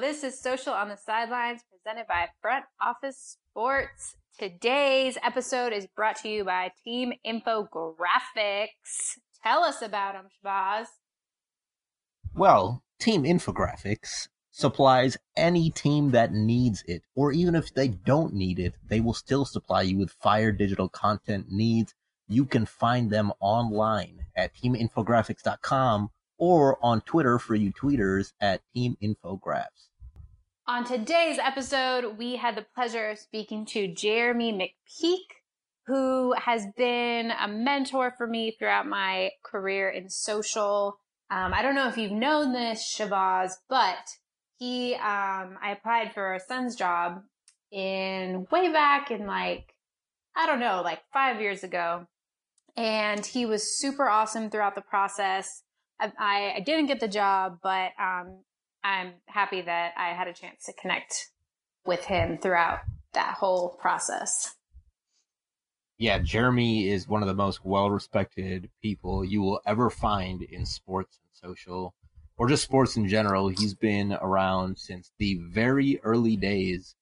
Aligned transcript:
This 0.00 0.22
is 0.22 0.38
Social 0.38 0.72
on 0.72 0.88
the 0.88 0.96
Sidelines 0.96 1.62
presented 1.72 2.06
by 2.06 2.28
Front 2.40 2.66
Office 2.80 3.36
Sports. 3.50 4.14
Today's 4.38 5.18
episode 5.24 5.72
is 5.72 5.88
brought 5.88 6.14
to 6.22 6.28
you 6.28 6.44
by 6.44 6.70
Team 6.84 7.14
Infographics. 7.26 9.18
Tell 9.42 9.64
us 9.64 9.82
about 9.82 10.14
them, 10.14 10.28
Shabazz. 10.44 10.86
Well, 12.32 12.84
Team 13.00 13.24
Infographics 13.24 14.28
supplies 14.52 15.16
any 15.36 15.68
team 15.68 16.12
that 16.12 16.32
needs 16.32 16.84
it, 16.86 17.02
or 17.16 17.32
even 17.32 17.56
if 17.56 17.74
they 17.74 17.88
don't 17.88 18.32
need 18.34 18.60
it, 18.60 18.74
they 18.88 19.00
will 19.00 19.14
still 19.14 19.44
supply 19.44 19.82
you 19.82 19.98
with 19.98 20.12
fire 20.12 20.52
digital 20.52 20.88
content 20.88 21.46
needs. 21.50 21.92
You 22.28 22.44
can 22.44 22.66
find 22.66 23.10
them 23.10 23.32
online 23.40 24.26
at 24.36 24.54
teaminfographics.com 24.54 26.10
or 26.38 26.78
on 26.80 27.00
Twitter 27.00 27.38
for 27.40 27.56
you 27.56 27.72
tweeters 27.72 28.32
at 28.40 28.62
Team 28.72 28.96
Infographs. 29.02 29.87
On 30.68 30.84
today's 30.84 31.38
episode, 31.38 32.18
we 32.18 32.36
had 32.36 32.54
the 32.54 32.66
pleasure 32.74 33.08
of 33.08 33.18
speaking 33.18 33.64
to 33.68 33.88
Jeramie 33.88 34.52
McPeek, 34.52 35.24
who 35.86 36.34
has 36.34 36.66
been 36.76 37.30
a 37.30 37.48
mentor 37.48 38.12
for 38.18 38.26
me 38.26 38.50
throughout 38.50 38.86
my 38.86 39.30
career 39.42 39.88
in 39.88 40.10
social. 40.10 40.98
Um, 41.30 41.54
I 41.54 41.62
don't 41.62 41.74
know 41.74 41.88
if 41.88 41.96
you've 41.96 42.12
known 42.12 42.52
this, 42.52 42.94
Shabazz, 42.94 43.52
but 43.70 44.10
he, 44.58 44.92
um, 44.96 45.56
I 45.62 45.70
applied 45.72 46.12
for 46.12 46.34
a 46.34 46.40
Suns 46.40 46.76
job 46.76 47.22
in 47.72 48.46
way 48.52 48.70
back 48.70 49.10
in 49.10 49.26
like, 49.26 49.74
I 50.36 50.44
don't 50.44 50.60
know, 50.60 50.82
like 50.84 51.00
five 51.14 51.40
years 51.40 51.64
ago. 51.64 52.06
And 52.76 53.24
he 53.24 53.46
was 53.46 53.78
super 53.78 54.06
awesome 54.06 54.50
throughout 54.50 54.74
the 54.74 54.82
process. 54.82 55.62
I, 55.98 56.56
I 56.56 56.60
didn't 56.60 56.88
get 56.88 57.00
the 57.00 57.08
job, 57.08 57.60
but 57.62 57.92
um, 57.98 58.40
I'm 58.84 59.14
happy 59.26 59.62
that 59.62 59.92
I 59.96 60.14
had 60.14 60.28
a 60.28 60.32
chance 60.32 60.64
to 60.64 60.72
connect 60.72 61.28
with 61.84 62.04
him 62.04 62.38
throughout 62.38 62.80
that 63.14 63.34
whole 63.34 63.70
process. 63.80 64.54
Yeah, 65.98 66.20
Jeramie 66.20 66.88
is 66.88 67.08
one 67.08 67.22
of 67.22 67.28
the 67.28 67.34
most 67.34 67.64
well 67.64 67.90
respected 67.90 68.70
people 68.80 69.24
you 69.24 69.42
will 69.42 69.60
ever 69.66 69.90
find 69.90 70.42
in 70.42 70.64
sports 70.64 71.18
and 71.24 71.52
social, 71.52 71.94
or 72.36 72.48
just 72.48 72.62
sports 72.62 72.96
in 72.96 73.08
general. 73.08 73.48
He's 73.48 73.74
been 73.74 74.12
around 74.12 74.78
since 74.78 75.10
the 75.18 75.40
very 75.50 75.98
early 76.04 76.36
days 76.36 76.94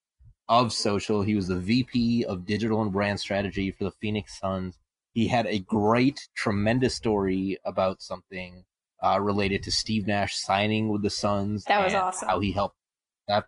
of 0.49 0.73
social. 0.73 1.21
He 1.23 1.35
was 1.35 1.49
the 1.49 1.61
VP 1.61 2.25
of 2.25 2.47
digital 2.47 2.81
and 2.81 2.91
brand 2.91 3.21
strategy 3.21 3.71
for 3.71 3.85
the 3.85 3.91
Phoenix 4.01 4.39
Suns. 4.39 4.79
He 5.13 5.29
had 5.29 5.47
a 5.47 5.59
great, 5.59 6.29
tremendous 6.35 6.95
story 6.95 7.59
about 7.65 8.01
something 8.01 8.65
uh, 9.03 9.21
related 9.21 9.63
to 9.65 9.71
Steve 9.71 10.07
Nash 10.07 10.37
signing 10.37 10.89
with 10.89 11.03
the 11.03 11.11
Suns. 11.11 11.65
That 11.65 11.85
was 11.85 11.95
awesome. 11.95 12.29
How 12.29 12.41
he 12.41 12.53
helped 12.53 12.77
that 13.29 13.47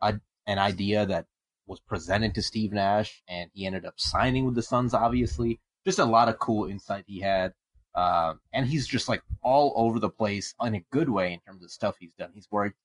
uh, 0.00 0.12
an 0.46 0.58
idea 0.58 1.06
that 1.06 1.26
was 1.66 1.80
presented 1.80 2.34
to 2.34 2.42
Steve 2.42 2.72
Nash, 2.72 3.22
and 3.28 3.50
he 3.52 3.66
ended 3.66 3.84
up 3.84 3.94
signing 3.96 4.44
with 4.44 4.54
the 4.54 4.62
Suns. 4.62 4.94
Obviously, 4.94 5.60
just 5.84 5.98
a 5.98 6.04
lot 6.04 6.28
of 6.28 6.38
cool 6.38 6.68
insight 6.68 7.04
he 7.06 7.20
had. 7.20 7.52
Uh, 7.94 8.34
and 8.52 8.66
he's 8.66 8.86
just 8.86 9.08
like 9.08 9.22
all 9.42 9.72
over 9.74 9.98
the 9.98 10.10
place 10.10 10.54
in 10.62 10.74
a 10.74 10.84
good 10.92 11.08
way 11.08 11.32
in 11.32 11.40
terms 11.40 11.64
of 11.64 11.70
stuff 11.70 11.96
he's 11.98 12.12
done. 12.18 12.30
He's 12.34 12.48
worked 12.50 12.76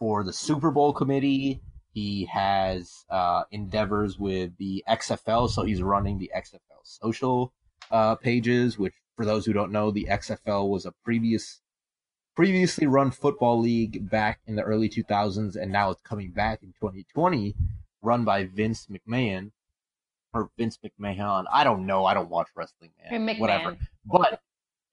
for 0.00 0.24
the 0.24 0.32
Super 0.32 0.72
Bowl 0.72 0.92
committee. 0.92 1.62
He 1.92 2.26
has 2.26 3.04
uh, 3.08 3.44
endeavors 3.52 4.18
with 4.18 4.56
the 4.58 4.84
XFL, 4.88 5.48
so 5.48 5.62
he's 5.62 5.82
running 5.82 6.18
the 6.18 6.30
XFL 6.36 6.82
social 6.82 7.54
uh, 7.90 8.16
pages, 8.16 8.76
which 8.76 8.94
for 9.16 9.24
those 9.24 9.46
who 9.46 9.52
don't 9.52 9.72
know, 9.72 9.90
the 9.90 10.06
XFL 10.10 10.68
was 10.68 10.86
a 10.86 10.92
previous 11.04 11.60
previously 12.36 12.86
run 12.86 13.10
football 13.10 13.58
league 13.58 14.08
back 14.10 14.40
in 14.46 14.56
the 14.56 14.62
early 14.62 14.88
2000s, 14.90 15.56
and 15.56 15.72
now 15.72 15.90
it's 15.90 16.02
coming 16.02 16.30
back 16.30 16.62
in 16.62 16.68
2020, 16.80 17.54
run 18.02 18.24
by 18.24 18.44
Vince 18.44 18.86
McMahon 18.90 19.50
or 20.34 20.50
Vince 20.58 20.78
McMahon. 20.84 21.44
I 21.50 21.64
don't 21.64 21.86
know. 21.86 22.04
I 22.04 22.12
don't 22.12 22.28
watch 22.28 22.48
wrestling, 22.54 22.90
man. 23.02 23.10
Whatever. 23.40 23.78
But 24.04 24.42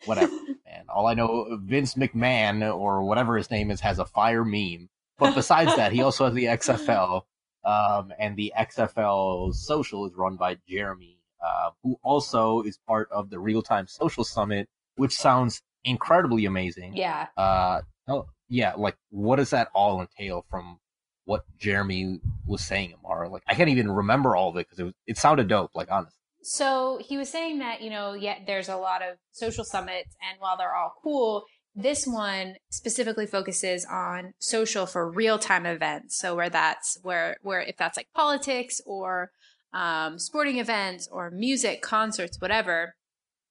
whatever, 0.05 0.31
man. 0.65 0.85
All 0.87 1.05
I 1.07 1.13
know, 1.13 1.59
Vince 1.61 1.95
McMahon 1.95 2.73
or 2.73 3.03
whatever 3.03 3.35
his 3.35 3.51
name 3.51 3.69
is 3.71 3.81
has 3.81 3.99
a 3.99 4.05
fire 4.05 4.45
meme. 4.45 4.89
But 5.19 5.35
besides 5.35 5.75
that, 5.75 5.91
he 5.91 6.01
also 6.01 6.25
has 6.25 6.33
the 6.33 6.45
XFL, 6.45 7.23
um, 7.65 8.13
and 8.17 8.35
the 8.35 8.53
XFL 8.57 9.53
social 9.53 10.07
is 10.07 10.13
run 10.15 10.37
by 10.37 10.55
Jeramie 10.67 11.12
uh, 11.43 11.71
who 11.83 11.97
also 12.03 12.61
is 12.61 12.79
part 12.87 13.09
of 13.11 13.29
the 13.29 13.39
Real 13.39 13.61
Time 13.61 13.87
Social 13.87 14.23
Summit, 14.23 14.67
which 14.95 15.13
sounds 15.13 15.61
incredibly 15.83 16.45
amazing. 16.45 16.95
Yeah. 16.95 17.27
Uh, 17.37 17.81
oh, 18.07 18.27
yeah. 18.47 18.73
Like, 18.77 18.95
what 19.09 19.35
does 19.35 19.49
that 19.49 19.69
all 19.73 20.01
entail 20.01 20.45
from 20.49 20.79
what 21.25 21.43
Jeramie 21.59 22.19
was 22.45 22.63
saying, 22.63 22.93
Amara? 23.03 23.29
Like, 23.29 23.43
I 23.47 23.55
can't 23.55 23.69
even 23.69 23.91
remember 23.91 24.35
all 24.35 24.49
of 24.49 24.55
it 24.57 24.67
because 24.67 24.79
it 24.79 24.83
was, 24.83 24.93
it 25.07 25.17
sounded 25.17 25.47
dope. 25.47 25.71
Like, 25.75 25.91
honestly. 25.91 26.17
So 26.41 26.99
he 27.01 27.17
was 27.17 27.29
saying 27.29 27.59
that 27.59 27.81
you 27.81 27.89
know, 27.89 28.13
yeah, 28.13 28.39
there's 28.45 28.69
a 28.69 28.75
lot 28.75 29.01
of 29.01 29.17
social 29.31 29.63
summits, 29.63 30.15
and 30.21 30.39
while 30.39 30.57
they're 30.57 30.75
all 30.75 30.93
cool, 31.01 31.45
this 31.75 32.05
one 32.05 32.55
specifically 32.69 33.25
focuses 33.25 33.85
on 33.89 34.33
social 34.39 34.85
for 34.85 35.09
real 35.09 35.39
time 35.39 35.65
events. 35.65 36.17
So 36.17 36.35
where 36.35 36.49
that's 36.49 36.99
where 37.01 37.37
where 37.41 37.61
if 37.61 37.77
that's 37.77 37.97
like 37.97 38.07
politics 38.13 38.81
or 38.85 39.31
um, 39.73 40.19
sporting 40.19 40.59
events 40.59 41.07
or 41.11 41.31
music, 41.31 41.81
concerts, 41.81 42.39
whatever. 42.39 42.95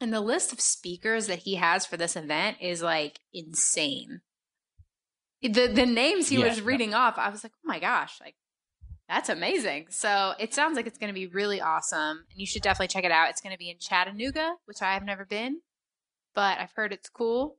And 0.01 0.13
the 0.13 0.21
list 0.21 0.53
of 0.53 0.61
speakers 0.61 1.27
that 1.27 1.41
he 1.41 1.57
has 1.57 1.87
for 1.87 1.97
this 1.97 2.17
event 2.17 2.59
is 2.61 2.83
like 2.83 3.21
insane. 3.33 4.21
The 5.43 5.67
the 5.67 5.87
names 5.87 6.29
he 6.29 6.39
yeah, 6.39 6.49
was 6.49 6.61
reading 6.61 6.95
off, 6.95 7.19
I 7.19 7.29
was 7.29 7.43
like, 7.43 7.53
oh 7.57 7.69
my 7.69 7.81
gosh, 7.81 8.19
like 8.21 8.37
that's 9.09 9.29
amazing. 9.29 9.87
So 9.91 10.35
it 10.39 10.55
sounds 10.55 10.77
like 10.77 10.87
it's 10.87 10.99
going 10.99 11.13
to 11.13 11.15
be 11.15 11.27
really 11.27 11.61
awesome, 11.61 12.25
and 12.31 12.41
you 12.41 12.47
should 12.47 12.63
definitely 12.63 12.89
check 12.89 13.05
it 13.05 13.11
out. 13.11 13.29
It's 13.31 13.41
going 13.41 13.53
to 13.53 13.59
be 13.59 13.71
in 13.71 13.79
Chattanooga, 13.79 14.55
which 14.65 14.83
I 14.83 14.95
have 14.95 15.05
never 15.05 15.25
been, 15.25 15.61
but 16.35 16.59
I've 16.59 16.73
heard 16.75 16.93
it's 16.93 17.09
cool. 17.09 17.57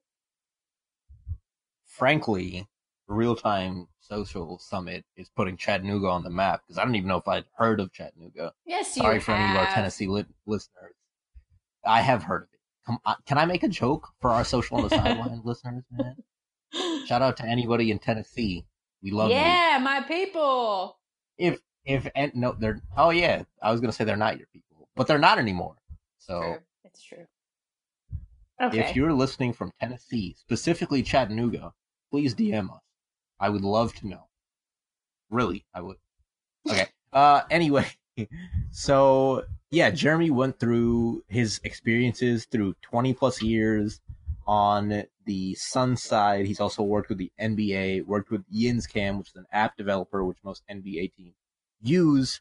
Frankly, 1.85 2.67
real 3.07 3.35
time 3.35 3.87
social 4.03 4.59
summit 4.59 5.05
is 5.15 5.29
putting 5.29 5.57
Chattanooga 5.57 6.07
on 6.07 6.23
the 6.23 6.29
map 6.29 6.61
because 6.61 6.77
I 6.77 6.85
don't 6.85 6.95
even 6.95 7.07
know 7.07 7.17
if 7.17 7.27
I'd 7.27 7.45
heard 7.57 7.79
of 7.79 7.91
Chattanooga. 7.93 8.53
Yes, 8.65 8.93
Sorry 8.93 9.19
for 9.19 9.31
any 9.31 9.51
of 9.51 9.57
our 9.57 9.73
Tennessee 9.73 10.07
li- 10.07 10.25
listeners. 10.45 10.93
I 11.85 12.01
have 12.01 12.23
heard 12.23 12.43
of 12.43 12.49
it. 12.53 12.59
Come, 12.85 12.97
on, 13.05 13.15
can 13.25 13.37
I 13.37 13.45
make 13.45 13.63
a 13.63 13.67
joke 13.67 14.09
for 14.19 14.31
our 14.31 14.43
social 14.43 14.77
on 14.77 14.83
the 14.83 14.89
sideline 14.89 15.41
listeners, 15.45 15.83
man? 15.91 16.15
Shout 17.05 17.21
out 17.21 17.37
to 17.37 17.45
anybody 17.45 17.91
in 17.91 17.99
Tennessee. 17.99 18.65
We 19.01 19.11
love 19.11 19.29
yeah, 19.29 19.37
you. 19.37 19.71
Yeah, 19.73 19.77
my 19.79 20.01
people. 20.01 20.97
If 21.37 21.59
if 21.85 22.07
and 22.15 22.33
no, 22.35 22.55
they're 22.57 22.81
oh 22.97 23.09
yeah, 23.09 23.43
I 23.61 23.71
was 23.71 23.81
gonna 23.81 23.93
say 23.93 24.03
they're 24.03 24.15
not 24.15 24.37
your 24.37 24.47
people, 24.53 24.87
but 24.95 25.07
they're 25.07 25.17
not 25.17 25.39
anymore. 25.39 25.75
So 26.17 26.41
true. 26.41 26.57
it's 26.85 27.03
true. 27.03 27.25
Okay. 28.61 28.79
If 28.79 28.95
you're 28.95 29.13
listening 29.13 29.53
from 29.53 29.71
Tennessee, 29.79 30.35
specifically 30.37 31.03
Chattanooga, 31.03 31.73
please 32.11 32.33
DM 32.33 32.73
us. 32.73 32.81
I 33.43 33.49
would 33.49 33.65
love 33.65 33.93
to 33.95 34.07
know. 34.07 34.29
Really, 35.29 35.65
I 35.73 35.81
would. 35.81 35.97
Okay. 36.69 36.85
Uh, 37.11 37.41
anyway, 37.51 37.85
so 38.71 39.43
yeah, 39.69 39.91
Jeramie 39.91 40.31
went 40.31 40.61
through 40.61 41.25
his 41.27 41.59
experiences 41.65 42.45
through 42.45 42.75
20 42.83 43.13
plus 43.13 43.41
years 43.41 43.99
on 44.47 45.03
the 45.25 45.55
Sun 45.55 45.97
side. 45.97 46.45
He's 46.45 46.61
also 46.61 46.83
worked 46.83 47.09
with 47.09 47.17
the 47.17 47.33
NBA, 47.37 48.05
worked 48.05 48.31
with 48.31 48.49
YinzCam, 48.49 49.17
which 49.17 49.31
is 49.31 49.35
an 49.35 49.47
app 49.51 49.75
developer, 49.75 50.23
which 50.23 50.37
most 50.41 50.63
NBA 50.71 51.13
teams 51.13 51.35
use. 51.81 52.39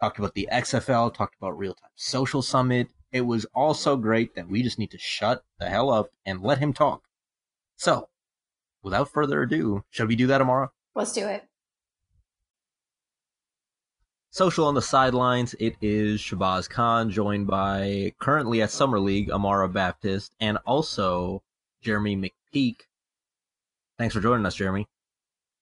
Talked 0.00 0.20
about 0.20 0.34
the 0.34 0.48
XFL, 0.52 1.12
talked 1.12 1.34
about 1.34 1.58
real 1.58 1.74
time 1.74 1.90
social 1.96 2.42
summit. 2.42 2.90
It 3.10 3.22
was 3.22 3.44
all 3.54 3.74
so 3.74 3.96
great 3.96 4.36
that 4.36 4.48
we 4.48 4.62
just 4.62 4.78
need 4.78 4.92
to 4.92 4.98
shut 4.98 5.42
the 5.58 5.68
hell 5.68 5.90
up 5.90 6.10
and 6.24 6.42
let 6.42 6.58
him 6.58 6.72
talk. 6.72 7.02
So, 7.76 8.08
without 8.84 9.10
further 9.10 9.42
ado, 9.42 9.82
shall 9.90 10.06
we 10.06 10.14
do 10.14 10.28
that 10.28 10.38
tomorrow? 10.38 10.70
Let's 10.94 11.12
do 11.12 11.26
it. 11.26 11.44
Social 14.30 14.66
on 14.66 14.74
the 14.74 14.82
sidelines, 14.82 15.54
it 15.60 15.76
is 15.80 16.20
Shabazz 16.20 16.68
Khan, 16.68 17.10
joined 17.10 17.46
by 17.46 18.12
currently 18.18 18.62
at 18.62 18.70
Summer 18.70 18.98
League, 18.98 19.30
Amara 19.30 19.68
Baptist, 19.68 20.32
and 20.40 20.58
also 20.66 21.42
Jeramie 21.84 22.16
McPeek. 22.16 22.80
Thanks 23.96 24.12
for 24.12 24.20
joining 24.20 24.44
us, 24.44 24.56
Jeramie. 24.56 24.86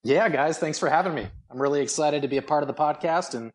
Yeah, 0.03 0.27
guys, 0.27 0.57
thanks 0.57 0.79
for 0.79 0.89
having 0.89 1.13
me. 1.13 1.27
I'm 1.49 1.61
really 1.61 1.81
excited 1.81 2.23
to 2.23 2.27
be 2.27 2.37
a 2.37 2.41
part 2.41 2.63
of 2.63 2.67
the 2.67 2.73
podcast 2.73 3.35
and 3.35 3.51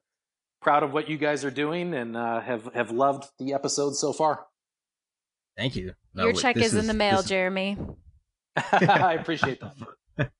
proud 0.62 0.84
of 0.84 0.92
what 0.92 1.08
you 1.08 1.18
guys 1.18 1.44
are 1.44 1.50
doing 1.50 1.94
and 1.94 2.16
uh, 2.16 2.40
have, 2.40 2.72
have 2.74 2.92
loved 2.92 3.24
the 3.38 3.54
episode 3.54 3.96
so 3.96 4.12
far. 4.12 4.46
Thank 5.56 5.74
you. 5.74 5.94
No, 6.14 6.24
Your 6.24 6.32
check 6.32 6.56
is, 6.56 6.66
is, 6.66 6.74
in 6.74 6.86
the 6.86 6.94
mail, 6.94 7.22
Jeramie. 7.22 7.76
I 8.88 9.14
appreciate 9.14 9.60
that. 9.60 10.30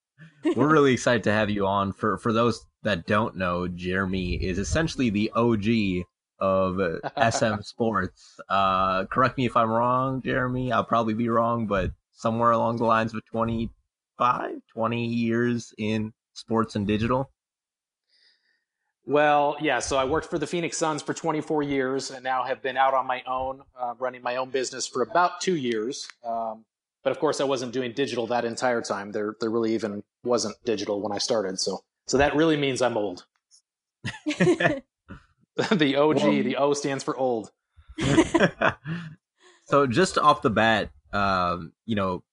We're 0.56 0.70
really 0.70 0.93
excited 0.93 1.25
to 1.25 1.32
have 1.32 1.50
you 1.50 1.67
on. 1.67 1.93
For 1.93 2.19
for 2.19 2.32
those 2.32 2.65
that 2.82 3.06
don't 3.06 3.37
know, 3.37 3.67
Jeramie 3.69 4.41
is 4.41 4.59
essentially 4.59 5.11
the 5.11 5.31
OG 5.35 6.05
of 6.41 6.81
SM 7.32 7.61
Sports. 7.62 8.38
Uh, 8.49 9.05
correct 9.06 9.37
me 9.37 9.47
if 9.47 9.56
I'm 9.56 9.70
wrong, 9.70 10.23
Jeramie. 10.23 10.73
I'll 10.73 10.85
probably 10.85 11.15
be 11.15 11.29
wrong, 11.29 11.67
but 11.67 11.91
somewhere 12.12 12.50
along 12.50 12.76
the 12.76 12.85
lines 12.85 13.15
of 13.15 13.25
25, 13.26 14.53
20 14.73 15.06
years 15.06 15.73
in 15.79 16.12
sports 16.35 16.76
and 16.76 16.87
digital? 16.87 17.31
Well, 19.05 19.56
yeah. 19.61 19.79
So 19.79 19.97
I 19.97 20.05
worked 20.05 20.29
for 20.29 20.38
the 20.38 20.47
Phoenix 20.47 20.76
Suns 20.76 21.03
for 21.03 21.15
24 21.15 21.62
years, 21.62 22.11
and 22.11 22.23
now 22.23 22.43
have 22.44 22.62
been 22.62 22.76
out 22.76 22.93
on 22.93 23.06
my 23.06 23.23
own, 23.26 23.62
uh, 23.79 23.94
running 23.99 24.23
my 24.23 24.37
own 24.37 24.50
business 24.50 24.87
for 24.87 25.03
about 25.03 25.41
two 25.41 25.56
years. 25.56 26.09
Um, 26.25 26.65
but 27.08 27.12
of 27.12 27.20
course, 27.20 27.40
I 27.40 27.44
wasn't 27.44 27.72
doing 27.72 27.94
digital 27.94 28.26
that 28.26 28.44
entire 28.44 28.82
time. 28.82 29.12
There, 29.12 29.34
there 29.40 29.49
really 29.49 29.72
even 29.72 30.02
wasn't 30.25 30.56
digital 30.66 31.00
when 31.00 31.10
I 31.10 31.16
started. 31.16 31.58
So, 31.58 31.78
so 32.06 32.19
that 32.19 32.37
really 32.37 32.58
means 32.58 32.82
I'm 32.82 32.99
old. 32.99 33.25
the 34.05 34.82
OG, 35.96 36.20
the 36.44 36.56
O 36.58 36.75
stands 36.75 37.02
for 37.02 37.16
old. 37.16 37.50
so, 39.64 39.87
just 39.87 40.19
off 40.19 40.43
the 40.43 40.50
bat, 40.50 40.90
um, 41.14 41.72
you 41.87 41.96
know, 41.96 42.25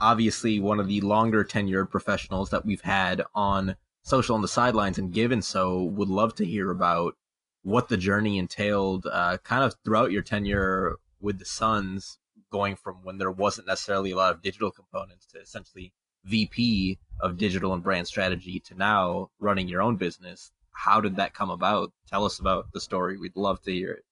obviously 0.00 0.58
one 0.58 0.80
of 0.80 0.88
the 0.88 1.00
longer 1.00 1.44
tenured 1.44 1.90
professionals 1.90 2.50
that 2.50 2.66
we've 2.66 2.80
had 2.80 3.22
on 3.36 3.76
social 4.02 4.34
on 4.34 4.42
the 4.42 4.48
sidelines 4.48 4.98
and 4.98 5.12
given 5.12 5.42
so 5.42 5.84
would 5.84 6.08
love 6.08 6.34
to 6.34 6.44
hear 6.44 6.72
about 6.72 7.14
what 7.62 7.88
the 7.88 7.96
journey 7.96 8.38
entailed 8.38 9.06
uh, 9.06 9.38
kind 9.44 9.62
of 9.62 9.76
throughout 9.84 10.10
your 10.10 10.22
tenure 10.22 10.96
with 11.20 11.38
the 11.38 11.44
Suns, 11.44 12.18
going 12.54 12.76
from 12.76 12.94
when 13.02 13.18
there 13.18 13.32
wasn't 13.32 13.66
necessarily 13.66 14.12
a 14.12 14.16
lot 14.16 14.32
of 14.32 14.40
digital 14.40 14.70
components 14.70 15.26
to 15.26 15.40
essentially 15.40 15.92
VP 16.24 17.00
of 17.18 17.36
digital 17.36 17.74
and 17.74 17.82
brand 17.82 18.06
strategy 18.06 18.60
to 18.60 18.76
now 18.76 19.28
running 19.40 19.66
your 19.66 19.82
own 19.82 19.96
business. 19.96 20.52
How 20.70 21.00
did 21.00 21.16
that 21.16 21.34
come 21.34 21.50
about? 21.50 21.92
Tell 22.08 22.24
us 22.24 22.38
about 22.38 22.66
the 22.72 22.80
story. 22.80 23.18
We'd 23.18 23.34
love 23.34 23.60
to 23.62 23.72
hear 23.72 23.90
it. 23.90 24.04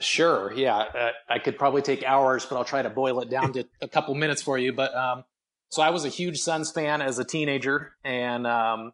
Sure. 0.00 0.52
Yeah. 0.52 0.76
Uh, 0.76 1.10
I 1.28 1.38
could 1.38 1.56
probably 1.56 1.82
take 1.82 2.02
hours, 2.02 2.44
but 2.44 2.56
I'll 2.56 2.64
try 2.64 2.82
to 2.82 2.90
boil 2.90 3.20
it 3.20 3.30
down 3.30 3.52
to 3.52 3.64
a 3.80 3.86
couple 3.86 4.12
minutes 4.16 4.42
for 4.42 4.58
you. 4.58 4.72
But 4.72 4.92
um, 4.96 5.22
so 5.68 5.80
I 5.80 5.90
was 5.90 6.04
a 6.04 6.08
huge 6.08 6.38
Suns 6.40 6.72
fan 6.72 7.00
as 7.00 7.20
a 7.20 7.24
teenager 7.24 7.92
and 8.02 8.44
um, 8.44 8.92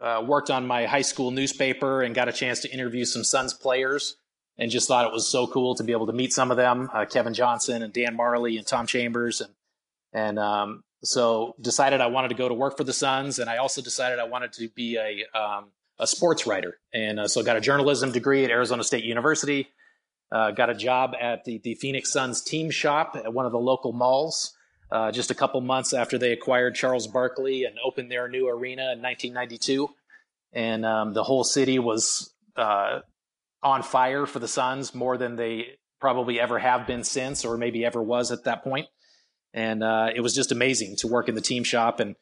uh, 0.00 0.22
worked 0.24 0.50
on 0.50 0.68
my 0.68 0.86
high 0.86 1.02
school 1.02 1.32
newspaper 1.32 2.00
and 2.00 2.14
got 2.14 2.28
a 2.28 2.32
chance 2.32 2.60
to 2.60 2.72
interview 2.72 3.04
some 3.04 3.24
Suns 3.24 3.54
players 3.54 4.16
and 4.58 4.70
just 4.70 4.88
thought 4.88 5.06
it 5.06 5.12
was 5.12 5.26
so 5.26 5.46
cool 5.46 5.74
to 5.74 5.84
be 5.84 5.92
able 5.92 6.06
to 6.06 6.12
meet 6.12 6.32
some 6.32 6.50
of 6.50 6.56
them, 6.56 6.90
uh, 6.92 7.04
Kevin 7.04 7.34
Johnson 7.34 7.82
and 7.82 7.92
Dan 7.92 8.16
Majerle 8.16 8.56
and 8.56 8.66
Tom 8.66 8.86
Chambers. 8.86 9.40
And, 9.40 9.52
and 10.12 10.38
um, 10.38 10.84
so 11.02 11.54
decided 11.60 12.00
I 12.00 12.06
wanted 12.06 12.28
to 12.28 12.34
go 12.34 12.48
to 12.48 12.54
work 12.54 12.76
for 12.76 12.84
the 12.84 12.92
Suns. 12.92 13.38
And 13.38 13.50
I 13.50 13.56
also 13.58 13.82
decided 13.82 14.18
I 14.18 14.24
wanted 14.24 14.52
to 14.54 14.68
be 14.68 14.96
a, 14.96 15.24
um, 15.38 15.70
a 15.98 16.06
sports 16.06 16.46
writer. 16.46 16.78
And 16.92 17.20
uh, 17.20 17.28
so 17.28 17.42
got 17.42 17.56
a 17.56 17.60
journalism 17.60 18.12
degree 18.12 18.44
at 18.44 18.50
Arizona 18.50 18.84
State 18.84 19.04
University. 19.04 19.68
Uh, 20.30 20.50
got 20.50 20.70
a 20.70 20.74
job 20.74 21.14
at 21.20 21.44
the, 21.44 21.58
the 21.58 21.74
Phoenix 21.74 22.12
Suns 22.12 22.42
team 22.42 22.70
shop 22.70 23.16
at 23.16 23.32
one 23.32 23.46
of 23.46 23.52
the 23.52 23.58
local 23.58 23.92
malls 23.92 24.54
uh, 24.90 25.10
just 25.10 25.30
a 25.30 25.34
couple 25.34 25.60
months 25.60 25.92
after 25.92 26.18
they 26.18 26.32
acquired 26.32 26.74
Charles 26.74 27.06
Barkley 27.06 27.64
and 27.64 27.76
opened 27.84 28.10
their 28.10 28.28
new 28.28 28.48
arena 28.48 28.92
in 28.92 29.02
1992. 29.02 29.88
And 30.52 30.86
um, 30.86 31.14
the 31.14 31.24
whole 31.24 31.42
city 31.42 31.78
was 31.78 32.32
uh, 32.56 33.00
on 33.64 33.82
fire 33.82 34.26
for 34.26 34.38
the 34.38 34.46
Suns 34.46 34.94
more 34.94 35.16
than 35.16 35.36
they 35.36 35.78
probably 36.00 36.38
ever 36.38 36.58
have 36.58 36.86
been 36.86 37.02
since, 37.02 37.44
or 37.44 37.56
maybe 37.56 37.84
ever 37.84 38.02
was 38.02 38.30
at 38.30 38.44
that 38.44 38.62
point. 38.62 38.86
And 39.54 39.82
uh, 39.82 40.10
it 40.14 40.20
was 40.20 40.34
just 40.34 40.52
amazing 40.52 40.96
to 40.96 41.08
work 41.08 41.28
in 41.28 41.34
the 41.34 41.40
team 41.40 41.64
shop 41.64 41.98
and 42.00 42.14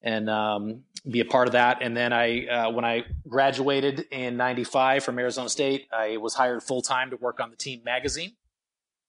and 0.00 0.30
um, 0.30 0.84
be 1.08 1.20
a 1.20 1.24
part 1.24 1.48
of 1.48 1.52
that. 1.52 1.78
And 1.80 1.96
then 1.96 2.12
I, 2.12 2.46
uh, 2.46 2.70
when 2.70 2.84
I 2.84 3.04
graduated 3.28 4.06
in 4.10 4.36
'95 4.36 5.04
from 5.04 5.18
Arizona 5.18 5.48
State, 5.48 5.88
I 5.92 6.16
was 6.16 6.34
hired 6.34 6.62
full 6.62 6.82
time 6.82 7.10
to 7.10 7.16
work 7.16 7.40
on 7.40 7.50
the 7.50 7.56
team 7.56 7.82
magazine 7.84 8.32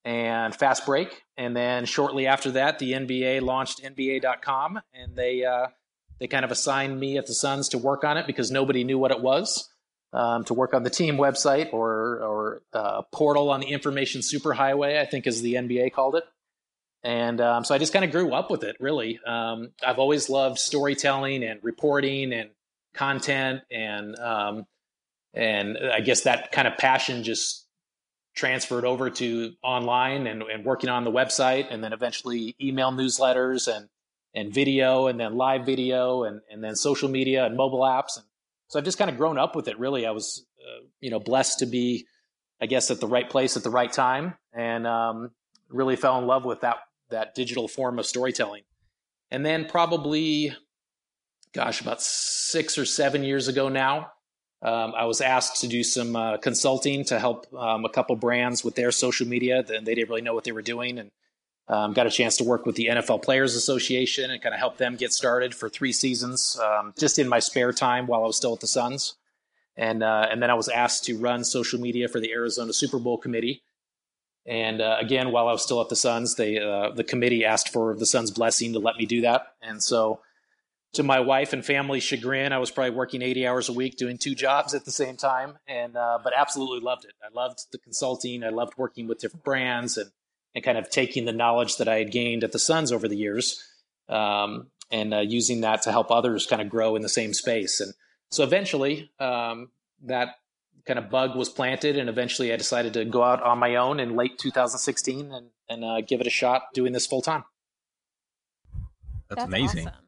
and 0.06 0.56
Fast 0.56 0.86
Break. 0.86 1.24
And 1.38 1.56
then 1.56 1.86
shortly 1.86 2.28
after 2.28 2.52
that, 2.52 2.80
the 2.80 2.94
NBA 2.94 3.42
launched 3.42 3.84
NBA.com, 3.84 4.82
and 4.94 5.16
they 5.16 5.44
uh, 5.44 5.68
they 6.20 6.28
kind 6.28 6.46
of 6.46 6.52
assigned 6.52 7.00
me 7.00 7.18
at 7.18 7.28
the 7.28 7.34
Suns 7.34 7.70
to 7.70 7.78
work 7.78 8.04
on 8.04 8.18
it 8.18 8.28
because 8.28 8.52
nobody 8.52 8.84
knew 8.84 8.98
what 8.98 9.12
it 9.12 9.22
was. 9.22 9.70
Um, 10.12 10.44
to 10.46 10.56
work 10.56 10.74
on 10.74 10.82
the 10.82 10.90
team 10.90 11.18
website 11.18 11.72
or 11.72 12.20
or 12.20 12.62
uh, 12.74 13.04
portal 13.12 13.52
on 13.52 13.60
the 13.60 13.68
information 13.68 14.22
superhighway, 14.22 15.00
I 15.00 15.06
think, 15.06 15.28
as 15.28 15.44
the 15.44 15.54
NBA 15.54 15.94
called 15.94 16.16
it. 16.16 16.24
And 17.04 17.40
um, 17.40 17.64
so 17.64 17.76
I 17.76 17.78
just 17.78 17.94
kind 17.94 18.04
of 18.04 18.12
grew 18.12 18.34
up 18.34 18.50
with 18.50 18.64
it. 18.64 18.76
Really, 18.80 19.20
um, 19.26 19.70
I've 19.86 20.00
always 20.00 20.28
loved 20.28 20.58
storytelling 20.58 21.44
and 21.44 21.60
reporting 21.64 22.34
and 22.34 22.50
content, 22.96 23.62
and 23.72 24.18
um, 24.18 24.66
and 25.34 25.78
I 25.78 26.02
guess 26.02 26.22
that 26.22 26.52
kind 26.52 26.68
of 26.68 26.78
passion 26.78 27.24
just 27.24 27.68
transferred 28.36 28.86
over 28.86 29.10
to 29.10 29.54
online 29.64 30.28
and, 30.28 30.44
and 30.44 30.64
working 30.64 30.90
on 30.90 31.04
the 31.04 31.12
website 31.12 31.68
and 31.72 31.84
then 31.84 31.94
eventually 31.94 32.56
email 32.62 32.92
newsletters 32.92 33.74
and 33.74 33.90
and 34.36 34.54
video 34.54 35.08
and 35.08 35.20
then 35.20 35.36
live 35.36 35.66
video 35.66 36.24
and, 36.24 36.42
and 36.52 36.64
then 36.64 36.76
social 36.76 37.10
media 37.10 37.46
and 37.46 37.58
mobile 37.58 37.82
apps 37.82 38.16
and 38.18 38.26
so 38.70 38.80
i've 38.80 38.86
just 38.86 38.98
kind 38.98 39.10
of 39.10 39.18
grown 39.18 39.38
up 39.38 39.56
with 39.56 39.68
it 39.68 39.78
really 39.78 40.06
i 40.06 40.12
was 40.12 40.46
uh, 40.62 40.86
you 41.02 41.12
know 41.12 41.20
blessed 41.20 41.60
to 41.60 41.66
be 41.66 42.06
i 42.62 42.66
guess 42.66 42.90
at 42.90 43.00
the 43.00 43.08
right 43.08 43.30
place 43.30 43.58
at 43.58 43.64
the 43.64 43.70
right 43.70 43.92
time 43.92 44.36
and 44.54 44.88
um, 44.88 45.32
really 45.70 45.96
fell 45.96 46.18
in 46.18 46.26
love 46.26 46.46
with 46.46 46.62
that 46.62 46.78
that 47.10 47.36
digital 47.36 47.68
form 47.68 48.00
of 48.00 48.06
storytelling 48.06 48.64
and 49.32 49.46
then 49.46 49.66
probably 49.66 50.56
gosh 51.54 51.82
about 51.82 52.02
six 52.02 52.78
or 52.78 52.86
seven 52.86 53.24
years 53.24 53.48
ago 53.48 53.68
now 53.68 54.12
um, 54.62 54.94
I 54.96 55.06
was 55.06 55.22
asked 55.22 55.62
to 55.62 55.68
do 55.68 55.84
some 55.84 56.16
uh, 56.16 56.38
consulting 56.38 57.06
to 57.06 57.20
help 57.20 57.52
um, 57.54 57.86
a 57.86 57.90
couple 57.90 58.16
brands 58.18 58.64
with 58.64 58.76
their 58.76 58.92
social 58.92 59.26
media. 59.26 59.64
And 59.74 59.88
they 59.88 59.96
didn't 59.96 60.10
really 60.10 60.22
know 60.22 60.34
what 60.34 60.44
they 60.44 60.52
were 60.52 60.62
doing, 60.62 61.00
and 61.00 61.12
um, 61.70 61.94
got 61.94 62.08
a 62.08 62.10
chance 62.10 62.36
to 62.38 62.44
work 62.44 62.66
with 62.66 62.76
the 62.76 62.88
NFL 62.88 63.22
Players 63.22 63.56
Association 63.56 64.32
and 64.32 64.42
kind 64.42 64.56
of 64.56 64.60
help 64.60 64.78
them 64.78 64.96
get 64.96 65.14
started 65.14 65.54
for 65.54 65.70
three 65.70 65.94
seasons, 65.94 66.60
um, 66.62 66.94
just 66.98 67.20
in 67.20 67.30
my 67.30 67.40
spare 67.40 67.72
time 67.72 68.08
while 68.08 68.24
I 68.24 68.28
was 68.28 68.38
still 68.38 68.54
at 68.54 68.60
the 68.60 68.68
Suns. 68.68 69.16
And 69.78 70.04
uh, 70.04 70.28
and 70.30 70.42
then 70.42 70.50
I 70.50 70.56
was 70.56 70.68
asked 70.68 71.06
to 71.06 71.18
run 71.18 71.44
social 71.44 71.80
media 71.80 72.08
for 72.08 72.20
the 72.20 72.32
Arizona 72.32 72.74
Super 72.74 73.00
Bowl 73.00 73.18
committee. 73.18 73.62
And 74.46 74.82
uh, 74.82 74.98
again, 75.00 75.32
while 75.32 75.48
I 75.48 75.52
was 75.52 75.64
still 75.64 75.80
at 75.80 75.90
the 75.90 75.96
Suns, 75.96 76.36
they 76.36 76.58
uh, 76.60 76.90
the 76.90 77.04
committee 77.04 77.46
asked 77.46 77.70
for 77.70 77.96
the 77.96 78.06
Suns' 78.06 78.32
blessing 78.32 78.74
to 78.74 78.80
let 78.80 78.98
me 78.98 79.06
do 79.06 79.22
that. 79.22 79.54
And 79.62 79.82
so 79.82 80.22
to 80.94 81.04
my 81.04 81.20
wife 81.20 81.54
and 81.54 81.64
family's 81.64 82.04
chagrin, 82.04 82.52
I 82.52 82.58
was 82.58 82.72
probably 82.72 82.96
working 82.96 83.22
80 83.22 83.46
hours 83.46 83.70
a 83.70 83.74
week 83.74 83.96
doing 83.96 84.18
two 84.18 84.34
jobs 84.34 84.74
at 84.74 84.86
the 84.86 84.92
same 84.92 85.18
time. 85.18 85.60
And, 85.68 85.96
uh, 85.96 86.18
but 86.24 86.34
absolutely 86.36 86.80
loved 86.80 87.06
it. 87.06 87.14
I 87.24 87.32
loved 87.32 87.68
the 87.72 87.78
consulting. 87.78 88.44
I 88.44 88.50
loved 88.50 88.74
working 88.76 89.08
with 89.08 89.20
different 89.20 89.44
brands 89.44 89.98
and, 89.98 90.10
and 90.56 90.64
kind 90.64 90.78
of 90.78 90.90
taking 90.90 91.26
the 91.26 91.32
knowledge 91.32 91.78
that 91.78 91.88
I 91.88 91.98
had 91.98 92.12
gained 92.12 92.44
at 92.44 92.52
the 92.52 92.60
Suns 92.60 92.92
over 92.92 93.08
the 93.08 93.18
years 93.18 93.64
um, 94.08 94.68
and 94.92 95.14
uh, 95.14 95.20
using 95.20 95.62
that 95.62 95.84
to 95.84 95.92
help 95.92 96.12
others 96.12 96.46
kind 96.46 96.62
of 96.62 96.70
grow 96.70 96.96
in 96.96 97.02
the 97.02 97.10
same 97.10 97.34
space. 97.34 97.80
And 97.80 97.94
so 98.32 98.44
eventually 98.44 99.12
um, 99.20 99.70
that 100.04 100.36
kind 100.86 101.00
of 101.00 101.10
bug 101.10 101.36
was 101.36 101.50
planted. 101.50 101.98
And 101.98 102.10
eventually 102.10 102.52
I 102.52 102.58
decided 102.58 102.94
to 102.94 103.06
go 103.06 103.24
out 103.24 103.44
on 103.44 103.60
my 103.60 103.76
own 103.76 104.00
in 104.00 104.16
late 104.16 104.38
2016 104.40 105.32
and, 105.32 105.48
and 105.70 105.84
uh, 105.84 106.02
give 106.02 106.22
it 106.22 106.28
a 106.28 106.32
shot 106.32 106.64
doing 106.74 106.94
this 106.94 107.06
full 107.06 107.22
time. 107.22 107.44
That's, 109.30 109.42
That's 109.42 109.48
amazing. 109.48 109.88
Awesome. 109.88 110.06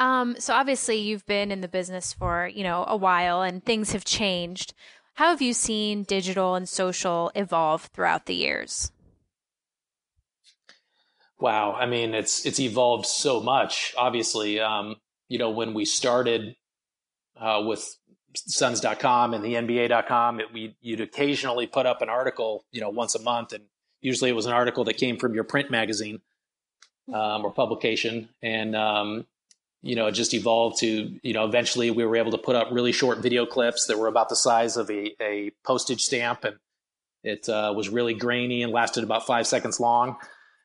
Um, 0.00 0.36
so 0.38 0.54
obviously 0.54 0.96
you've 0.96 1.26
been 1.26 1.52
in 1.52 1.60
the 1.60 1.68
business 1.68 2.12
for, 2.12 2.48
you 2.52 2.64
know, 2.64 2.84
a 2.88 2.96
while 2.96 3.42
and 3.42 3.64
things 3.64 3.92
have 3.92 4.04
changed. 4.04 4.72
How 5.14 5.28
have 5.28 5.42
you 5.42 5.52
seen 5.52 6.04
digital 6.04 6.54
and 6.54 6.68
social 6.68 7.30
evolve 7.34 7.90
throughout 7.92 8.24
the 8.24 8.34
years? 8.34 8.90
Wow, 11.40 11.72
I 11.72 11.86
mean, 11.86 12.14
it's 12.14 12.44
it's 12.44 12.60
evolved 12.60 13.06
so 13.06 13.40
much. 13.40 13.94
Obviously, 13.96 14.60
um, 14.60 14.96
you 15.28 15.38
know, 15.38 15.50
when 15.50 15.72
we 15.72 15.84
started 15.84 16.54
uh, 17.40 17.62
with 17.64 17.96
Suns.com 18.34 19.34
and 19.34 19.44
the 19.44 19.54
NBA.com, 19.54 20.40
it, 20.40 20.52
we 20.52 20.76
you'd 20.80 21.00
occasionally 21.00 21.66
put 21.66 21.86
up 21.86 22.02
an 22.02 22.08
article, 22.08 22.64
you 22.72 22.80
know, 22.80 22.90
once 22.90 23.14
a 23.14 23.22
month, 23.22 23.52
and 23.52 23.64
usually 24.02 24.30
it 24.30 24.34
was 24.34 24.46
an 24.46 24.52
article 24.52 24.84
that 24.84 24.98
came 24.98 25.16
from 25.16 25.34
your 25.34 25.44
print 25.44 25.70
magazine 25.70 26.20
um, 27.12 27.44
or 27.44 27.50
publication, 27.50 28.28
and 28.42 28.76
um, 28.76 29.26
you 29.82 29.96
know, 29.96 30.06
it 30.08 30.12
just 30.12 30.34
evolved 30.34 30.80
to, 30.80 31.18
you 31.22 31.32
know, 31.32 31.46
eventually 31.46 31.90
we 31.90 32.04
were 32.04 32.16
able 32.16 32.32
to 32.32 32.38
put 32.38 32.54
up 32.54 32.68
really 32.70 32.92
short 32.92 33.18
video 33.18 33.46
clips 33.46 33.86
that 33.86 33.98
were 33.98 34.08
about 34.08 34.28
the 34.28 34.36
size 34.36 34.76
of 34.76 34.90
a, 34.90 35.14
a 35.22 35.52
postage 35.64 36.02
stamp 36.02 36.44
and 36.44 36.56
it 37.22 37.48
uh, 37.48 37.72
was 37.74 37.88
really 37.88 38.14
grainy 38.14 38.62
and 38.62 38.72
lasted 38.72 39.04
about 39.04 39.26
five 39.26 39.46
seconds 39.46 39.80
long. 39.80 40.16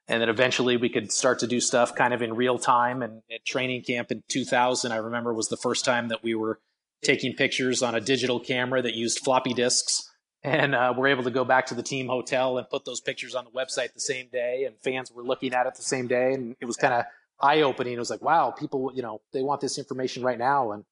And 0.07 0.21
then 0.21 0.29
eventually 0.29 0.77
we 0.77 0.89
could 0.89 1.11
start 1.11 1.39
to 1.39 1.47
do 1.47 1.59
stuff 1.59 1.95
kind 1.95 2.13
of 2.13 2.21
in 2.21 2.35
real 2.35 2.59
time. 2.59 3.01
And 3.01 3.21
at 3.33 3.45
training 3.45 3.83
camp 3.83 4.11
in 4.11 4.23
2000, 4.27 4.91
I 4.91 4.97
remember 4.97 5.33
was 5.33 5.49
the 5.49 5.57
first 5.57 5.83
time 5.83 6.09
that 6.09 6.23
we 6.23 6.35
were 6.35 6.59
taking 7.03 7.33
pictures 7.33 7.81
on 7.81 7.95
a 7.95 8.01
digital 8.01 8.39
camera 8.39 8.81
that 8.81 8.93
used 8.93 9.19
floppy 9.19 9.53
disks. 9.53 10.11
And 10.43 10.75
uh, 10.75 10.93
we're 10.95 11.07
able 11.07 11.23
to 11.23 11.31
go 11.31 11.43
back 11.43 11.65
to 11.67 11.73
the 11.73 11.81
team 11.81 12.07
hotel 12.07 12.59
and 12.59 12.69
put 12.69 12.85
those 12.85 13.01
pictures 13.01 13.33
on 13.33 13.45
the 13.45 13.51
website 13.51 13.93
the 13.93 13.99
same 13.99 14.27
day. 14.31 14.65
And 14.65 14.75
fans 14.79 15.11
were 15.11 15.23
looking 15.23 15.53
at 15.53 15.65
it 15.65 15.73
the 15.75 15.81
same 15.81 16.05
day. 16.05 16.33
And 16.33 16.55
it 16.61 16.65
was 16.65 16.77
kind 16.77 16.93
of 16.93 17.05
eye 17.39 17.61
opening. 17.61 17.93
It 17.93 17.99
was 17.99 18.09
like, 18.09 18.21
wow, 18.21 18.51
people, 18.51 18.91
you 18.93 19.01
know, 19.01 19.21
they 19.33 19.41
want 19.41 19.61
this 19.61 19.77
information 19.77 20.23
right 20.23 20.37
now, 20.37 20.71
and 20.71 20.83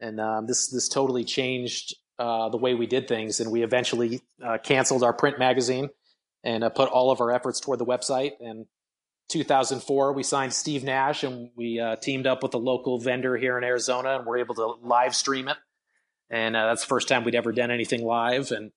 and 0.00 0.20
um, 0.20 0.46
this 0.46 0.68
this 0.68 0.88
totally 0.88 1.24
changed 1.24 1.94
uh, 2.18 2.48
the 2.48 2.56
way 2.56 2.74
we 2.74 2.86
did 2.86 3.08
things. 3.08 3.40
And 3.40 3.50
we 3.50 3.62
eventually 3.62 4.20
uh, 4.44 4.58
canceled 4.58 5.02
our 5.02 5.12
print 5.12 5.38
magazine 5.38 5.90
and 6.44 6.62
uh, 6.62 6.68
put 6.68 6.88
all 6.90 7.10
of 7.10 7.20
our 7.20 7.32
efforts 7.32 7.58
toward 7.58 7.80
the 7.80 7.86
website. 7.86 8.32
And 8.40 8.66
2004, 9.30 10.12
we 10.12 10.22
signed 10.22 10.52
Steve 10.52 10.84
Nash 10.84 11.24
and 11.24 11.50
we 11.56 11.80
uh, 11.80 11.96
teamed 11.96 12.26
up 12.26 12.42
with 12.42 12.54
a 12.54 12.58
local 12.58 13.00
vendor 13.00 13.36
here 13.36 13.58
in 13.58 13.64
Arizona 13.64 14.18
and 14.18 14.26
we're 14.26 14.38
able 14.38 14.54
to 14.56 14.74
live 14.82 15.16
stream 15.16 15.48
it. 15.48 15.56
And 16.30 16.54
uh, 16.54 16.66
that's 16.66 16.82
the 16.82 16.88
first 16.88 17.08
time 17.08 17.24
we'd 17.24 17.34
ever 17.34 17.52
done 17.52 17.70
anything 17.70 18.04
live. 18.04 18.50
And 18.50 18.72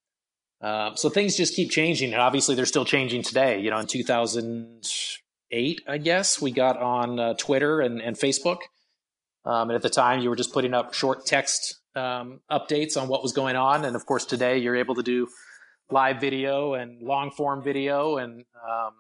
uh, 0.62 0.96
so 0.96 1.10
things 1.10 1.36
just 1.36 1.56
keep 1.56 1.70
changing. 1.70 2.14
And 2.14 2.22
obviously, 2.22 2.56
they're 2.56 2.66
still 2.66 2.86
changing 2.86 3.24
today. 3.24 3.60
You 3.60 3.70
know, 3.70 3.80
in 3.80 3.88
2008, 3.88 5.82
I 5.88 5.98
guess, 5.98 6.42
we 6.42 6.52
got 6.52 6.78
on 6.82 7.20
uh, 7.20 7.34
Twitter 7.36 7.82
and, 7.82 8.02
and 8.02 8.18
Facebook. 8.18 8.60
Um, 9.46 9.70
and 9.70 9.76
at 9.76 9.82
the 9.82 9.90
time, 9.90 10.20
you 10.20 10.30
were 10.30 10.36
just 10.36 10.52
putting 10.54 10.74
up 10.74 10.94
short 10.94 11.26
text 11.26 11.80
um, 11.96 12.42
updates 12.52 13.02
on 13.02 13.08
what 13.08 13.24
was 13.24 13.32
going 13.34 13.56
on. 13.56 13.86
And 13.86 13.96
of 13.96 14.06
course, 14.06 14.26
today 14.26 14.58
you're 14.58 14.76
able 14.76 14.96
to 14.96 15.04
do 15.04 15.30
live 15.90 16.20
video 16.20 16.74
and 16.74 17.02
long 17.02 17.32
form 17.32 17.64
video 17.64 18.18
and 18.18 18.46
um, 18.68 18.94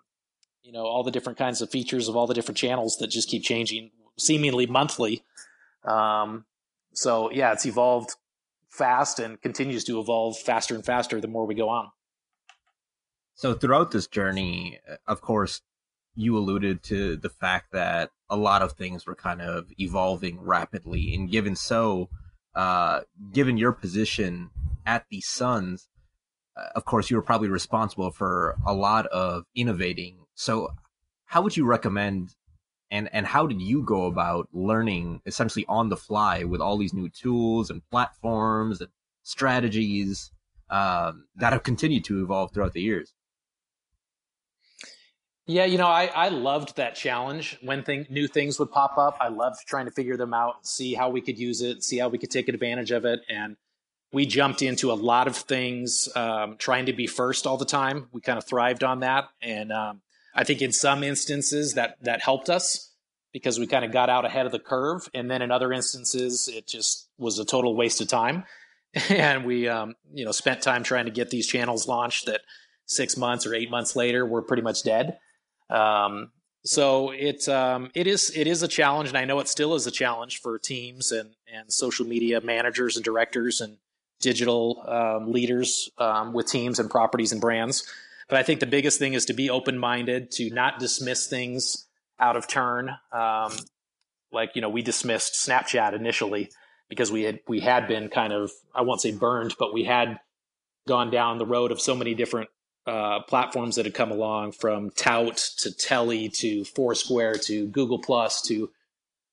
you 0.64 0.72
know 0.72 0.86
all 0.86 1.04
the 1.04 1.12
different 1.12 1.38
kinds 1.38 1.62
of 1.62 1.70
features 1.70 2.08
of 2.08 2.16
all 2.16 2.28
the 2.28 2.34
different 2.34 2.58
channels 2.58 2.98
that 2.98 3.08
just 3.08 3.30
keep 3.30 3.44
changing 3.44 3.92
seemingly 4.18 4.66
monthly. 4.66 5.24
Um, 5.84 6.46
so 6.94 7.32
yeah 7.32 7.54
it's 7.54 7.66
evolved 7.66 8.16
fast 8.70 9.20
and 9.20 9.42
continues 9.42 9.84
to 9.86 10.00
evolve 10.00 10.38
faster 10.38 10.76
and 10.76 10.86
faster 10.86 11.20
the 11.20 11.28
more 11.28 11.46
we 11.46 11.56
go 11.56 11.70
on. 11.70 11.90
So 13.36 13.54
throughout 13.54 13.92
this 13.92 14.08
journey 14.08 14.80
of 15.08 15.22
course 15.22 15.62
you 16.16 16.36
alluded 16.36 16.82
to 16.84 17.16
the 17.16 17.30
fact 17.30 17.72
that 17.72 18.10
a 18.28 18.36
lot 18.36 18.64
of 18.64 18.74
things 18.74 19.06
were 19.06 19.16
kind 19.16 19.40
of 19.42 19.72
evolving 19.78 20.42
rapidly. 20.42 21.14
And 21.14 21.30
given 21.30 21.56
so 21.56 22.10
uh, 22.56 23.02
given 23.34 23.58
your 23.58 23.72
position 23.72 24.50
at 24.86 25.06
the 25.12 25.22
suns 25.22 25.88
of 26.76 26.86
course, 26.86 27.10
you 27.10 27.16
were 27.16 27.24
probably 27.24 27.50
responsible 27.50 28.12
for 28.12 28.56
a 28.66 28.74
lot 28.74 29.06
of 29.08 29.44
innovating. 29.56 30.18
So, 30.36 30.70
how 31.26 31.42
would 31.42 31.58
you 31.58 31.66
recommend 31.66 32.36
and 32.90 33.10
and 33.12 33.26
how 33.26 33.48
did 33.48 33.62
you 33.62 33.84
go 33.84 34.06
about 34.06 34.48
learning 34.54 35.22
essentially 35.26 35.66
on 35.68 35.90
the 35.90 35.98
fly 35.98 36.44
with 36.44 36.62
all 36.62 36.78
these 36.78 36.94
new 36.94 37.10
tools 37.10 37.70
and 37.70 37.82
platforms 37.92 38.82
and 38.82 38.90
strategies 39.24 40.32
um, 40.70 41.26
that 41.36 41.54
have 41.54 41.64
continued 41.64 42.06
to 42.06 42.24
evolve 42.24 42.54
throughout 42.54 42.74
the 42.74 42.82
years? 42.82 43.14
Yeah, 45.50 45.64
you 45.64 45.78
know, 45.78 45.88
I, 45.88 46.08
I 46.08 46.28
loved 46.28 46.76
that 46.76 46.96
challenge 46.96 47.58
when 47.62 47.84
thing, 47.84 48.06
new 48.10 48.28
things 48.28 48.60
would 48.60 48.70
pop 48.70 48.98
up. 48.98 49.16
I 49.22 49.30
loved 49.30 49.66
trying 49.66 49.86
to 49.86 49.92
figure 49.92 50.18
them 50.18 50.34
out, 50.34 50.68
see 50.68 50.94
how 50.94 51.10
we 51.10 51.22
could 51.22 51.40
use 51.40 51.62
it, 51.62 51.84
see 51.84 51.98
how 51.98 52.10
we 52.10 52.18
could 52.18 52.32
take 52.32 52.50
advantage 52.50 52.92
of 52.92 53.06
it. 53.06 53.22
And 53.30 53.56
we 54.12 54.26
jumped 54.26 54.62
into 54.62 54.92
a 54.92 54.94
lot 54.96 55.28
of 55.28 55.36
things 55.36 56.08
um, 56.16 56.56
trying 56.58 56.86
to 56.86 56.94
be 56.94 57.08
first 57.08 57.46
all 57.46 57.58
the 57.58 57.66
time. 57.66 58.08
We 58.12 58.22
kind 58.22 58.38
of 58.38 58.46
thrived 58.46 58.84
on 58.84 59.02
that, 59.02 59.30
and 59.42 59.72
um, 59.72 60.02
I 60.34 60.44
think 60.44 60.62
in 60.62 60.72
some 60.72 61.04
instances 61.04 61.74
that 61.74 61.98
that 62.04 62.22
helped 62.22 62.50
us 62.50 62.94
because 63.34 63.60
we 63.60 63.68
kind 63.68 63.84
of 63.84 63.92
got 63.92 64.10
out 64.10 64.26
ahead 64.26 64.46
of 64.46 64.52
the 64.52 64.60
curve, 64.60 65.10
and 65.14 65.30
then 65.30 65.42
in 65.42 65.52
other 65.52 65.74
instances 65.74 66.48
it 66.48 66.68
just 66.68 67.10
was 67.18 67.40
a 67.40 67.46
total 67.46 67.76
waste 67.76 68.02
of 68.02 68.08
time, 68.08 68.46
and 69.10 69.46
we 69.46 69.68
um, 69.68 69.96
you 70.14 70.26
know 70.26 70.32
spent 70.32 70.62
time 70.62 70.84
trying 70.84 71.06
to 71.06 71.12
get 71.12 71.30
these 71.30 71.48
channels 71.48 71.88
launched 71.88 72.28
that 72.28 72.42
six 72.86 73.18
months 73.18 73.46
or 73.46 73.54
eight 73.54 73.70
months 73.70 73.96
later 73.96 74.26
were 74.26 74.42
pretty 74.42 74.64
much 74.64 74.84
dead. 74.84 75.20
Um, 75.70 76.32
so 76.64 77.12
it 77.12 77.48
um, 77.50 77.92
it 77.94 78.08
is 78.08 78.32
it 78.36 78.48
is 78.48 78.64
a 78.64 78.68
challenge, 78.68 79.10
and 79.10 79.18
I 79.18 79.26
know 79.26 79.40
it 79.40 79.48
still 79.48 79.76
is 79.76 79.86
a 79.86 79.92
challenge 79.92 80.40
for 80.40 80.58
teams 80.58 81.12
and 81.12 81.32
and 81.54 81.72
social 81.72 82.06
media 82.06 82.42
managers 82.42 82.96
and 82.96 83.06
directors 83.06 83.60
and 83.62 83.78
digital 84.20 84.84
um, 84.88 85.32
leaders 85.32 85.90
um, 85.98 86.34
with 86.34 86.48
teams 86.48 86.80
and 86.80 86.90
properties 86.90 87.32
and 87.32 87.42
brands. 87.42 87.88
But 88.30 88.40
I 88.40 88.44
think 88.44 88.60
the 88.60 88.66
biggest 88.66 89.00
thing 89.00 89.14
is 89.14 89.26
to 89.26 89.34
be 89.34 89.50
open 89.50 89.78
minded, 89.78 90.32
to 90.32 90.50
not 90.50 90.80
dismiss 90.80 91.28
things 91.28 91.88
out 92.20 92.36
of 92.36 92.48
turn. 92.48 92.90
Um, 93.12 93.54
like 94.32 94.52
you 94.56 94.62
know, 94.62 94.70
we 94.70 94.82
dismissed 94.82 95.34
Snapchat 95.34 95.94
initially 95.94 96.50
because 96.90 97.12
we 97.12 97.24
had 97.24 97.40
we 97.48 97.60
had 97.60 97.88
been 97.88 98.10
kind 98.10 98.34
of 98.34 98.52
I 98.76 98.82
won't 98.82 99.02
say 99.02 99.12
burned, 99.12 99.56
but 99.58 99.74
we 99.74 99.86
had 99.86 100.20
gone 100.88 101.10
down 101.12 101.38
the 101.38 101.46
road 101.46 101.72
of 101.72 101.82
so 101.82 101.96
many 101.96 102.14
different 102.14 102.50
uh, 102.86 103.22
platforms 103.24 103.76
that 103.76 103.86
had 103.86 103.94
come 103.94 104.12
along 104.12 104.54
from 104.54 104.90
Tout 104.92 105.38
to 105.58 105.76
Telly 105.76 106.30
to 106.30 106.64
Foursquare 106.64 107.36
to 107.36 107.68
Google 107.68 108.00
Plus 108.00 108.42
to 108.44 108.70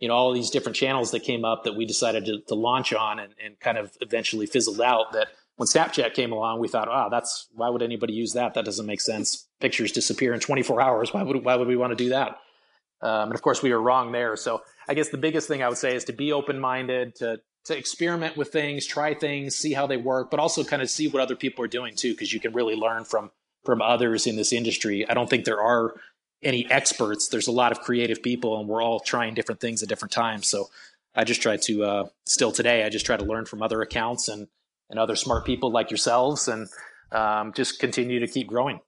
you 0.05 0.09
know 0.09 0.15
all 0.15 0.35
these 0.35 0.51
different 0.51 0.77
channels 0.77 1.13
that 1.13 1.21
came 1.21 1.47
up 1.47 1.65
that 1.65 1.75
we 1.75 1.87
decided 1.87 2.27
to, 2.27 2.43
to 2.49 2.55
launch 2.55 2.93
on 2.93 3.19
and, 3.19 3.33
and 3.43 3.59
kind 3.59 3.79
of 3.79 3.97
eventually 4.03 4.45
fizzled 4.45 4.83
out 4.83 5.15
that 5.15 5.29
when 5.57 5.67
snapchat 5.67 6.13
came 6.13 6.31
along 6.31 6.61
we 6.61 6.69
thought 6.69 6.89
oh 6.91 7.09
that's 7.11 7.49
why 7.55 7.71
would 7.71 7.81
anybody 7.81 8.13
use 8.13 8.35
that? 8.35 8.53
That 8.53 8.67
doesn't 8.67 8.85
make 8.85 9.01
sense. 9.01 9.49
Pictures 9.61 9.93
disappear 9.93 10.35
in 10.35 10.41
24 10.41 10.83
hours. 10.83 11.15
Why 11.15 11.23
would 11.23 11.43
why 11.43 11.57
would 11.57 11.69
we 11.69 11.77
want 11.77 11.93
to 11.93 12.05
do 12.05 12.11
that? 12.11 12.37
Um, 13.01 13.29
and 13.29 13.35
of 13.35 13.41
course 13.41 13.63
we 13.63 13.73
were 13.73 13.81
wrong 13.81 14.13
there. 14.13 14.37
So 14.37 14.61
i 14.89 14.93
guess 14.93 15.09
the 15.09 15.17
biggest 15.17 15.49
thing 15.49 15.63
i 15.63 15.69
would 15.71 15.79
say 15.79 15.97
is 15.97 16.05
to 16.05 16.13
be 16.13 16.33
open-minded 16.33 17.15
to 17.17 17.41
to 17.65 17.79
experiment 17.79 18.37
with 18.37 18.49
things 18.53 18.85
try 18.85 19.15
things 19.15 19.57
see 19.57 19.73
how 19.73 19.87
they 19.87 19.97
work 19.97 20.31
but 20.31 20.39
also 20.39 20.63
kind 20.63 20.83
of 20.83 20.91
see 20.91 21.09
what 21.09 21.23
other 21.23 21.35
people 21.35 21.65
are 21.65 21.69
doing 21.79 21.95
too 21.97 22.13
because 22.13 22.31
you 22.35 22.39
can 22.39 22.53
really 22.53 22.77
learn 22.77 23.05
from 23.05 23.31
from 23.65 23.83
others 23.83 24.27
in 24.27 24.37
this 24.37 24.53
industry. 24.53 25.09
I 25.09 25.15
don't 25.15 25.29
think 25.29 25.45
there 25.45 25.61
are 25.61 25.95
any 26.45 26.71
experts. 26.71 27.29
There's 27.29 27.49
a 27.49 27.53
lot 27.53 27.73
of 27.73 27.81
creative 27.81 28.23
people, 28.23 28.59
and 28.59 28.69
we're 28.69 28.83
all 28.83 29.01
trying 29.01 29.35
different 29.35 29.61
things 29.61 29.83
at 29.83 29.89
different 29.89 30.13
times. 30.13 30.47
So 30.47 30.69
I 31.15 31.25
just 31.25 31.43
try 31.43 31.57
to 31.57 31.85
uh, 31.85 32.05
still 32.25 32.53
today. 32.53 32.85
I 32.85 32.89
just 32.89 33.07
try 33.07 33.17
to 33.17 33.25
learn 33.25 33.47
from 33.47 33.63
other 33.63 33.83
accounts 33.83 34.29
and 34.29 34.49
and 34.91 34.99
other 34.99 35.17
smart 35.17 35.47
people 35.47 35.71
like 35.71 35.91
yourselves, 35.91 36.47
and 36.49 36.69
um, 37.11 37.53
just 37.55 37.79
continue 37.81 38.21
to 38.21 38.27
keep 38.27 38.47
growing. 38.47 38.81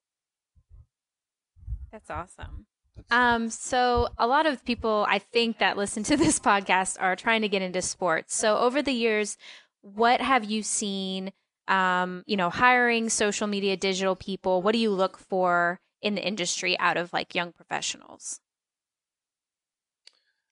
That's 1.90 2.10
awesome. 2.10 2.66
Um, 3.10 3.50
so 3.50 4.08
a 4.18 4.26
lot 4.26 4.46
of 4.46 4.64
people 4.64 5.06
I 5.08 5.18
think 5.18 5.58
that 5.58 5.76
listen 5.76 6.02
to 6.04 6.16
this 6.16 6.38
podcast 6.38 6.96
are 7.00 7.16
trying 7.16 7.42
to 7.42 7.48
get 7.48 7.62
into 7.62 7.82
sports. 7.82 8.34
So 8.34 8.58
over 8.58 8.82
the 8.82 8.92
years, 8.92 9.36
what 9.82 10.20
have 10.20 10.44
you 10.44 10.62
seen? 10.62 11.32
Um, 11.68 12.22
you 12.26 12.36
know, 12.36 12.48
hiring 12.48 13.08
social 13.08 13.48
media 13.48 13.76
digital 13.76 14.14
people. 14.14 14.62
What 14.62 14.72
do 14.72 14.78
you 14.78 14.90
look 14.90 15.18
for 15.18 15.80
in 16.02 16.14
the 16.14 16.26
industry 16.26 16.78
out 16.78 16.96
of 16.96 17.12
like 17.12 17.34
young 17.34 17.52
professionals? 17.52 18.40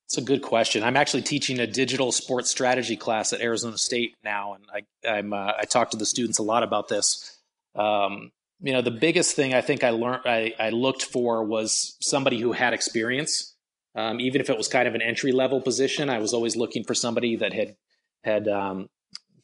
It's 0.07 0.19
a 0.19 0.23
good 0.23 0.43
question. 0.43 0.83
I'm 0.83 0.97
actually 0.97 1.23
teaching 1.23 1.59
a 1.59 1.67
digital 1.67 2.13
sports 2.13 2.51
strategy 2.51 2.97
class 2.97 3.33
at 3.33 3.41
Arizona 3.41 3.79
State 3.79 4.17
now, 4.23 4.55
and 4.55 4.65
I, 4.73 5.09
I'm 5.09 5.33
uh, 5.33 5.53
I 5.59 5.65
talk 5.65 5.91
to 5.91 5.97
the 5.97 6.07
students 6.07 6.39
a 6.39 6.43
lot 6.43 6.63
about 6.63 6.89
this. 6.89 7.39
Um, 7.75 8.31
you 8.61 8.73
know, 8.73 8.83
the 8.83 8.91
biggest 8.91 9.35
thing 9.35 9.55
I 9.55 9.61
think 9.61 9.83
I 9.83 9.91
learned 9.91 10.23
I, 10.27 10.55
I 10.59 10.71
looked 10.71 11.03
for 11.03 11.43
was 11.43 11.97
somebody 12.01 12.39
who 12.39 12.53
had 12.53 12.75
experience. 12.75 13.55
Um, 13.97 14.21
even 14.21 14.41
if 14.41 14.51
it 14.51 14.57
was 14.57 14.69
kind 14.69 14.89
of 14.89 14.95
an 14.95 15.03
entry 15.03 15.33
level 15.33 15.61
position, 15.61 16.11
I 16.11 16.19
was 16.19 16.35
always 16.35 16.57
looking 16.57 16.85
for 16.85 16.95
somebody 16.95 17.37
that 17.37 17.53
had 17.53 17.77
had 18.25 18.49
um, 18.49 18.89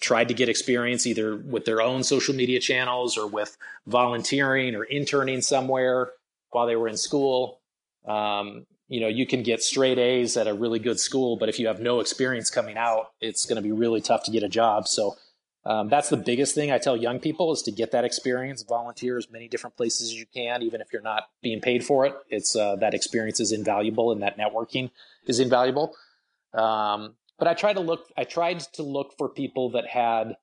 tried 0.00 0.28
to 0.28 0.34
get 0.34 0.48
experience 0.48 1.06
either 1.06 1.36
with 1.36 1.64
their 1.64 1.80
own 1.80 2.02
social 2.02 2.34
media 2.34 2.58
channels 2.58 3.18
or 3.18 3.26
with 3.26 3.56
volunteering 3.86 4.74
or 4.74 4.84
interning 4.84 5.42
somewhere 5.42 6.10
while 6.50 6.66
they 6.66 6.76
were 6.76 6.88
in 6.88 6.96
school. 6.96 7.60
Um, 8.06 8.66
you 8.88 9.00
know, 9.00 9.08
you 9.08 9.26
can 9.26 9.42
get 9.42 9.62
straight 9.62 9.98
A's 9.98 10.36
at 10.36 10.48
a 10.48 10.54
really 10.54 10.78
good 10.78 10.98
school, 10.98 11.36
but 11.36 11.48
if 11.48 11.58
you 11.58 11.68
have 11.68 11.80
no 11.80 12.00
experience 12.00 12.50
coming 12.50 12.76
out, 12.76 13.12
it's 13.20 13.46
going 13.46 13.56
to 13.56 13.62
be 13.62 13.72
really 13.72 14.00
tough 14.00 14.24
to 14.24 14.30
get 14.30 14.42
a 14.42 14.48
job. 14.48 14.88
So 14.88 15.16
um, 15.64 15.88
that's 15.88 16.08
the 16.08 16.16
biggest 16.16 16.54
thing 16.54 16.72
I 16.72 16.78
tell 16.78 16.96
young 16.96 17.20
people 17.20 17.52
is 17.52 17.62
to 17.62 17.70
get 17.70 17.92
that 17.92 18.04
experience, 18.04 18.62
volunteer 18.62 19.18
as 19.18 19.30
many 19.30 19.46
different 19.46 19.76
places 19.76 20.10
as 20.10 20.14
you 20.14 20.24
can, 20.32 20.62
even 20.62 20.80
if 20.80 20.92
you're 20.92 21.02
not 21.02 21.24
being 21.42 21.60
paid 21.60 21.84
for 21.84 22.06
it. 22.06 22.14
It's 22.30 22.56
uh, 22.56 22.76
that 22.76 22.94
experience 22.94 23.40
is 23.40 23.52
invaluable, 23.52 24.10
and 24.10 24.22
that 24.22 24.38
networking 24.38 24.90
is 25.26 25.38
invaluable. 25.38 25.94
Um, 26.54 27.14
but 27.40 27.48
I 27.48 27.54
tried 27.54 27.72
to 27.72 27.80
look. 27.80 28.06
I 28.16 28.24
tried 28.24 28.60
to 28.74 28.84
look 28.84 29.14
for 29.18 29.28
people 29.28 29.70
that 29.70 29.86
had 29.88 30.36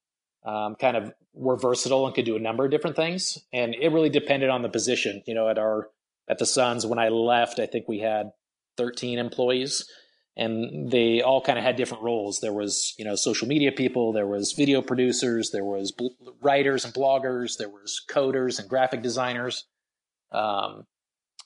um, 0.44 0.76
kind 0.76 0.98
of 0.98 1.14
were 1.34 1.56
versatile 1.56 2.06
and 2.06 2.16
could 2.16 2.26
do 2.26 2.36
a 2.36 2.40
number 2.40 2.66
of 2.66 2.72
different 2.72 2.98
things, 2.98 3.38
and 3.54 3.76
it 3.76 3.90
really 3.90 4.10
depended 4.10 4.50
on 4.50 4.64
the 4.64 4.70
position. 4.70 5.24
You 5.26 5.36
know, 5.36 5.48
at 5.48 5.58
our 5.58 5.90
at 6.28 6.40
the 6.40 6.46
Suns 6.46 6.86
when 6.86 7.00
I 7.00 7.10
left, 7.10 7.60
I 7.60 7.68
think 7.68 7.88
we 7.88 8.00
had 8.00 8.32
13 8.76 9.20
employees, 9.20 9.88
and 10.36 10.92
they 10.92 11.22
all 11.22 11.40
kind 11.40 11.58
of 11.58 11.64
had 11.64 11.76
different 11.76 12.04
roles. 12.04 12.40
There 12.42 12.52
was 12.52 12.96
you 12.98 13.06
know 13.06 13.16
social 13.16 13.48
media 13.48 13.72
people, 13.72 14.12
there 14.12 14.28
was 14.28 14.54
video 14.54 14.82
producers, 14.82 15.52
there 15.52 15.66
was 15.66 15.92
bl- 15.92 16.08
writers 16.42 16.84
and 16.84 16.94
bloggers, 16.94 17.58
there 17.58 17.70
was 17.70 18.02
coders 18.10 18.60
and 18.60 18.68
graphic 18.68 19.04
designers. 19.04 19.66
Um, 20.32 20.88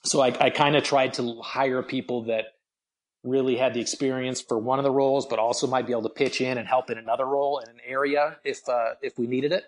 so 0.04 0.22
I, 0.22 0.36
I 0.40 0.50
kind 0.50 0.76
of 0.76 0.84
tried 0.84 1.14
to 1.16 1.42
hire 1.42 1.84
people 1.84 2.24
that 2.24 2.46
really 3.24 3.56
had 3.56 3.74
the 3.74 3.80
experience 3.82 4.42
for 4.42 4.58
one 4.58 4.80
of 4.80 4.84
the 4.84 4.92
roles, 4.92 5.26
but 5.26 5.40
also 5.40 5.68
might 5.68 5.86
be 5.86 5.94
able 5.94 6.04
to 6.04 6.10
pitch 6.10 6.42
in 6.42 6.58
and 6.58 6.68
help 6.68 6.90
in 6.90 6.98
another 6.98 7.26
role 7.26 7.60
in 7.60 7.70
an 7.70 7.80
area 7.86 8.38
if 8.44 8.68
uh, 8.68 8.94
if 9.02 9.18
we 9.18 9.28
needed 9.28 9.52
it. 9.52 9.66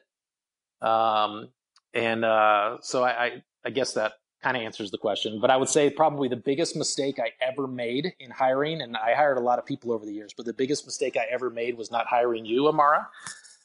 Um, 0.86 1.50
and 1.94 2.26
uh, 2.26 2.78
so 2.82 3.04
I, 3.04 3.26
I, 3.26 3.44
I 3.66 3.70
guess 3.70 3.94
that 3.94 4.14
kind 4.42 4.58
of 4.58 4.64
answers 4.64 4.92
the 4.92 4.98
question. 4.98 5.40
But 5.40 5.52
I 5.52 5.58
would 5.58 5.70
say 5.70 5.90
probably 5.90 6.28
the 6.28 6.36
biggest 6.36 6.76
mistake 6.76 7.20
I 7.20 7.32
ever 7.42 7.68
made 7.68 8.14
in 8.20 8.32
hiring, 8.32 8.82
and 8.82 8.98
I 8.98 9.14
hired 9.14 9.38
a 9.38 9.42
lot 9.42 9.60
of 9.60 9.66
people 9.66 9.92
over 9.92 10.06
the 10.06 10.14
years, 10.14 10.34
but 10.36 10.46
the 10.46 10.54
biggest 10.54 10.86
mistake 10.86 11.16
I 11.16 11.26
ever 11.32 11.50
made 11.50 11.78
was 11.78 11.92
not 11.92 12.08
hiring 12.08 12.46
you, 12.46 12.68
Amara. 12.68 13.08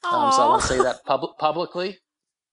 Um, 0.05 0.33
so 0.33 0.43
I 0.43 0.49
want 0.49 0.63
to 0.63 0.69
say 0.69 0.79
that 0.79 1.05
pub- 1.05 1.37
publicly. 1.39 1.99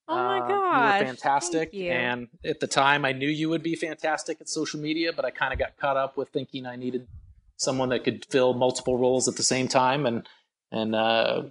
Oh 0.08 0.14
my 0.14 0.38
god! 0.38 1.00
you 1.00 1.00
were 1.00 1.06
fantastic, 1.06 1.74
and 1.74 2.28
at 2.44 2.60
the 2.60 2.68
time, 2.68 3.04
I 3.04 3.10
knew 3.10 3.28
you 3.28 3.48
would 3.48 3.64
be 3.64 3.74
fantastic 3.74 4.40
at 4.40 4.48
social 4.48 4.78
media, 4.78 5.12
but 5.12 5.24
I 5.24 5.32
kind 5.32 5.52
of 5.52 5.58
got 5.58 5.76
caught 5.78 5.96
up 5.96 6.16
with 6.16 6.28
thinking 6.28 6.64
I 6.64 6.76
needed 6.76 7.08
someone 7.56 7.88
that 7.90 8.04
could 8.04 8.24
fill 8.30 8.54
multiple 8.54 8.98
roles 8.98 9.28
at 9.28 9.36
the 9.36 9.42
same 9.42 9.68
time, 9.68 10.06
and 10.06 10.28
and 10.70 10.94
uh, 10.94 11.42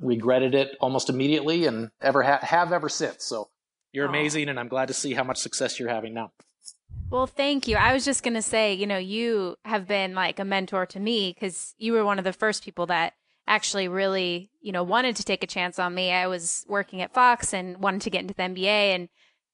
regretted 0.00 0.54
it 0.54 0.76
almost 0.80 1.08
immediately, 1.08 1.66
and 1.66 1.90
ever 2.00 2.22
ha- 2.22 2.40
have 2.42 2.72
ever 2.72 2.88
since. 2.88 3.24
So 3.24 3.48
you're 3.92 4.06
amazing, 4.06 4.48
and 4.48 4.58
I'm 4.58 4.68
glad 4.68 4.88
to 4.88 4.94
see 4.94 5.14
how 5.14 5.24
much 5.24 5.38
success 5.38 5.78
you're 5.78 5.88
having 5.88 6.14
now. 6.14 6.32
Well, 7.10 7.26
thank 7.26 7.68
you. 7.68 7.76
I 7.76 7.92
was 7.92 8.06
just 8.06 8.22
going 8.22 8.34
to 8.34 8.42
say, 8.42 8.72
you 8.72 8.86
know, 8.86 8.96
you 8.96 9.56
have 9.66 9.86
been 9.86 10.14
like 10.14 10.38
a 10.38 10.44
mentor 10.44 10.86
to 10.86 11.00
me 11.00 11.34
because 11.34 11.74
you 11.76 11.92
were 11.92 12.04
one 12.04 12.18
of 12.18 12.24
the 12.24 12.32
first 12.32 12.64
people 12.64 12.86
that 12.86 13.12
actually 13.46 13.86
really, 13.86 14.50
you 14.62 14.72
know, 14.72 14.82
wanted 14.82 15.16
to 15.16 15.24
take 15.24 15.44
a 15.44 15.46
chance 15.46 15.78
on 15.78 15.94
me. 15.94 16.10
I 16.10 16.26
was 16.26 16.64
working 16.68 17.02
at 17.02 17.12
Fox 17.12 17.52
and 17.52 17.76
wanted 17.78 18.00
to 18.02 18.10
get 18.10 18.22
into 18.22 18.34
the 18.34 18.42
NBA, 18.42 18.94
and 18.94 19.08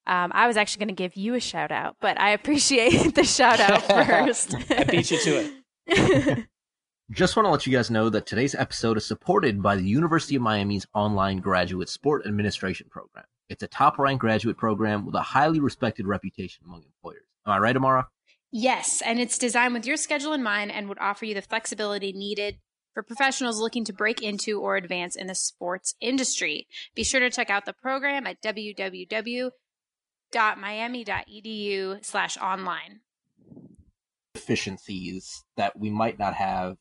um, 0.06 0.30
I 0.34 0.46
was 0.46 0.56
actually 0.56 0.84
going 0.84 0.94
to 0.94 1.02
give 1.02 1.16
you 1.16 1.34
a 1.34 1.40
shout 1.40 1.72
out, 1.72 1.96
but 2.00 2.20
I 2.20 2.30
appreciate 2.30 3.14
the 3.14 3.24
shout 3.24 3.58
out 3.58 3.82
first. 3.88 4.54
I 4.70 4.84
beat 4.84 5.10
you 5.10 5.18
to 5.18 5.30
it. 5.30 5.52
Just 7.10 7.36
want 7.36 7.46
to 7.46 7.50
let 7.50 7.66
you 7.66 7.72
guys 7.72 7.90
know 7.90 8.10
that 8.10 8.26
today's 8.26 8.54
episode 8.54 8.98
is 8.98 9.06
supported 9.06 9.62
by 9.62 9.76
the 9.76 9.82
University 9.84 10.36
of 10.36 10.42
Miami's 10.42 10.86
online 10.94 11.38
graduate 11.38 11.88
sport 11.88 12.26
administration 12.26 12.88
program. 12.90 13.24
It's 13.48 13.62
a 13.62 13.66
top 13.66 13.98
ranked 13.98 14.20
graduate 14.20 14.58
program 14.58 15.06
with 15.06 15.14
a 15.14 15.22
highly 15.22 15.58
respected 15.58 16.06
reputation 16.06 16.64
among 16.66 16.82
employers. 16.82 17.24
Am 17.46 17.52
I 17.52 17.58
right, 17.58 17.74
Amara? 17.74 18.08
Yes, 18.50 19.02
and 19.04 19.18
it's 19.18 19.38
designed 19.38 19.72
with 19.72 19.86
your 19.86 19.96
schedule 19.96 20.34
in 20.34 20.42
mind 20.42 20.70
and 20.70 20.88
would 20.88 20.98
offer 20.98 21.24
you 21.24 21.34
the 21.34 21.40
flexibility 21.42 22.12
needed 22.12 22.58
for 22.92 23.02
professionals 23.02 23.60
looking 23.60 23.84
to 23.84 23.92
break 23.92 24.22
into 24.22 24.60
or 24.60 24.76
advance 24.76 25.16
in 25.16 25.28
the 25.28 25.34
sports 25.34 25.94
industry. 26.00 26.66
Be 26.94 27.04
sure 27.04 27.20
to 27.20 27.30
check 27.30 27.48
out 27.48 27.64
the 27.64 27.72
program 27.72 28.26
at 28.26 28.42
www.miami.edu 28.42 29.52
Efficiencies 34.38 35.44
that 35.56 35.78
we 35.78 35.90
might 35.90 36.18
not 36.18 36.34
have 36.34 36.76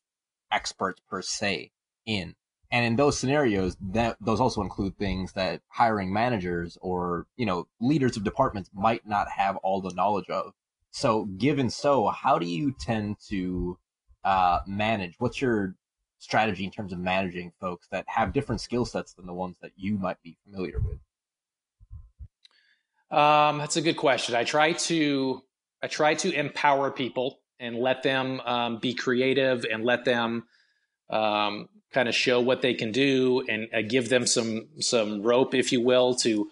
experts 0.52 1.02
per 1.10 1.22
se 1.22 1.72
in. 2.06 2.36
And 2.70 2.86
in 2.86 2.96
those 2.98 3.18
scenarios, 3.18 3.78
that 3.94 4.18
those 4.20 4.42
also 4.42 4.62
include 4.62 4.98
things 4.98 5.34
that 5.34 5.62
hiring 5.70 6.12
managers 6.12 6.78
or, 6.82 7.26
you 7.38 7.46
know, 7.46 7.68
leaders 7.80 8.18
of 8.18 8.24
departments 8.24 8.70
might 8.74 9.08
not 9.08 9.30
have 9.30 9.56
all 9.58 9.82
the 9.82 9.94
knowledge 9.94 10.30
of. 10.30 10.54
So 10.92 11.26
given 11.26 11.70
so, 11.70 12.08
how 12.08 12.38
do 12.40 12.46
you 12.46 12.76
tend 12.78 13.18
to 13.30 13.78
uh, 14.24 14.60
manage? 14.68 15.16
What's 15.18 15.42
your 15.42 15.76
strategy 16.20 16.66
in 16.66 16.72
terms 16.72 16.92
of 16.92 17.00
managing 17.00 17.54
folks 17.62 17.88
that 17.92 18.06
have 18.08 18.34
different 18.34 18.62
skill 18.62 18.86
sets 18.86 19.14
than 19.14 19.26
the 19.26 19.34
ones 19.34 19.56
that 19.62 19.72
you 19.78 19.98
might 19.98 20.22
be 20.22 20.38
familiar 20.44 20.80
with? 20.80 21.00
Um, 23.18 23.60
that's 23.60 23.78
a 23.78 23.82
good 23.82 23.96
question. 23.96 24.36
I 24.36 24.44
try 24.44 24.74
to 24.74 25.42
I 25.82 25.88
try 25.88 26.16
to 26.16 26.32
empower 26.32 26.92
people 26.92 27.40
and 27.60 27.78
let 27.78 28.04
them 28.04 28.40
um, 28.42 28.78
be 28.80 28.94
creative 28.94 29.66
and 29.66 29.84
let 29.84 30.06
them 30.06 30.44
um, 31.10 31.70
kind 31.92 32.10
of 32.10 32.16
show 32.16 32.40
what 32.40 32.62
they 32.62 32.74
can 32.74 32.92
do 32.92 33.44
and 33.48 33.68
uh, 33.74 33.82
give 33.88 34.10
them 34.10 34.28
some 34.28 34.68
some 34.80 35.22
rope, 35.22 35.54
if 35.54 35.72
you 35.72 35.82
will, 35.82 36.16
to 36.16 36.50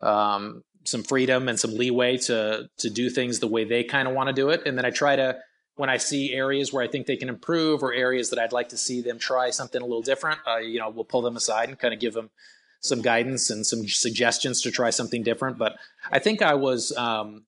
um, 0.00 0.62
some 0.84 1.02
freedom 1.02 1.48
and 1.48 1.58
some 1.58 1.74
leeway 1.74 2.16
to 2.16 2.68
to 2.78 2.90
do 2.90 3.10
things 3.10 3.40
the 3.40 3.48
way 3.48 3.64
they 3.64 3.84
kind 3.84 4.08
of 4.08 4.14
want 4.14 4.28
to 4.28 4.32
do 4.32 4.50
it. 4.50 4.62
And 4.66 4.76
then 4.78 4.84
I 4.84 4.90
try 4.90 5.16
to 5.16 5.38
when 5.76 5.90
I 5.90 5.98
see 5.98 6.32
areas 6.32 6.72
where 6.72 6.82
I 6.82 6.88
think 6.88 7.06
they 7.06 7.16
can 7.16 7.28
improve 7.28 7.82
or 7.82 7.92
areas 7.92 8.30
that 8.30 8.38
I'd 8.38 8.52
like 8.52 8.70
to 8.70 8.78
see 8.78 9.02
them 9.02 9.18
try 9.18 9.50
something 9.50 9.80
a 9.80 9.84
little 9.84 10.02
different, 10.02 10.40
uh, 10.46 10.56
you 10.56 10.78
know, 10.78 10.88
we'll 10.88 11.04
pull 11.04 11.22
them 11.22 11.36
aside 11.36 11.68
and 11.68 11.78
kind 11.78 11.92
of 11.92 12.00
give 12.00 12.14
them 12.14 12.30
some 12.80 13.02
guidance 13.02 13.50
and 13.50 13.66
some 13.66 13.86
suggestions 13.86 14.62
to 14.62 14.70
try 14.70 14.90
something 14.90 15.22
different. 15.22 15.58
But 15.58 15.76
I 16.10 16.18
think 16.18 16.40
I 16.40 16.54
was, 16.54 16.96
um, 16.96 17.44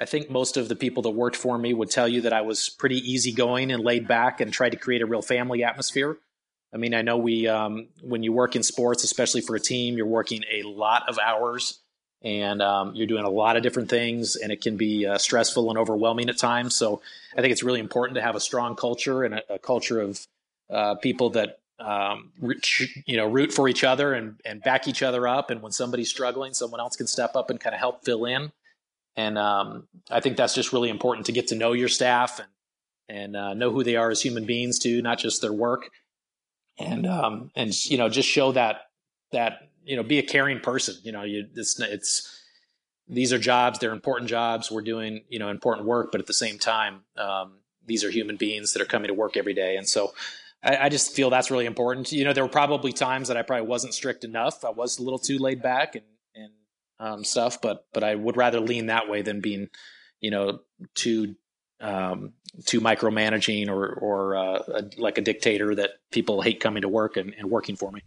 I 0.00 0.04
think 0.04 0.30
most 0.30 0.56
of 0.56 0.68
the 0.68 0.76
people 0.76 1.02
that 1.04 1.10
worked 1.10 1.36
for 1.36 1.56
me 1.56 1.72
would 1.72 1.90
tell 1.90 2.06
you 2.06 2.22
that 2.22 2.32
I 2.32 2.42
was 2.42 2.68
pretty 2.68 2.98
easygoing 3.10 3.72
and 3.72 3.82
laid 3.82 4.06
back 4.06 4.40
and 4.40 4.52
tried 4.52 4.70
to 4.70 4.76
create 4.76 5.02
a 5.02 5.06
real 5.06 5.22
family 5.22 5.64
atmosphere. 5.64 6.18
I 6.74 6.76
mean, 6.76 6.94
I 6.94 7.02
know 7.02 7.16
we, 7.16 7.48
um, 7.48 7.88
when 8.02 8.22
you 8.22 8.32
work 8.32 8.56
in 8.56 8.62
sports, 8.62 9.04
especially 9.04 9.40
for 9.40 9.56
a 9.56 9.60
team, 9.60 9.96
you're 9.96 10.06
working 10.06 10.44
a 10.52 10.62
lot 10.64 11.08
of 11.08 11.18
hours 11.18 11.78
and 12.22 12.60
um, 12.60 12.94
you're 12.94 13.06
doing 13.06 13.24
a 13.24 13.30
lot 13.30 13.56
of 13.56 13.62
different 13.62 13.88
things, 13.88 14.36
and 14.36 14.50
it 14.50 14.60
can 14.60 14.76
be 14.76 15.06
uh, 15.06 15.16
stressful 15.16 15.68
and 15.70 15.78
overwhelming 15.78 16.28
at 16.28 16.38
times. 16.38 16.74
So 16.74 17.00
I 17.36 17.40
think 17.40 17.52
it's 17.52 17.62
really 17.62 17.80
important 17.80 18.16
to 18.16 18.22
have 18.22 18.34
a 18.34 18.40
strong 18.40 18.74
culture 18.74 19.22
and 19.22 19.34
a, 19.34 19.54
a 19.54 19.58
culture 19.58 20.00
of 20.00 20.26
uh, 20.68 20.94
people 20.96 21.30
that 21.30 21.60
um, 21.78 22.32
you 23.06 23.16
know 23.16 23.26
root 23.28 23.52
for 23.52 23.68
each 23.68 23.84
other 23.84 24.14
and, 24.14 24.40
and 24.44 24.62
back 24.62 24.88
each 24.88 25.02
other 25.02 25.28
up. 25.28 25.50
And 25.50 25.62
when 25.62 25.72
somebody's 25.72 26.08
struggling, 26.08 26.54
someone 26.54 26.80
else 26.80 26.96
can 26.96 27.06
step 27.06 27.36
up 27.36 27.50
and 27.50 27.60
kind 27.60 27.74
of 27.74 27.80
help 27.80 28.04
fill 28.04 28.24
in. 28.24 28.50
And 29.16 29.38
um, 29.38 29.88
I 30.10 30.20
think 30.20 30.36
that's 30.36 30.54
just 30.54 30.72
really 30.72 30.90
important 30.90 31.26
to 31.26 31.32
get 31.32 31.48
to 31.48 31.54
know 31.54 31.72
your 31.72 31.88
staff 31.88 32.38
and 32.38 32.48
and 33.08 33.36
uh, 33.36 33.54
know 33.54 33.70
who 33.70 33.84
they 33.84 33.96
are 33.96 34.10
as 34.10 34.20
human 34.20 34.46
beings 34.46 34.78
too, 34.78 35.00
not 35.00 35.18
just 35.18 35.40
their 35.40 35.52
work. 35.52 35.90
And 36.78 37.06
um, 37.06 37.50
and 37.54 37.72
you 37.86 37.96
know 37.96 38.08
just 38.08 38.28
show 38.28 38.52
that 38.52 38.82
that 39.32 39.70
you 39.84 39.96
know 39.96 40.02
be 40.02 40.18
a 40.18 40.22
caring 40.22 40.60
person. 40.60 40.96
You 41.02 41.12
know, 41.12 41.22
you 41.22 41.46
it's 41.54 41.80
it's 41.80 42.42
these 43.08 43.32
are 43.32 43.38
jobs; 43.38 43.78
they're 43.78 43.92
important 43.92 44.28
jobs. 44.28 44.70
We're 44.70 44.82
doing 44.82 45.24
you 45.28 45.38
know 45.38 45.48
important 45.48 45.86
work, 45.86 46.12
but 46.12 46.20
at 46.20 46.26
the 46.26 46.34
same 46.34 46.58
time, 46.58 47.02
um, 47.16 47.60
these 47.86 48.04
are 48.04 48.10
human 48.10 48.36
beings 48.36 48.74
that 48.74 48.82
are 48.82 48.86
coming 48.86 49.08
to 49.08 49.14
work 49.14 49.36
every 49.36 49.54
day, 49.54 49.76
and 49.76 49.88
so. 49.88 50.12
I, 50.64 50.86
I 50.86 50.88
just 50.88 51.12
feel 51.14 51.28
that's 51.28 51.50
really 51.50 51.66
important. 51.66 52.10
You 52.12 52.24
know, 52.24 52.32
there 52.32 52.42
were 52.42 52.48
probably 52.48 52.90
times 52.90 53.28
that 53.28 53.36
I 53.36 53.42
probably 53.42 53.66
wasn't 53.66 53.92
strict 53.92 54.24
enough. 54.24 54.64
I 54.64 54.70
was 54.70 54.98
a 54.98 55.02
little 55.02 55.18
too 55.18 55.38
laid 55.38 55.60
back 55.60 55.94
and 55.94 56.04
um, 56.98 57.24
stuff, 57.24 57.60
but 57.60 57.86
but 57.92 58.04
I 58.04 58.14
would 58.14 58.36
rather 58.36 58.60
lean 58.60 58.86
that 58.86 59.08
way 59.08 59.22
than 59.22 59.40
being, 59.40 59.68
you 60.20 60.30
know, 60.30 60.60
too 60.94 61.36
um, 61.80 62.32
too 62.64 62.80
micromanaging 62.80 63.68
or 63.68 63.92
or 63.94 64.36
uh, 64.36 64.62
a, 64.68 64.84
like 64.98 65.18
a 65.18 65.22
dictator 65.22 65.74
that 65.74 65.90
people 66.10 66.42
hate 66.42 66.60
coming 66.60 66.82
to 66.82 66.88
work 66.88 67.16
and, 67.16 67.34
and 67.38 67.50
working 67.50 67.76
for 67.76 67.90
me. 67.92 68.02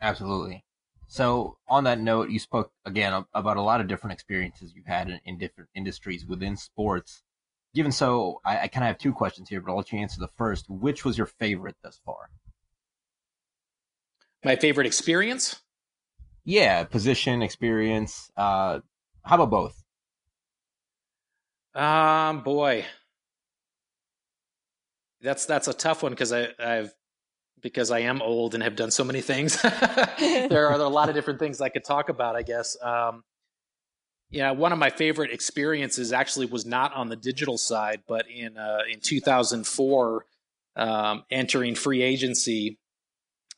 Absolutely. 0.00 0.64
So, 1.08 1.58
on 1.68 1.84
that 1.84 1.98
note, 1.98 2.30
you 2.30 2.38
spoke 2.38 2.72
again 2.84 3.24
about 3.34 3.56
a 3.56 3.62
lot 3.62 3.80
of 3.80 3.88
different 3.88 4.12
experiences 4.12 4.72
you've 4.74 4.86
had 4.86 5.10
in, 5.10 5.20
in 5.24 5.38
different 5.38 5.68
industries 5.74 6.24
within 6.24 6.56
sports. 6.56 7.22
Given 7.74 7.90
so, 7.90 8.40
I, 8.44 8.60
I 8.60 8.68
kind 8.68 8.84
of 8.84 8.88
have 8.88 8.98
two 8.98 9.12
questions 9.12 9.48
here, 9.48 9.60
but 9.60 9.72
I'll 9.72 9.78
let 9.78 9.92
you 9.92 9.98
answer 9.98 10.20
the 10.20 10.28
first. 10.28 10.70
Which 10.70 11.04
was 11.04 11.18
your 11.18 11.26
favorite 11.26 11.74
thus 11.82 12.00
far? 12.04 12.30
My 14.44 14.54
favorite 14.54 14.86
experience? 14.86 15.60
Yeah, 16.50 16.82
position, 16.82 17.42
experience. 17.42 18.28
Uh, 18.36 18.80
how 19.24 19.36
about 19.40 19.50
both? 19.50 19.84
Um, 21.76 22.42
boy, 22.42 22.86
that's 25.20 25.46
that's 25.46 25.68
a 25.68 25.72
tough 25.72 26.02
one 26.02 26.10
because 26.10 26.32
I 26.32 26.48
I've 26.58 26.92
because 27.60 27.92
I 27.92 28.00
am 28.00 28.20
old 28.20 28.54
and 28.54 28.64
have 28.64 28.74
done 28.74 28.90
so 28.90 29.04
many 29.04 29.20
things. 29.20 29.62
there 30.18 30.66
are 30.66 30.72
a 30.72 30.88
lot 30.88 31.08
of 31.08 31.14
different 31.14 31.38
things 31.38 31.60
I 31.60 31.68
could 31.68 31.84
talk 31.84 32.08
about, 32.08 32.34
I 32.34 32.42
guess. 32.42 32.76
Um, 32.82 33.22
yeah, 34.30 34.50
one 34.50 34.72
of 34.72 34.78
my 34.80 34.90
favorite 34.90 35.30
experiences 35.30 36.12
actually 36.12 36.46
was 36.46 36.66
not 36.66 36.92
on 36.94 37.08
the 37.08 37.16
digital 37.16 37.58
side, 37.58 38.02
but 38.08 38.28
in 38.28 38.58
uh, 38.58 38.80
in 38.92 38.98
2004, 38.98 40.26
um, 40.74 41.22
entering 41.30 41.76
free 41.76 42.02
agency, 42.02 42.80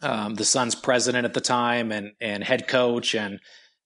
um, 0.03 0.35
the 0.35 0.45
Suns 0.45 0.75
president 0.75 1.25
at 1.25 1.35
the 1.35 1.41
time 1.41 1.93
and 1.93 2.13
and 2.21 2.43
head 2.43 2.69
coach 2.69 3.15
and 3.15 3.41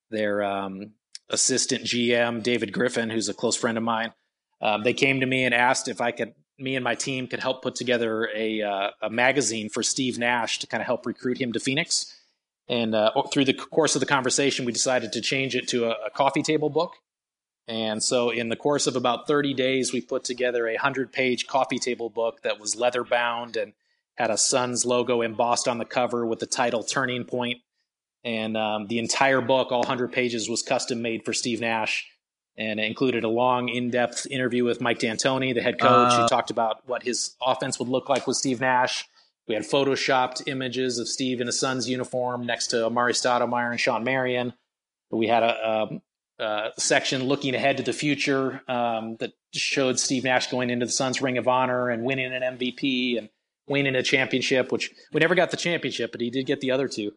their 0.09 0.43
um, 0.43 0.93
assistant 1.29 1.83
GM 1.83 2.43
David 2.43 2.71
Griffin, 2.73 3.09
who's 3.09 3.29
a 3.29 3.33
close 3.33 3.55
friend 3.55 3.77
of 3.77 3.83
mine, 3.83 4.13
um, 4.61 4.83
they 4.83 4.93
came 4.93 5.19
to 5.19 5.25
me 5.25 5.43
and 5.43 5.53
asked 5.53 5.87
if 5.87 6.01
I 6.01 6.11
could, 6.11 6.33
me 6.57 6.75
and 6.75 6.83
my 6.83 6.95
team 6.95 7.27
could 7.27 7.39
help 7.39 7.61
put 7.61 7.75
together 7.75 8.29
a 8.35 8.61
uh, 8.61 8.89
a 9.01 9.09
magazine 9.09 9.69
for 9.69 9.83
Steve 9.83 10.17
Nash 10.17 10.59
to 10.59 10.67
kind 10.67 10.81
of 10.81 10.87
help 10.87 11.05
recruit 11.05 11.39
him 11.39 11.53
to 11.53 11.59
Phoenix. 11.59 12.13
And 12.69 12.95
uh, 12.95 13.11
through 13.31 13.45
the 13.45 13.53
course 13.53 13.95
of 13.95 14.01
the 14.01 14.05
conversation, 14.05 14.65
we 14.65 14.73
decided 14.73 15.13
to 15.13 15.21
change 15.21 15.55
it 15.55 15.69
to 15.69 15.85
a, 15.85 15.91
a, 16.07 16.09
coffee 16.09 16.41
table 16.41 16.69
book. 16.69 16.95
And 17.65 18.03
so, 18.03 18.29
in 18.29 18.49
the 18.49 18.57
course 18.57 18.87
of 18.87 18.97
about 18.97 19.25
30 19.25 19.53
days, 19.53 19.93
we 19.93 20.01
put 20.01 20.25
together 20.25 20.67
a 20.67 20.73
100 20.73 21.13
page 21.13 21.47
coffee 21.47 21.79
table 21.79 22.09
book 22.09 22.41
that 22.41 22.59
was 22.59 22.75
leather 22.75 23.03
bound 23.05 23.55
and 23.55 23.73
had 24.17 24.31
a 24.31 24.37
Suns 24.37 24.85
logo 24.85 25.21
embossed 25.21 25.67
on 25.67 25.77
the 25.77 25.85
cover 25.85 26.25
with 26.25 26.39
the 26.39 26.45
title 26.47 26.83
Turning 26.83 27.23
Point. 27.23 27.59
And 28.23 28.57
um, 28.57 28.87
the 28.87 28.99
entire 28.99 29.41
book, 29.41 29.71
all 29.71 29.79
100 29.79 30.11
pages, 30.11 30.49
was 30.49 30.61
custom 30.61 31.01
made 31.01 31.23
for 31.23 31.33
Steve 31.33 31.61
Nash. 31.61 32.05
And 32.57 32.79
it 32.79 32.83
included 32.83 33.23
a 33.23 33.29
long, 33.29 33.69
in 33.69 33.91
depth 33.91 34.25
interview 34.29 34.65
with 34.65 34.81
Mike 34.81 34.97
D'Antoni, 34.99 35.53
the 35.53 35.61
head 35.61 35.79
coach, 35.79 36.11
uh, 36.11 36.23
who 36.23 36.27
talked 36.27 36.49
about 36.49 36.87
what 36.87 37.03
his 37.03 37.35
offense 37.39 37.77
would 37.77 37.87
look 37.87 38.09
like 38.09 38.25
with 38.25 38.35
Steve 38.35 38.59
Nash. 38.59 39.05
We 39.47 39.53
had 39.53 39.63
photoshopped 39.63 40.47
images 40.47 40.97
of 40.97 41.07
Steve 41.07 41.39
in 41.39 41.47
a 41.47 41.51
Suns 41.51 41.87
uniform 41.87 42.45
next 42.45 42.67
to 42.67 42.77
Amar'e 42.77 43.11
Stoudemire 43.11 43.69
and 43.69 43.79
Shawn 43.79 44.03
Marion. 44.03 44.53
We 45.11 45.27
had 45.27 45.43
a, 45.43 45.99
a, 46.39 46.43
a, 46.43 46.71
section 46.77 47.25
looking 47.25 47.55
ahead 47.55 47.77
to 47.77 47.83
the 47.83 47.93
future 47.93 48.61
um, 48.67 49.15
that 49.17 49.31
showed 49.53 49.99
Steve 49.99 50.25
Nash 50.25 50.47
going 50.47 50.69
into 50.69 50.87
the 50.87 50.91
Suns 50.91 51.21
Ring 51.21 51.37
of 51.37 51.47
Honor 51.47 51.89
and 51.89 52.03
winning 52.03 52.33
an 52.33 52.41
MVP 52.57 53.17
and 53.17 53.29
winning 53.67 53.95
a 53.95 54.03
championship, 54.03 54.71
which 54.71 54.91
we 55.13 55.19
never 55.19 55.35
got 55.35 55.51
the 55.51 55.57
championship, 55.57 56.11
but 56.11 56.21
he 56.21 56.29
did 56.29 56.45
get 56.45 56.61
the 56.61 56.71
other 56.71 56.87
two. 56.87 57.11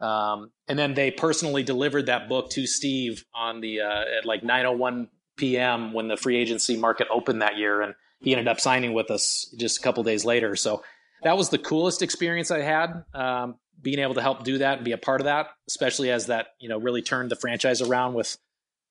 Um, 0.00 0.50
and 0.68 0.78
then 0.78 0.94
they 0.94 1.10
personally 1.10 1.62
delivered 1.62 2.06
that 2.06 2.28
book 2.28 2.50
to 2.50 2.66
Steve 2.66 3.24
on 3.34 3.60
the 3.60 3.80
uh, 3.80 4.04
at 4.18 4.26
like 4.26 4.42
9:01 4.42 5.08
p.m. 5.36 5.92
when 5.92 6.08
the 6.08 6.16
free 6.16 6.36
agency 6.36 6.76
market 6.76 7.08
opened 7.10 7.42
that 7.42 7.56
year, 7.56 7.80
and 7.80 7.94
he 8.20 8.32
ended 8.32 8.48
up 8.48 8.60
signing 8.60 8.92
with 8.92 9.10
us 9.10 9.52
just 9.58 9.78
a 9.78 9.82
couple 9.82 10.02
days 10.02 10.24
later. 10.24 10.54
So 10.54 10.82
that 11.22 11.36
was 11.36 11.48
the 11.48 11.58
coolest 11.58 12.02
experience 12.02 12.50
I 12.50 12.60
had. 12.60 13.04
Um, 13.14 13.56
being 13.80 13.98
able 13.98 14.14
to 14.14 14.22
help 14.22 14.44
do 14.44 14.58
that 14.58 14.78
and 14.78 14.84
be 14.84 14.92
a 14.92 14.98
part 14.98 15.20
of 15.20 15.26
that, 15.26 15.48
especially 15.68 16.10
as 16.10 16.26
that 16.26 16.48
you 16.60 16.68
know 16.68 16.78
really 16.78 17.02
turned 17.02 17.30
the 17.30 17.36
franchise 17.36 17.80
around 17.80 18.14
with 18.14 18.36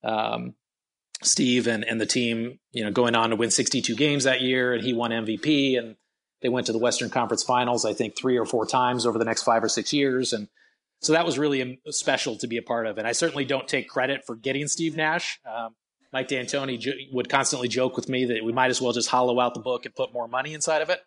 um, 0.04 0.56
Steve 1.22 1.68
and 1.68 1.84
and 1.84 2.02
the 2.02 2.06
team, 2.06 2.60
you 2.72 2.84
know, 2.84 2.92
going 2.92 3.16
on 3.16 3.30
to 3.30 3.36
win 3.36 3.52
62 3.52 3.96
games 3.96 4.24
that 4.24 4.42
year, 4.42 4.74
and 4.74 4.84
he 4.84 4.94
won 4.94 5.12
MVP, 5.12 5.78
and 5.78 5.96
they 6.42 6.50
went 6.50 6.68
to 6.68 6.74
the 6.74 6.80
Western 6.80 7.10
Conference 7.10 7.44
Finals, 7.44 7.86
I 7.86 7.94
think, 7.94 8.18
three 8.18 8.38
or 8.38 8.46
four 8.46 8.66
times 8.66 9.06
over 9.06 9.18
the 9.18 9.26
next 9.26 9.44
five 9.44 9.64
or 9.64 9.70
six 9.70 9.94
years, 9.94 10.34
and 10.34 10.48
so 11.02 11.14
that 11.14 11.26
was 11.26 11.38
really 11.38 11.62
um, 11.62 11.78
special 11.88 12.38
to 12.38 12.48
be 12.48 12.58
a 12.58 12.62
part 12.62 12.88
of. 12.88 12.98
And 12.98 13.08
I 13.08 13.12
certainly 13.12 13.46
don't 13.46 13.68
take 13.68 13.88
credit 13.88 14.26
for 14.26 14.36
getting 14.36 14.68
Steve 14.68 14.96
Nash. 14.96 15.40
Um, 15.46 15.76
Mike 16.12 16.30
D'Antoni 16.30 16.80
would 17.12 17.30
constantly 17.30 17.68
joke 17.68 17.96
with 17.96 18.08
me 18.08 18.26
that 18.26 18.44
we 18.44 18.54
might 18.54 18.70
as 18.70 18.82
well 18.82 18.94
just 18.94 19.10
hollow 19.10 19.40
out 19.40 19.54
the 19.54 19.60
book 19.60 19.86
and 19.86 19.94
put 19.94 20.14
more 20.14 20.28
money 20.28 20.54
inside 20.54 20.82
of 20.82 20.90
it. 20.90 21.02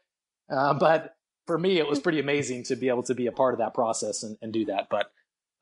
Uh, 0.50 0.74
but 0.74 1.14
for 1.46 1.58
me, 1.58 1.78
it 1.78 1.88
was 1.88 1.98
pretty 1.98 2.20
amazing 2.20 2.64
to 2.64 2.76
be 2.76 2.88
able 2.88 3.02
to 3.04 3.14
be 3.14 3.26
a 3.26 3.32
part 3.32 3.54
of 3.54 3.58
that 3.58 3.74
process 3.74 4.22
and, 4.22 4.36
and 4.42 4.52
do 4.52 4.66
that. 4.66 4.88
But 4.90 5.10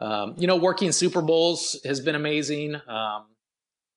um, 0.01 0.35
you 0.37 0.47
know, 0.47 0.57
working 0.57 0.93
Super 0.93 1.23
Bowls 1.23 1.81
has 1.85 2.01
been 2.01 2.15
amazing. 2.15 2.75
Um, 2.87 3.27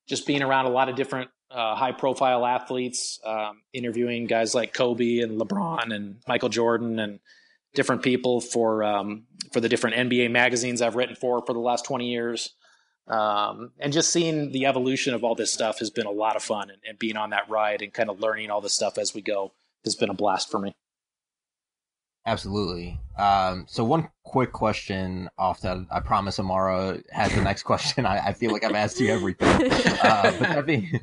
just 0.08 0.26
being 0.26 0.42
around 0.42 0.66
a 0.66 0.70
lot 0.70 0.90
of 0.90 0.96
different 0.96 1.30
uh, 1.52 1.76
high 1.76 1.92
profile 1.92 2.46
athletes, 2.46 3.20
um, 3.26 3.62
interviewing 3.74 4.26
guys 4.26 4.54
like 4.54 4.74
Kobe 4.74 5.20
and 5.20 5.40
LeBron 5.40 5.94
and 5.94 6.18
Michael 6.28 6.50
Jordan 6.50 7.00
and 7.00 7.20
different 7.74 8.04
people 8.04 8.42
for 8.42 8.84
um, 8.84 9.24
for 9.52 9.60
the 9.60 9.70
different 9.70 9.96
NBA 9.96 10.32
magazines 10.32 10.82
I've 10.82 10.96
written 10.96 11.16
for 11.16 11.44
for 11.46 11.54
the 11.54 11.60
last 11.60 11.86
20 11.86 12.10
years. 12.10 12.54
Um, 13.08 13.72
and 13.80 13.92
just 13.92 14.12
seeing 14.12 14.52
the 14.52 14.68
evolution 14.68 15.16
of 15.16 15.24
all 15.24 15.34
this 15.34 15.52
stuff 15.52 15.80
has 15.80 15.90
been 15.90 16.06
a 16.06 16.12
lot 16.12 16.36
of 16.36 16.44
fun 16.44 16.70
and, 16.70 16.80
and 16.88 17.00
being 17.00 17.18
on 17.18 17.32
that 17.32 17.50
ride 17.50 17.82
and 17.82 17.92
kind 17.92 18.10
of 18.10 18.20
learning 18.20 18.52
all 18.52 18.62
this 18.62 18.74
stuff 18.74 19.00
as 19.00 19.16
we 19.16 19.22
go 19.22 19.52
has 19.84 19.96
been 19.96 20.12
a 20.12 20.14
blast 20.14 20.52
for 20.52 20.60
me. 20.60 20.74
Absolutely. 22.26 23.00
Um, 23.18 23.66
so 23.68 23.84
one 23.84 24.10
quick 24.24 24.52
question 24.52 25.30
off 25.40 25.62
that 25.62 25.78
I 25.90 26.00
promise 26.02 26.40
Amara 26.40 27.00
has 27.12 27.34
the 27.34 27.42
next 27.42 27.64
question. 27.70 28.06
I, 28.06 28.28
I, 28.28 28.34
feel 28.34 28.52
like 28.52 28.64
I've 28.64 28.76
asked 28.76 29.00
you 29.00 29.08
everything. 29.08 29.48
Uh, 29.48 30.32
but 30.38 30.40
that 30.40 30.66
being, 30.68 31.00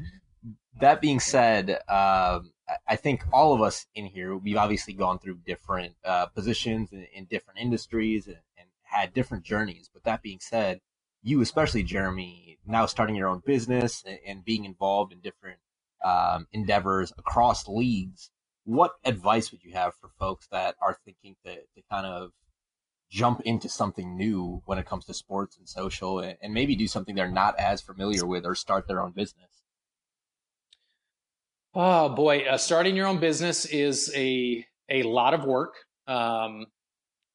that 0.80 1.00
being 1.00 1.20
said, 1.20 1.70
um, 1.88 2.52
I 2.86 2.96
think 2.96 3.24
all 3.32 3.54
of 3.54 3.62
us 3.62 3.86
in 3.94 4.06
here, 4.06 4.36
we've 4.36 4.56
obviously 4.56 4.92
gone 4.92 5.18
through 5.18 5.38
different 5.46 5.94
uh, 6.04 6.26
positions 6.26 6.92
in, 6.92 7.06
in, 7.14 7.24
different 7.26 7.60
industries 7.60 8.26
and, 8.26 8.38
and, 8.58 8.66
had 8.82 9.12
different 9.12 9.44
journeys. 9.44 9.90
But 9.92 10.04
that 10.04 10.22
being 10.22 10.38
said, 10.40 10.80
you, 11.22 11.40
especially 11.40 11.82
Jeramie, 11.82 12.58
now 12.66 12.86
starting 12.86 13.16
your 13.16 13.28
own 13.28 13.42
business 13.44 14.02
and, 14.06 14.18
and 14.26 14.44
being 14.44 14.64
involved 14.64 15.12
in 15.12 15.20
different 15.20 15.58
um, 16.04 16.46
endeavors 16.52 17.12
across 17.18 17.66
leagues, 17.68 18.30
what 18.64 18.92
advice 19.04 19.50
would 19.50 19.64
you 19.64 19.72
have 19.72 19.94
for 20.00 20.10
folks 20.18 20.46
that 20.52 20.76
are 20.80 20.98
thinking 21.04 21.36
to, 21.44 21.54
to 21.54 21.82
kind 21.90 22.06
of 22.06 22.30
jump 23.10 23.40
into 23.42 23.68
something 23.68 24.16
new 24.16 24.62
when 24.66 24.78
it 24.78 24.86
comes 24.86 25.04
to 25.06 25.14
sports 25.14 25.56
and 25.56 25.68
social 25.68 26.18
and, 26.18 26.36
and 26.42 26.54
maybe 26.54 26.74
do 26.74 26.88
something 26.88 27.14
they're 27.14 27.30
not 27.30 27.58
as 27.58 27.80
familiar 27.80 28.26
with 28.26 28.44
or 28.44 28.54
start 28.54 28.88
their 28.88 29.00
own 29.00 29.12
business? 29.12 29.55
Oh 31.78 32.08
boy, 32.08 32.46
uh, 32.48 32.56
starting 32.56 32.96
your 32.96 33.06
own 33.06 33.18
business 33.18 33.66
is 33.66 34.10
a 34.16 34.64
a 34.88 35.02
lot 35.02 35.34
of 35.34 35.44
work. 35.44 35.74
Um, 36.06 36.64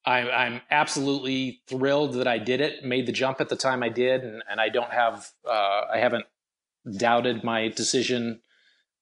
I, 0.04 0.28
I'm 0.28 0.60
absolutely 0.68 1.60
thrilled 1.68 2.14
that 2.14 2.26
I 2.26 2.38
did 2.38 2.60
it, 2.60 2.84
made 2.84 3.06
the 3.06 3.12
jump 3.12 3.40
at 3.40 3.48
the 3.48 3.54
time 3.54 3.84
I 3.84 3.88
did, 3.88 4.24
and, 4.24 4.42
and 4.50 4.60
I 4.60 4.68
don't 4.68 4.90
have 4.90 5.28
uh, 5.48 5.82
I 5.94 5.98
haven't 5.98 6.24
doubted 6.98 7.44
my 7.44 7.68
decision 7.68 8.40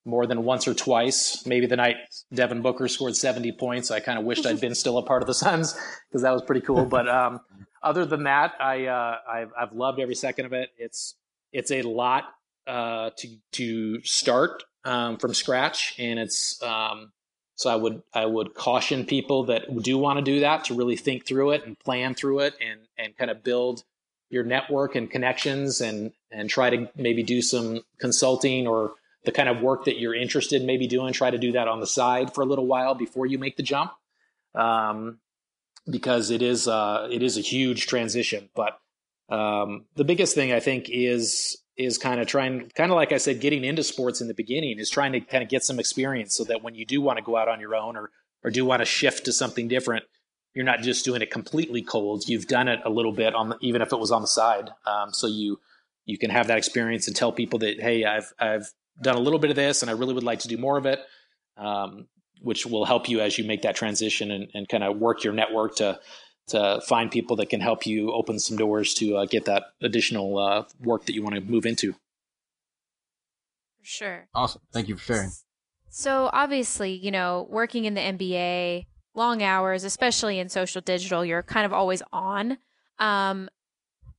more 0.05 0.27
than 0.27 0.43
once 0.43 0.67
or 0.67 0.75
twice. 0.75 1.43
Maybe 1.47 1.65
the 1.65 1.75
night 1.75 1.95
Devin 2.31 2.61
Booker 2.61 2.87
scored 2.87 3.15
70 3.15 3.53
points, 3.53 3.89
I 3.89 3.99
kind 3.99 4.19
of 4.19 4.25
wished 4.25 4.45
I'd 4.45 4.61
been 4.61 4.75
still 4.75 4.99
a 4.99 5.03
part 5.03 5.23
of 5.23 5.27
the 5.27 5.33
Suns 5.33 5.73
because 6.07 6.21
that 6.21 6.33
was 6.33 6.43
pretty 6.43 6.61
cool. 6.61 6.85
But 6.85 7.09
um, 7.09 7.39
other 7.81 8.05
than 8.05 8.25
that, 8.25 8.53
I 8.59 8.85
uh, 8.85 9.15
I've, 9.27 9.51
I've 9.59 9.73
loved 9.73 9.99
every 9.99 10.13
second 10.13 10.45
of 10.45 10.53
it. 10.53 10.69
It's 10.77 11.15
it's 11.51 11.71
a 11.71 11.81
lot 11.81 12.25
uh, 12.67 13.09
to 13.17 13.37
to 13.53 14.03
start 14.03 14.65
um, 14.83 15.17
from 15.17 15.33
scratch, 15.33 15.95
and 15.97 16.19
it's 16.19 16.61
um, 16.63 17.11
so 17.55 17.69
I 17.69 17.75
would 17.75 18.01
I 18.13 18.25
would 18.25 18.53
caution 18.53 19.05
people 19.05 19.45
that 19.45 19.81
do 19.83 19.97
want 19.97 20.17
to 20.17 20.23
do 20.23 20.39
that 20.39 20.65
to 20.65 20.73
really 20.73 20.95
think 20.95 21.25
through 21.25 21.51
it 21.51 21.65
and 21.65 21.77
plan 21.77 22.15
through 22.15 22.39
it 22.39 22.55
and 22.59 22.81
and 22.97 23.15
kind 23.17 23.29
of 23.29 23.43
build 23.43 23.83
your 24.29 24.43
network 24.43 24.95
and 24.95 25.11
connections 25.11 25.81
and 25.81 26.11
and 26.31 26.49
try 26.49 26.69
to 26.69 26.89
maybe 26.95 27.21
do 27.21 27.41
some 27.41 27.81
consulting 27.99 28.67
or 28.67 28.93
the 29.25 29.31
kind 29.31 29.49
of 29.49 29.61
work 29.61 29.85
that 29.85 29.99
you're 29.99 30.15
interested 30.15 30.61
in 30.61 30.67
maybe 30.67 30.87
doing. 30.87 31.13
Try 31.13 31.29
to 31.29 31.37
do 31.37 31.51
that 31.51 31.67
on 31.67 31.79
the 31.79 31.87
side 31.87 32.33
for 32.33 32.41
a 32.41 32.45
little 32.45 32.65
while 32.65 32.95
before 32.95 33.27
you 33.27 33.37
make 33.37 33.57
the 33.57 33.63
jump, 33.63 33.91
um, 34.55 35.19
because 35.89 36.31
it 36.31 36.41
is 36.41 36.67
uh, 36.67 37.07
it 37.11 37.21
is 37.21 37.37
a 37.37 37.41
huge 37.41 37.85
transition. 37.85 38.49
But 38.55 38.79
um, 39.29 39.85
the 39.95 40.03
biggest 40.03 40.33
thing 40.33 40.51
I 40.51 40.59
think 40.59 40.89
is 40.89 41.60
is 41.83 41.97
kind 41.97 42.19
of 42.19 42.27
trying, 42.27 42.69
kind 42.75 42.91
of 42.91 42.95
like 42.95 43.11
I 43.11 43.17
said, 43.17 43.41
getting 43.41 43.63
into 43.63 43.83
sports 43.83 44.21
in 44.21 44.27
the 44.27 44.33
beginning 44.33 44.79
is 44.79 44.89
trying 44.89 45.11
to 45.13 45.19
kind 45.19 45.43
of 45.43 45.49
get 45.49 45.63
some 45.63 45.79
experience 45.79 46.35
so 46.35 46.43
that 46.45 46.63
when 46.63 46.75
you 46.75 46.85
do 46.85 47.01
want 47.01 47.17
to 47.17 47.23
go 47.23 47.37
out 47.37 47.47
on 47.47 47.59
your 47.59 47.75
own 47.75 47.95
or, 47.95 48.09
or 48.43 48.51
do 48.51 48.65
want 48.65 48.81
to 48.81 48.85
shift 48.85 49.25
to 49.25 49.33
something 49.33 49.67
different, 49.67 50.05
you're 50.53 50.65
not 50.65 50.81
just 50.81 51.05
doing 51.05 51.21
it 51.21 51.31
completely 51.31 51.81
cold. 51.81 52.27
You've 52.27 52.47
done 52.47 52.67
it 52.67 52.79
a 52.85 52.89
little 52.89 53.11
bit 53.11 53.33
on 53.35 53.49
the, 53.49 53.57
even 53.61 53.81
if 53.81 53.93
it 53.93 53.99
was 53.99 54.11
on 54.11 54.21
the 54.21 54.27
side. 54.27 54.69
Um, 54.85 55.13
so 55.13 55.27
you, 55.27 55.59
you 56.05 56.17
can 56.17 56.29
have 56.29 56.47
that 56.47 56.57
experience 56.57 57.07
and 57.07 57.15
tell 57.15 57.31
people 57.31 57.59
that, 57.59 57.79
Hey, 57.79 58.03
I've, 58.05 58.33
I've 58.39 58.69
done 59.01 59.15
a 59.15 59.19
little 59.21 59.39
bit 59.39 59.49
of 59.49 59.55
this 59.55 59.81
and 59.81 59.89
I 59.89 59.93
really 59.93 60.13
would 60.13 60.23
like 60.23 60.39
to 60.39 60.47
do 60.47 60.57
more 60.57 60.77
of 60.77 60.85
it. 60.85 60.99
Um, 61.57 62.07
which 62.41 62.65
will 62.65 62.85
help 62.85 63.07
you 63.07 63.21
as 63.21 63.37
you 63.37 63.45
make 63.45 63.61
that 63.61 63.75
transition 63.75 64.31
and, 64.31 64.49
and 64.53 64.67
kind 64.67 64.83
of 64.83 64.97
work 64.97 65.23
your 65.23 65.33
network 65.33 65.75
to, 65.75 65.99
to 66.47 66.81
find 66.85 67.11
people 67.11 67.35
that 67.37 67.49
can 67.49 67.61
help 67.61 67.85
you 67.85 68.11
open 68.11 68.39
some 68.39 68.57
doors 68.57 68.93
to 68.95 69.17
uh, 69.17 69.25
get 69.25 69.45
that 69.45 69.65
additional 69.81 70.37
uh, 70.37 70.63
work 70.81 71.05
that 71.05 71.15
you 71.15 71.23
want 71.23 71.35
to 71.35 71.41
move 71.41 71.65
into. 71.65 71.93
For 73.79 73.85
sure. 73.85 74.27
Awesome. 74.33 74.61
Thank 74.71 74.87
you 74.87 74.97
for 74.97 75.03
sharing. 75.13 75.31
So, 75.89 76.29
obviously, 76.31 76.93
you 76.93 77.11
know, 77.11 77.47
working 77.49 77.85
in 77.85 77.95
the 77.95 78.01
NBA, 78.01 78.85
long 79.13 79.43
hours, 79.43 79.83
especially 79.83 80.39
in 80.39 80.49
social 80.49 80.81
digital, 80.81 81.25
you're 81.25 81.43
kind 81.43 81.65
of 81.65 81.73
always 81.73 82.01
on. 82.13 82.57
Um, 82.99 83.49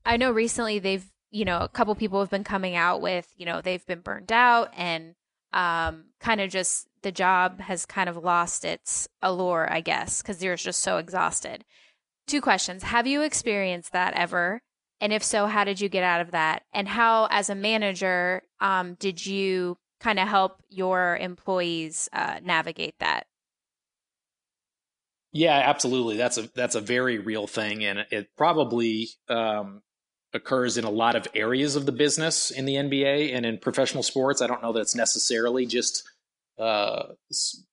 I 0.05 0.17
know 0.17 0.31
recently 0.31 0.79
they've, 0.79 1.07
you 1.31 1.45
know, 1.45 1.61
a 1.61 1.69
couple 1.69 1.95
people 1.95 2.21
have 2.21 2.31
been 2.31 2.45
coming 2.45 2.77
out 2.77 3.01
with, 3.01 3.33
you 3.37 3.47
know, 3.47 3.61
they've 3.61 3.87
been 3.87 4.01
burned 4.01 4.33
out 4.33 4.71
and 4.77 5.15
um, 5.53 6.07
kind 6.21 6.41
of 6.41 6.51
just 6.51 6.89
the 7.03 7.13
job 7.13 7.61
has 7.61 7.87
kind 7.87 8.09
of 8.09 8.17
lost 8.17 8.65
its 8.65 9.09
allure, 9.23 9.67
I 9.71 9.81
guess, 9.81 10.23
because 10.23 10.39
they're 10.39 10.57
just 10.57 10.81
so 10.81 10.99
exhausted. 10.99 11.65
Two 12.33 12.41
questions. 12.41 12.83
Have 12.85 13.07
you 13.07 13.21
experienced 13.21 13.93
that 13.93 14.15
ever? 14.15 14.63
And 15.03 15.13
if 15.13 15.23
so, 15.23 15.45
how 15.45 15.65
did 15.65 15.83
you 15.83 15.91
get 15.91 16.03
out 16.03 16.23
of 16.23 16.31
that? 16.31 16.63
And 16.73 16.89
how, 16.89 17.29
as 17.31 17.51
a 17.51 17.55
manager, 17.55 18.41
um, 18.59 18.95
did 18.95 19.27
you 19.27 19.77
kind 20.01 20.19
of 20.19 20.27
help 20.27 20.63
your 20.71 21.19
employees 21.19 22.09
uh, 22.11 22.41
navigate 22.43 22.95
that? 23.01 23.27
Yeah, 25.33 25.59
absolutely. 25.63 26.17
That's 26.17 26.39
a 26.39 26.49
that's 26.55 26.75
a 26.75 26.81
very 26.81 27.19
real 27.19 27.47
thing, 27.47 27.85
and 27.85 28.07
it 28.11 28.29
probably 28.35 29.11
um, 29.29 29.83
occurs 30.33 30.79
in 30.79 30.85
a 30.85 30.91
lot 30.91 31.17
of 31.17 31.29
areas 31.35 31.77
of 31.77 31.85
the 31.85 31.93
business 31.93 32.51
in 32.51 32.65
the 32.65 32.77
NBA 32.77 33.37
and 33.37 33.45
in 33.45 33.59
professional 33.59 34.03
sports. 34.03 34.41
I 34.41 34.47
don't 34.47 34.63
know 34.63 34.73
that 34.73 34.81
it's 34.81 34.97
necessarily 34.97 35.67
just 35.67 36.03
uh, 36.59 37.09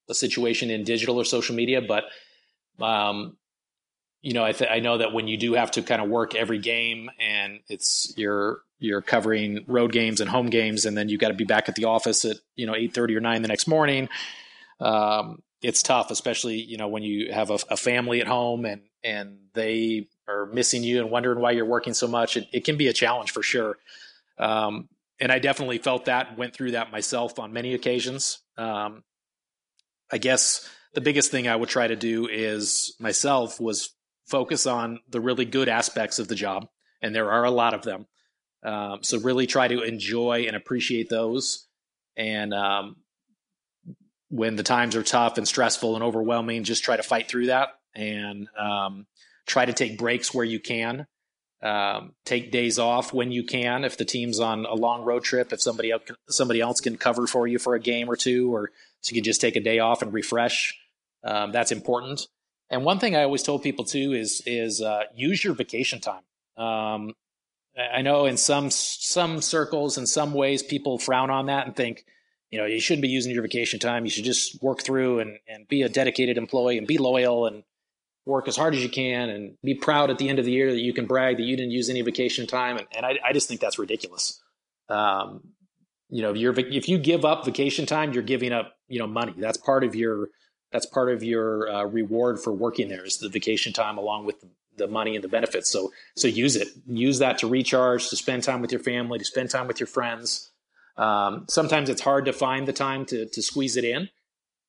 a 0.10 0.14
situation 0.14 0.70
in 0.70 0.84
digital 0.84 1.18
or 1.18 1.24
social 1.24 1.56
media, 1.56 1.82
but 1.82 2.04
um, 2.84 3.38
you 4.22 4.34
know, 4.34 4.44
I, 4.44 4.52
th- 4.52 4.70
I 4.70 4.80
know 4.80 4.98
that 4.98 5.14
when 5.14 5.28
you 5.28 5.38
do 5.38 5.54
have 5.54 5.72
to 5.72 5.82
kind 5.82 6.02
of 6.02 6.10
work 6.10 6.36
every 6.36 6.60
game 6.60 7.10
and 7.20 7.60
it's 7.70 8.14
you're 8.18 8.62
you're 8.80 9.02
covering 9.02 9.66
road 9.68 9.92
games 9.92 10.22
and 10.22 10.30
home 10.30 10.50
games, 10.50 10.86
and 10.86 10.98
then 10.98 11.10
you 11.10 11.18
got 11.18 11.30
to 11.30 11.34
be 11.34 11.46
back 11.46 11.70
at 11.70 11.76
the 11.76 11.86
office 11.86 12.26
at 12.26 12.38
you 12.56 12.66
know 12.66 12.76
eight 12.76 12.94
thirty 12.94 13.16
or 13.16 13.20
nine 13.22 13.42
the 13.42 13.48
next 13.48 13.68
morning. 13.68 14.10
Um, 14.80 15.42
it's 15.62 15.84
tough, 15.84 16.12
especially 16.12 16.62
you 16.62 16.78
know 16.78 16.88
when 16.88 17.04
you 17.04 17.34
have 17.34 17.50
a, 17.50 17.60
a, 17.70 17.78
family 17.78 18.22
at 18.22 18.28
home 18.28 18.66
and 18.66 18.82
and 19.04 19.38
they 19.54 20.08
are 20.28 20.46
missing 20.46 20.84
you 20.84 21.02
and 21.02 21.12
wondering 21.12 21.40
why 21.40 21.52
you're 21.52 21.66
working 21.66 21.94
so 21.94 22.08
much. 22.08 22.38
It, 22.38 22.48
it 22.54 22.64
can 22.64 22.78
be 22.78 22.88
a 22.88 22.94
challenge 22.94 23.32
for 23.32 23.44
sure. 23.44 23.78
Um, 24.38 24.88
and 25.20 25.32
I 25.32 25.40
definitely 25.40 25.80
felt 25.80 26.06
that, 26.06 26.38
went 26.38 26.54
through 26.54 26.72
that 26.72 26.92
myself 26.92 27.40
on 27.40 27.52
many 27.52 27.74
occasions. 27.74 28.40
Um, 28.58 29.04
I 30.12 30.18
guess 30.18 30.70
the 30.94 31.02
biggest 31.02 31.30
thing 31.30 31.48
I 31.48 31.56
would 31.56 31.70
try 31.70 31.88
to 31.88 31.96
do 31.96 32.28
is 32.28 32.96
myself 33.00 33.60
was 33.60 33.94
focus 34.30 34.68
on 34.68 35.00
the 35.10 35.20
really 35.20 35.46
good 35.46 35.68
aspects 35.68 36.20
of 36.20 36.28
the 36.28 36.36
job, 36.36 36.68
and 37.02 37.14
there 37.14 37.32
are 37.32 37.44
a 37.44 37.52
lot 37.52 37.74
of 37.74 37.82
them. 37.82 38.06
Um, 38.64 39.00
so 39.04 39.20
really 39.20 39.48
try 39.48 39.68
to 39.68 39.82
enjoy 39.82 40.46
and 40.48 40.56
appreciate 40.56 41.10
those. 41.10 41.68
And 42.18 42.54
um, 42.54 42.98
when 44.30 44.56
the 44.56 44.64
times 44.64 44.96
are 44.96 45.04
tough 45.04 45.38
and 45.38 45.48
stressful 45.48 45.96
and 45.96 46.04
overwhelming, 46.04 46.64
just 46.64 46.84
try 46.84 46.98
to 46.98 47.04
fight 47.04 47.28
through 47.28 47.48
that 47.48 47.70
and 47.96 48.48
um, 48.58 49.08
try 49.48 49.66
to 49.66 49.74
take 49.74 49.98
breaks 49.98 50.34
where 50.34 50.46
you 50.46 50.60
can. 50.60 51.08
Um, 51.62 52.14
take 52.24 52.54
days 52.54 52.80
off 52.80 53.14
when 53.14 53.34
you 53.34 53.44
can. 53.44 53.84
If 53.84 53.98
the 53.98 54.06
team's 54.06 54.40
on 54.40 54.66
a 54.66 54.76
long 54.76 55.04
road 55.04 55.24
trip, 55.24 55.52
if 55.52 55.62
somebody 55.62 55.92
else, 55.92 56.04
somebody 56.30 56.62
else 56.62 56.80
can 56.80 56.96
cover 56.96 57.28
for 57.28 57.48
you 57.48 57.60
for 57.60 57.76
a 57.76 57.82
game 57.82 58.10
or 58.10 58.16
two, 58.16 58.54
or 58.54 58.72
so 59.02 59.12
you 59.12 59.22
can 59.22 59.26
just 59.26 59.42
take 59.42 59.58
a 59.58 59.62
day 59.62 59.80
off 59.80 60.02
and 60.02 60.14
refresh. 60.14 60.80
Um, 61.24 61.52
that's 61.52 61.74
important. 61.74 62.28
And 62.70 62.84
one 62.84 63.00
thing 63.00 63.16
I 63.16 63.24
always 63.24 63.44
told 63.44 63.64
people 63.64 63.86
too 63.86 64.14
is 64.14 64.42
is 64.46 64.82
uh, 64.82 65.04
use 65.16 65.44
your 65.44 65.54
vacation 65.54 66.00
time. 66.00 66.24
Um, 66.58 67.14
I 67.78 68.02
know 68.02 68.26
in 68.26 68.38
some 68.38 68.70
some 68.70 69.42
circles, 69.42 69.98
in 69.98 70.06
some 70.06 70.34
ways, 70.34 70.62
people 70.62 70.98
frown 70.98 71.30
on 71.30 71.48
that 71.48 71.66
and 71.66 71.76
think, 71.76 72.06
you 72.52 72.60
know, 72.60 72.66
you 72.66 72.80
shouldn't 72.80 73.02
be 73.02 73.10
using 73.10 73.32
your 73.32 73.42
vacation 73.42 73.80
time. 73.80 74.06
You 74.06 74.12
should 74.12 74.26
just 74.26 74.62
work 74.62 74.82
through 74.82 75.20
and, 75.20 75.38
and 75.48 75.68
be 75.68 75.84
a 75.84 75.90
dedicated 75.90 76.38
employee 76.38 76.78
and 76.78 76.88
be 76.88 76.98
loyal 76.98 77.48
and 77.48 77.64
work 78.26 78.48
as 78.48 78.56
hard 78.56 78.76
as 78.76 78.84
you 78.84 78.90
can 78.90 79.30
and 79.30 79.56
be 79.64 79.74
proud 79.74 80.10
at 80.10 80.18
the 80.18 80.30
end 80.30 80.40
of 80.40 80.46
the 80.46 80.52
year 80.52 80.72
that 80.72 80.80
you 80.80 80.94
can 80.94 81.08
brag 81.08 81.38
that 81.38 81.44
you 81.44 81.58
didn't 81.58 81.72
use 81.72 81.90
any 81.90 82.02
vacation 82.02 82.46
time. 82.48 82.78
And, 82.78 82.88
and 82.96 83.06
I, 83.06 83.18
I, 83.26 83.34
just 83.34 83.48
think 83.48 83.60
that's 83.60 83.80
ridiculous. 83.80 84.40
Um, 84.88 85.42
you 86.10 86.22
know, 86.22 86.36
if, 86.36 86.58
if 86.58 86.90
you 86.90 87.00
give 87.00 87.26
up 87.26 87.46
vacation 87.46 87.86
time, 87.86 88.14
you're 88.14 88.24
giving 88.24 88.52
up, 88.52 88.76
you 88.88 89.00
know, 89.00 89.08
money. 89.08 89.34
That's 89.38 89.58
part 89.58 89.84
of 89.84 89.96
your 89.96 90.30
that's 90.72 90.86
part 90.86 91.12
of 91.12 91.24
your 91.24 91.70
uh, 91.70 91.84
reward 91.84 92.40
for 92.40 92.54
working 92.54 92.90
there 92.90 93.06
is 93.06 93.18
the 93.18 93.30
vacation 93.30 93.74
time 93.74 93.98
along 93.98 94.26
with 94.26 94.36
the, 94.78 94.88
money 94.88 95.14
and 95.14 95.22
the 95.22 95.28
benefits. 95.28 95.70
So 95.70 95.92
so 96.16 96.30
use 96.30 96.56
it. 96.56 96.70
Use 96.88 97.20
that 97.20 97.40
to 97.40 97.48
recharge, 97.48 98.10
to 98.10 98.16
spend 98.16 98.44
time 98.44 98.62
with 98.62 98.72
your 98.72 98.80
family, 98.80 99.20
to 99.20 99.26
spend 99.26 99.50
time 99.50 99.68
with 99.68 99.78
your 99.78 99.88
friends. 99.88 100.52
Um, 100.96 101.46
sometimes 101.50 101.90
it's 101.90 102.00
hard 102.00 102.24
to 102.26 102.34
find 102.34 102.66
the 102.66 102.72
time 102.72 103.06
to 103.08 103.26
to 103.26 103.42
squeeze 103.42 103.76
it 103.76 103.84
in, 103.84 104.10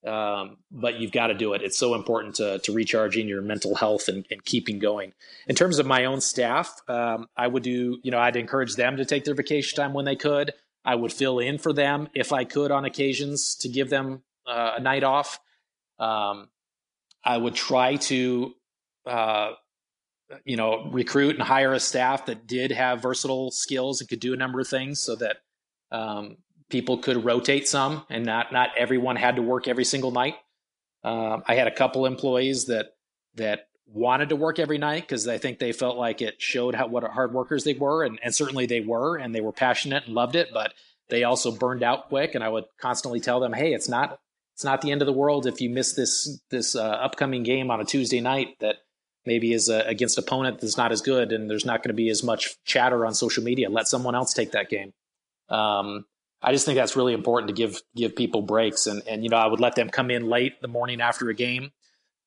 um, 0.04 0.56
but 0.72 0.98
you've 0.98 1.12
got 1.12 1.28
to 1.28 1.34
do 1.34 1.52
it. 1.52 1.62
It's 1.62 1.78
so 1.78 1.94
important 1.94 2.34
to 2.36 2.58
to 2.58 2.72
recharging 2.72 3.28
your 3.28 3.40
mental 3.40 3.76
health 3.76 4.08
and, 4.08 4.26
and 4.32 4.44
keeping 4.44 4.80
going. 4.80 5.12
In 5.46 5.54
terms 5.54 5.78
of 5.78 5.86
my 5.86 6.06
own 6.06 6.20
staff, 6.20 6.80
um, 6.88 7.28
I 7.36 7.46
would 7.46 7.62
do. 7.62 8.00
You 8.02 8.10
know, 8.10 8.18
I'd 8.18 8.34
encourage 8.34 8.74
them 8.74 8.96
to 8.96 9.04
take 9.04 9.24
their 9.24 9.34
vacation 9.34 9.76
time 9.76 9.92
when 9.92 10.06
they 10.06 10.16
could. 10.16 10.52
I 10.84 10.96
would 10.96 11.12
fill 11.12 11.38
in 11.38 11.58
for 11.58 11.72
them 11.72 12.08
if 12.14 12.32
I 12.32 12.44
could 12.44 12.72
on 12.72 12.84
occasions 12.84 13.54
to 13.60 13.68
give 13.68 13.90
them 13.90 14.22
uh, 14.44 14.72
a 14.76 14.80
night 14.80 15.04
off. 15.04 15.38
Um, 16.00 16.48
I 17.24 17.36
would 17.36 17.54
try 17.54 17.96
to, 17.96 18.54
uh, 19.06 19.52
you 20.44 20.56
know, 20.56 20.88
recruit 20.90 21.36
and 21.36 21.42
hire 21.42 21.72
a 21.72 21.80
staff 21.80 22.26
that 22.26 22.46
did 22.46 22.72
have 22.72 23.02
versatile 23.02 23.50
skills 23.50 24.00
and 24.00 24.08
could 24.08 24.20
do 24.20 24.32
a 24.32 24.36
number 24.36 24.60
of 24.60 24.68
things, 24.68 25.00
so 25.00 25.16
that 25.16 25.36
um, 25.92 26.38
people 26.70 26.98
could 26.98 27.24
rotate 27.24 27.68
some, 27.68 28.04
and 28.08 28.24
not 28.24 28.52
not 28.52 28.70
everyone 28.78 29.16
had 29.16 29.36
to 29.36 29.42
work 29.42 29.68
every 29.68 29.84
single 29.84 30.10
night. 30.10 30.36
Um, 31.04 31.42
I 31.46 31.54
had 31.54 31.66
a 31.66 31.74
couple 31.74 32.06
employees 32.06 32.66
that 32.66 32.94
that 33.34 33.68
wanted 33.86 34.28
to 34.30 34.36
work 34.36 34.58
every 34.58 34.78
night 34.78 35.02
because 35.02 35.26
I 35.26 35.38
think 35.38 35.58
they 35.58 35.72
felt 35.72 35.96
like 35.96 36.22
it 36.22 36.40
showed 36.40 36.74
how 36.74 36.86
what 36.86 37.04
hard 37.04 37.34
workers 37.34 37.64
they 37.64 37.74
were, 37.74 38.04
and, 38.04 38.18
and 38.22 38.34
certainly 38.34 38.66
they 38.66 38.80
were, 38.80 39.16
and 39.16 39.34
they 39.34 39.40
were 39.40 39.52
passionate 39.52 40.06
and 40.06 40.14
loved 40.14 40.36
it, 40.36 40.48
but 40.52 40.72
they 41.08 41.24
also 41.24 41.50
burned 41.50 41.82
out 41.82 42.08
quick. 42.08 42.34
And 42.34 42.44
I 42.44 42.48
would 42.48 42.64
constantly 42.80 43.20
tell 43.20 43.40
them, 43.40 43.52
"Hey, 43.52 43.74
it's 43.74 43.88
not 43.88 44.20
it's 44.60 44.64
not 44.66 44.82
the 44.82 44.90
end 44.90 45.00
of 45.00 45.06
the 45.06 45.12
world 45.14 45.46
if 45.46 45.62
you 45.62 45.70
miss 45.70 45.94
this 45.94 46.38
this 46.50 46.76
uh, 46.76 46.82
upcoming 46.82 47.42
game 47.42 47.70
on 47.70 47.80
a 47.80 47.84
Tuesday 47.86 48.20
night 48.20 48.58
that 48.60 48.76
maybe 49.24 49.54
is 49.54 49.70
uh, 49.70 49.84
against 49.86 50.18
opponent 50.18 50.60
that's 50.60 50.76
not 50.76 50.92
as 50.92 51.00
good, 51.00 51.32
and 51.32 51.48
there's 51.48 51.64
not 51.64 51.82
going 51.82 51.88
to 51.88 51.94
be 51.94 52.10
as 52.10 52.22
much 52.22 52.62
chatter 52.66 53.06
on 53.06 53.14
social 53.14 53.42
media. 53.42 53.70
Let 53.70 53.88
someone 53.88 54.14
else 54.14 54.34
take 54.34 54.52
that 54.52 54.68
game. 54.68 54.92
Um, 55.48 56.04
I 56.42 56.52
just 56.52 56.66
think 56.66 56.76
that's 56.76 56.94
really 56.94 57.14
important 57.14 57.48
to 57.48 57.54
give 57.54 57.80
give 57.96 58.14
people 58.14 58.42
breaks, 58.42 58.86
and 58.86 59.00
and 59.08 59.24
you 59.24 59.30
know 59.30 59.38
I 59.38 59.46
would 59.46 59.60
let 59.60 59.76
them 59.76 59.88
come 59.88 60.10
in 60.10 60.28
late 60.28 60.60
the 60.60 60.68
morning 60.68 61.00
after 61.00 61.30
a 61.30 61.34
game, 61.34 61.70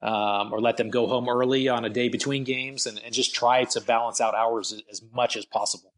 um, 0.01 0.51
or 0.51 0.59
let 0.59 0.77
them 0.77 0.89
go 0.89 1.05
home 1.05 1.29
early 1.29 1.69
on 1.69 1.85
a 1.85 1.89
day 1.89 2.09
between 2.09 2.43
games, 2.43 2.87
and, 2.87 2.99
and 3.05 3.13
just 3.13 3.35
try 3.35 3.63
to 3.65 3.79
balance 3.79 4.19
out 4.19 4.33
hours 4.33 4.73
as, 4.73 4.81
as 4.89 5.03
much 5.13 5.37
as 5.37 5.45
possible. 5.45 5.93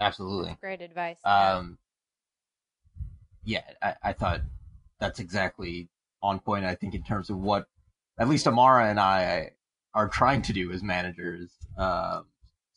Absolutely, 0.00 0.56
great 0.60 0.80
advice. 0.80 1.18
Um, 1.24 1.78
yeah, 3.44 3.62
I, 3.80 3.94
I 4.02 4.12
thought 4.12 4.40
that's 5.02 5.18
exactly 5.18 5.88
on 6.22 6.38
point. 6.38 6.64
I 6.64 6.76
think 6.76 6.94
in 6.94 7.02
terms 7.02 7.28
of 7.28 7.36
what 7.38 7.66
at 8.18 8.28
least 8.28 8.46
Amara 8.46 8.88
and 8.88 9.00
I 9.00 9.50
are 9.94 10.08
trying 10.08 10.42
to 10.42 10.52
do 10.52 10.70
as 10.70 10.82
managers. 10.82 11.50
Uh, 11.76 12.20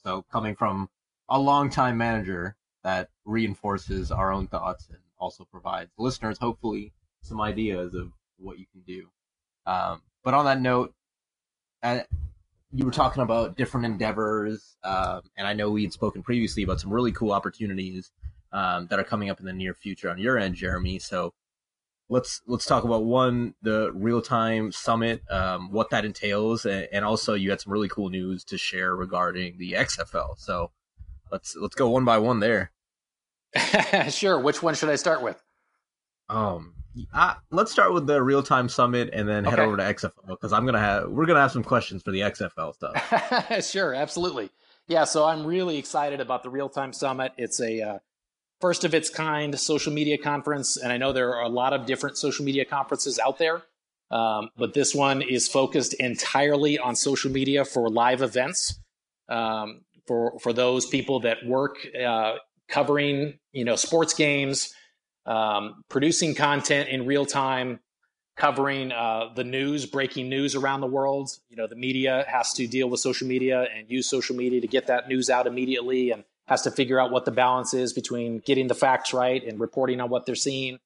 so 0.04 0.26
coming 0.32 0.56
from 0.56 0.90
a 1.30 1.40
longtime 1.40 1.98
manager 1.98 2.56
that 2.84 3.10
reinforces 3.26 4.12
our 4.12 4.32
own 4.34 4.48
thoughts 4.48 4.88
and 4.90 4.98
also 5.20 5.46
provides 5.46 5.92
listeners 6.00 6.40
hopefully 6.40 6.94
some 7.22 7.40
ideas 7.40 7.94
of 7.94 8.12
what 8.38 8.58
you 8.58 8.66
can 8.72 8.82
do. 8.82 9.08
Um, 9.68 10.02
but 10.24 10.34
on 10.34 10.46
that 10.46 10.60
note, 10.60 10.94
uh, 11.84 12.00
you 12.72 12.86
were 12.86 12.92
talking 12.92 13.22
about 13.22 13.56
different 13.56 13.86
endeavors, 13.86 14.78
um, 14.84 15.22
and 15.38 15.48
I 15.48 15.54
know 15.54 15.70
we 15.70 15.84
had 15.84 15.94
spoken 15.94 16.24
previously 16.24 16.64
about 16.64 16.82
some 16.82 16.92
really 16.92 17.12
cool 17.12 17.32
opportunities 17.32 18.12
um, 18.52 18.88
that 18.88 19.00
are 19.00 19.04
coming 19.04 19.30
up 19.30 19.40
in 19.40 19.46
the 19.46 19.54
near 19.54 19.74
future 19.74 20.10
on 20.10 20.18
your 20.18 20.38
end, 20.38 20.56
Jeramie. 20.56 21.00
So 21.02 21.34
let's 22.10 22.42
let's 22.48 22.66
talk 22.66 22.84
about 22.84 23.04
one 23.04 23.56
the 23.62 23.92
real 23.94 24.22
time 24.22 24.72
summit, 24.72 25.22
um, 25.30 25.72
what 25.72 25.90
that 25.90 26.06
entails, 26.06 26.66
and, 26.66 26.88
and, 26.92 27.06
also 27.06 27.34
you 27.34 27.50
had 27.50 27.62
some 27.62 27.74
really 27.74 27.90
cool 27.90 28.10
news 28.10 28.44
to 28.46 28.58
share 28.58 28.96
regarding 28.96 29.58
the 29.58 29.74
XFL. 29.74 30.38
So 30.38 30.72
let's 31.32 31.56
let's 31.56 31.76
go 31.76 31.90
one 31.90 32.06
by 32.06 32.18
one 32.18 32.40
there. 32.40 32.72
sure. 34.10 34.40
Which 34.40 34.62
one 34.62 34.76
should 34.76 34.90
I 34.90 34.96
start 34.96 35.22
with? 35.22 35.42
Um, 36.30 36.74
I, 37.14 37.36
let's 37.52 37.72
start 37.72 37.94
with 37.94 38.08
the 38.08 38.22
real 38.22 38.44
time 38.44 38.70
summit 38.70 39.10
and 39.14 39.28
then 39.28 39.44
head 39.44 39.60
over 39.60 39.78
to 39.78 39.84
XFL 39.84 40.28
because 40.28 40.54
I'm 40.54 40.66
gonna 40.66 40.80
have 40.80 41.10
we're 41.10 41.26
gonna 41.26 41.42
have 41.42 41.52
some 41.52 41.64
questions 41.64 42.04
for 42.04 42.12
the 42.12 42.22
XFL 42.22 42.74
stuff. 42.74 43.66
sure, 43.70 43.94
absolutely. 43.94 44.50
Yeah, 44.88 45.06
so 45.06 45.26
I'm 45.26 45.46
really 45.46 45.78
excited 45.78 46.22
about 46.22 46.44
the 46.44 46.50
real 46.50 46.70
time 46.70 46.94
summit. 46.94 47.34
It's 47.38 47.60
a 47.60 47.82
uh, 47.82 48.00
first 48.62 48.84
of 48.84 48.94
its 48.94 49.10
kind 49.10 49.60
social 49.60 49.94
media 49.94 50.18
conference. 50.18 50.78
And 50.78 50.92
I 50.92 50.98
know 50.98 51.14
there 51.14 51.36
are 51.36 51.44
a 51.44 51.50
lot 51.50 51.74
of 51.74 51.86
different 51.86 52.18
social 52.18 52.46
media 52.46 52.66
conferences 52.66 53.20
out 53.20 53.38
there, 53.38 53.64
um, 54.12 54.50
but 54.58 54.74
this 54.74 54.94
one 54.94 55.22
is 55.22 55.48
focused 55.48 55.94
entirely 55.96 56.80
on 56.80 56.96
social 56.96 57.32
media 57.32 57.66
for 57.66 57.90
live 57.90 58.22
events. 58.22 58.80
Um, 59.28 59.82
for 60.08 60.38
for 60.40 60.54
those 60.54 60.86
people 60.86 61.22
that 61.22 61.46
work 61.46 61.78
uh, 62.00 62.36
covering 62.68 63.40
you 63.52 63.66
know 63.66 63.76
sports 63.76 64.14
games, 64.14 64.74
um, 65.26 65.84
producing 65.90 66.36
content 66.36 66.90
in 66.90 67.06
real 67.08 67.26
time, 67.26 67.80
covering 68.38 68.92
uh, 68.92 69.30
the 69.36 69.44
news, 69.44 69.86
breaking 69.88 70.30
news 70.30 70.54
around 70.54 70.82
the 70.82 70.88
world. 70.88 71.32
You 71.50 71.58
know 71.58 71.68
the 71.68 71.76
media 71.76 72.24
has 72.28 72.54
to 72.54 72.68
deal 72.68 72.88
with 72.88 73.00
social 73.00 73.28
media 73.28 73.68
and 73.76 73.90
use 73.90 74.08
social 74.08 74.36
media 74.36 74.62
to 74.62 74.68
get 74.68 74.88
that 74.88 75.08
news 75.08 75.30
out 75.30 75.48
immediately 75.48 76.12
and 76.12 76.24
has 76.48 76.62
to 76.64 76.72
figure 76.72 77.00
out 77.00 77.12
what 77.12 77.26
the 77.26 77.32
balance 77.32 77.74
is 77.74 77.94
between 77.94 78.40
getting 78.40 78.68
the 78.68 78.76
facts 78.76 79.14
right 79.14 79.44
and 79.44 79.60
reporting 79.60 80.00
on 80.00 80.10
what 80.10 80.26
they're 80.26 80.36
seeing, 80.36 80.80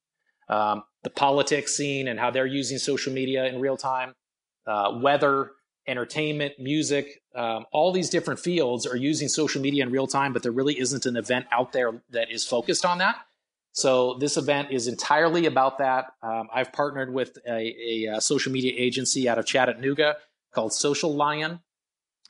um, 0.47 0.83
the 1.03 1.09
politics 1.09 1.75
scene 1.75 2.07
and 2.07 2.19
how 2.19 2.31
they're 2.31 2.45
using 2.45 2.77
social 2.77 3.13
media 3.13 3.45
in 3.45 3.59
real 3.59 3.77
time, 3.77 4.13
uh, 4.67 4.97
weather, 5.01 5.51
entertainment, 5.87 6.53
music, 6.59 7.21
um, 7.35 7.65
all 7.71 7.91
these 7.91 8.09
different 8.09 8.39
fields 8.39 8.85
are 8.85 8.95
using 8.95 9.27
social 9.27 9.61
media 9.61 9.83
in 9.83 9.91
real 9.91 10.07
time, 10.07 10.33
but 10.33 10.43
there 10.43 10.51
really 10.51 10.79
isn't 10.79 11.05
an 11.05 11.15
event 11.15 11.45
out 11.51 11.71
there 11.71 12.01
that 12.11 12.31
is 12.31 12.45
focused 12.45 12.85
on 12.85 12.99
that. 12.99 13.15
So 13.71 14.15
this 14.15 14.37
event 14.37 14.71
is 14.71 14.87
entirely 14.87 15.45
about 15.45 15.77
that. 15.77 16.13
Um, 16.23 16.47
I've 16.53 16.73
partnered 16.73 17.13
with 17.13 17.37
a, 17.47 17.51
a, 17.51 18.15
a, 18.17 18.21
social 18.21 18.51
media 18.51 18.73
agency 18.75 19.29
out 19.29 19.37
of 19.37 19.45
Chattanooga 19.45 20.17
called 20.53 20.73
Social 20.73 21.15
Lion. 21.15 21.59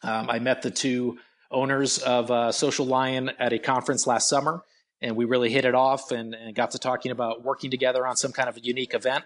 Um, 0.04 0.30
I 0.30 0.40
met 0.40 0.62
the 0.62 0.72
two 0.72 1.18
owners 1.52 1.98
of 2.00 2.32
uh, 2.32 2.52
Social 2.52 2.86
Lion 2.86 3.32
at 3.40 3.54
a 3.54 3.60
conference 3.60 4.06
last 4.08 4.30
summer, 4.30 4.64
and 5.02 5.16
we 5.16 5.26
really 5.26 5.50
hit 5.50 5.66
it 5.66 5.76
off 5.76 6.12
and, 6.12 6.36
and, 6.36 6.56
got 6.56 6.72
to 6.72 6.80
talking 6.80 7.12
about 7.12 7.44
working 7.44 7.72
together 7.72 8.06
on 8.06 8.16
some 8.16 8.32
kind 8.32 8.50
of 8.50 8.58
a 8.58 8.62
unique 8.62 8.94
event. 8.94 9.24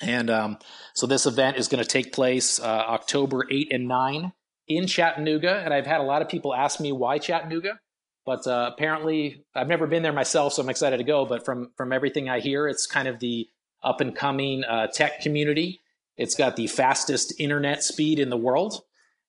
And 0.00 0.30
um, 0.30 0.58
so 0.94 1.06
this 1.06 1.26
event 1.26 1.56
is 1.56 1.68
going 1.68 1.82
to 1.82 1.88
take 1.88 2.12
place 2.12 2.60
uh, 2.60 2.64
October 2.64 3.44
8 3.50 3.72
and 3.72 3.88
9 3.88 4.32
in 4.68 4.86
Chattanooga. 4.86 5.62
And 5.64 5.72
I've 5.72 5.86
had 5.86 6.00
a 6.00 6.04
lot 6.04 6.22
of 6.22 6.28
people 6.28 6.54
ask 6.54 6.80
me 6.80 6.92
why 6.92 7.18
Chattanooga, 7.18 7.80
but 8.24 8.46
uh, 8.46 8.70
apparently 8.72 9.44
I've 9.54 9.68
never 9.68 9.86
been 9.86 10.02
there 10.02 10.12
myself, 10.12 10.52
so 10.52 10.62
I'm 10.62 10.68
excited 10.68 10.98
to 10.98 11.04
go. 11.04 11.24
But 11.24 11.44
from 11.44 11.72
from 11.76 11.92
everything 11.92 12.28
I 12.28 12.40
hear, 12.40 12.68
it's 12.68 12.86
kind 12.86 13.08
of 13.08 13.18
the 13.18 13.48
up 13.82 14.00
and 14.00 14.14
coming 14.14 14.64
uh, 14.64 14.88
tech 14.88 15.20
community. 15.20 15.80
It's 16.16 16.34
got 16.34 16.56
the 16.56 16.66
fastest 16.66 17.40
internet 17.40 17.82
speed 17.82 18.18
in 18.18 18.28
the 18.28 18.36
world 18.36 18.82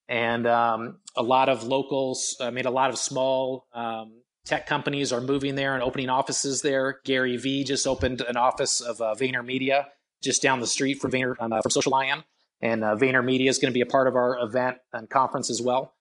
and 0.09 0.47
um, 0.47 0.97
a 1.19 1.23
lot 1.23 1.49
of 1.49 1.63
locals. 1.63 2.37
I 2.39 2.49
mean, 2.49 2.65
a 2.65 2.71
lot 2.71 2.89
of 2.89 2.97
small 2.97 3.67
um, 3.73 4.21
tech 4.45 4.65
companies 4.65 5.11
are 5.11 5.21
moving 5.21 5.55
there 5.55 5.75
and 5.75 5.83
opening 5.83 6.09
offices 6.09 6.61
there. 6.61 6.99
Gary 7.03 7.35
Vee 7.35 7.65
just 7.65 7.85
opened 7.85 8.21
an 8.21 8.37
office 8.37 8.79
of 8.79 9.01
uh, 9.01 9.13
VaynerMedia 9.15 9.85
just 10.23 10.41
down 10.41 10.61
the 10.61 10.67
street 10.67 10.99
from 10.99 11.11
Vayner 11.11 11.35
um, 11.39 11.53
uh, 11.53 11.61
from 11.61 11.71
Social 11.71 11.91
Lion, 11.91 12.23
and 12.61 12.83
uh, 12.83 12.95
VaynerMedia 12.95 13.49
is 13.49 13.59
going 13.59 13.71
to 13.71 13.73
be 13.73 13.81
a 13.81 13.85
part 13.85 14.07
of 14.07 14.15
our 14.15 14.39
event 14.41 14.77
and 14.93 15.09
conference 15.09 15.49
as 15.49 15.61
well. 15.61 15.93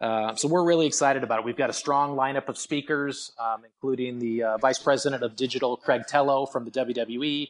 Uh, 0.00 0.34
so 0.34 0.48
we're 0.48 0.64
really 0.64 0.86
excited 0.86 1.22
about 1.24 1.40
it. 1.40 1.44
We've 1.44 1.56
got 1.56 1.68
a 1.68 1.74
strong 1.74 2.16
lineup 2.16 2.48
of 2.48 2.56
speakers, 2.56 3.32
um, 3.38 3.64
including 3.64 4.18
the 4.18 4.44
uh, 4.44 4.58
Vice 4.58 4.78
President 4.78 5.22
of 5.22 5.36
Digital, 5.36 5.76
Craig 5.76 6.02
Tello 6.08 6.46
from 6.46 6.64
the 6.64 6.70
WWE. 6.70 7.48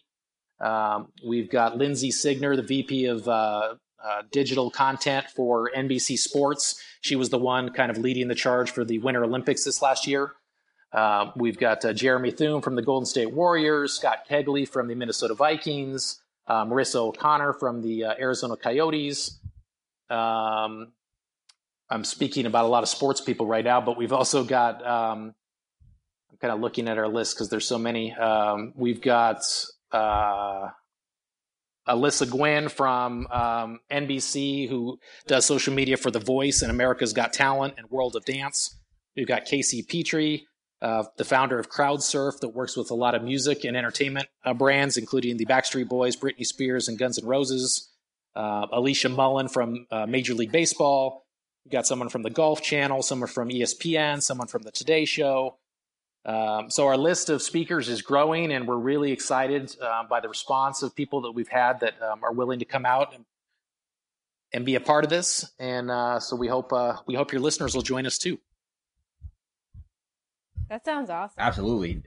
Um, 0.59 1.13
we've 1.25 1.49
got 1.49 1.79
Lindsay 1.79 2.11
Signer, 2.11 2.57
the 2.57 2.63
VP 2.63 3.07
of 3.07 3.29
uh, 3.29 3.75
uh, 4.05 4.23
digital 4.33 4.71
content 4.71 5.27
for 5.35 5.71
NBC 5.77 6.19
Sports. 6.19 6.83
She 7.01 7.17
was 7.17 7.31
the 7.31 7.39
one 7.39 7.71
kind 7.71 7.91
of 7.91 7.99
leading 7.99 8.29
the 8.29 8.35
charge 8.35 8.71
for 8.71 8.85
the 8.85 8.99
Winter 8.99 9.25
Olympics 9.25 9.65
this 9.65 9.83
last 9.83 10.07
year. 10.07 10.33
Uh, 10.93 11.31
we've 11.37 11.59
got 11.59 11.85
uh, 11.85 11.93
Jeremy 11.93 12.31
Thune 12.31 12.63
from 12.63 12.75
the 12.75 12.83
Golden 12.83 13.07
State 13.07 13.33
Warriors, 13.33 13.93
Scott 13.93 14.27
Kegley 14.29 14.69
from 14.69 14.89
the 14.89 14.95
Minnesota 14.95 15.35
Vikings, 15.35 16.21
uh, 16.49 16.65
Marissa 16.65 16.97
O'Connor 16.97 17.53
from 17.55 17.83
the 17.83 18.05
uh, 18.05 18.15
Arizona 18.19 18.57
Coyotes. 18.57 19.39
Um, 20.09 20.93
I'm 21.89 22.05
speaking 22.05 22.47
about 22.47 22.65
a 22.65 22.69
lot 22.69 22.83
of 22.83 22.89
sports 22.89 23.21
people 23.21 23.47
right 23.47 23.65
now, 23.65 23.81
but 23.81 23.97
we've 23.97 24.13
also 24.13 24.45
got. 24.45 24.85
Um, 24.87 25.35
I'm 26.31 26.39
kind 26.41 26.53
of 26.53 26.61
looking 26.61 26.89
at 26.89 26.99
our 26.99 27.09
list 27.09 27.37
because 27.37 27.51
there's 27.51 27.67
so 27.67 27.79
many. 27.79 28.13
Um, 28.15 28.73
we've 28.77 29.01
got 29.01 29.43
uh, 29.93 30.69
Alyssa 31.89 32.29
Gwynn 32.31 32.69
from 32.69 33.27
um, 33.31 33.81
NBC, 33.91 34.69
who 34.69 34.99
does 35.27 35.47
social 35.47 35.75
media 35.75 35.97
for 35.97 36.11
The 36.11 36.21
Voice 36.21 36.63
and 36.63 36.71
America's 36.71 37.13
Got 37.13 37.33
Talent 37.33 37.75
and 37.79 37.91
World 37.91 38.17
of 38.17 38.25
Dance. 38.25 38.79
We've 39.17 39.27
got 39.27 39.45
Casey 39.45 39.83
Petrie, 39.83 40.47
uh, 40.83 41.05
the 41.17 41.25
founder 41.25 41.59
of 41.59 41.71
CrowdSurf, 41.71 42.41
that 42.41 42.51
works 42.51 42.77
with 42.77 42.91
a 42.91 42.95
lot 42.95 43.15
of 43.15 43.23
music 43.23 43.65
and 43.65 43.77
entertainment 43.77 44.29
uh, 44.45 44.55
brands, 44.55 44.97
including 44.97 45.37
the 45.37 45.47
Backstreet 45.47 45.89
Boys, 45.89 46.17
Britney 46.17 46.45
Spears, 46.47 46.89
and 46.89 46.99
Guns 46.99 47.19
N' 47.19 47.27
Roses. 47.27 47.89
Uh, 48.35 48.67
Alicia 48.73 49.09
Mullen 49.09 49.49
from 49.49 49.87
uh, 49.91 50.07
Major 50.07 50.35
League 50.35 50.53
Baseball. 50.53 51.27
We've 51.65 51.73
got 51.73 51.87
someone 51.87 52.09
from 52.09 52.23
the 52.23 52.31
Golf 52.31 52.63
Channel, 52.63 53.03
someone 53.03 53.29
from 53.29 53.49
ESPN, 53.49 54.23
someone 54.23 54.47
from 54.47 54.63
the 54.63 54.71
Today 54.71 55.05
Show. 55.05 55.57
Um, 56.25 56.71
so 56.71 56.87
our 56.87 56.99
list 56.99 57.31
of 57.31 57.41
speakers 57.41 57.89
is 57.89 58.03
growing, 58.03 58.53
and 58.53 58.69
we're 58.69 58.77
really 58.77 59.11
excited 59.11 59.75
uh, 59.81 60.05
by 60.09 60.21
the 60.21 60.29
response 60.29 60.83
of 60.83 60.95
people 60.95 61.23
that 61.23 61.33
we've 61.33 61.49
had 61.49 61.81
that 61.81 61.95
um, 62.03 62.23
are 62.23 62.33
willing 62.33 62.59
to 62.59 62.67
come 62.67 62.85
out 62.85 63.15
and, 63.15 63.25
and 64.53 64.67
be 64.67 64.75
a 64.75 64.81
part 64.81 65.05
of 65.05 65.11
this. 65.11 65.51
And 65.59 65.91
uh, 65.91 66.21
so 66.21 66.37
we 66.37 66.49
hope 66.49 66.73
uh, 66.73 66.97
we 67.07 67.15
hope 67.15 67.33
your 67.33 67.41
listeners 67.41 67.75
will 67.75 67.83
join 67.83 68.07
us 68.07 68.19
too. 68.19 68.39
That 70.69 70.85
sounds 70.85 71.09
awesome. 71.11 71.35
Absolutely. 71.39 72.03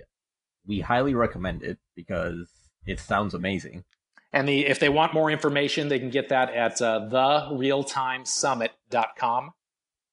We 0.66 0.80
highly 0.80 1.16
recommend 1.16 1.64
it 1.64 1.80
because 1.96 2.48
it 2.86 3.00
sounds 3.00 3.34
amazing. 3.34 3.84
And 4.32 4.48
the 4.48 4.66
if 4.66 4.80
they 4.80 4.90
want 4.90 5.14
more 5.14 5.32
information, 5.32 5.90
they 5.90 6.00
can 6.00 6.10
get 6.10 6.30
that 6.30 6.54
at 6.54 6.82
uh, 6.82 7.02
therealtimesummit.com. 7.12 9.54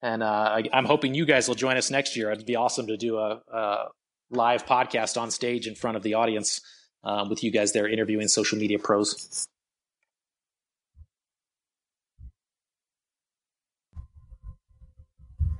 And 0.02 0.22
uh, 0.22 0.26
I, 0.26 0.68
am 0.72 0.86
hoping 0.86 1.14
you 1.14 1.26
guys 1.26 1.46
will 1.46 1.54
join 1.54 1.76
us 1.76 1.90
next 1.90 2.16
year. 2.16 2.30
It'd 2.30 2.46
be 2.46 2.56
awesome 2.56 2.86
to 2.86 2.96
do 2.96 3.18
a, 3.18 3.42
a 3.52 3.88
live 4.30 4.64
podcast 4.64 5.20
on 5.20 5.30
stage 5.30 5.66
in 5.66 5.74
front 5.74 5.96
of 5.96 6.02
the 6.02 6.14
audience 6.14 6.60
um, 7.04 7.28
with 7.28 7.44
you 7.44 7.50
guys 7.50 7.72
there 7.72 7.86
interviewing 7.86 8.28
social 8.28 8.58
media 8.58 8.78
pros. 8.78 9.46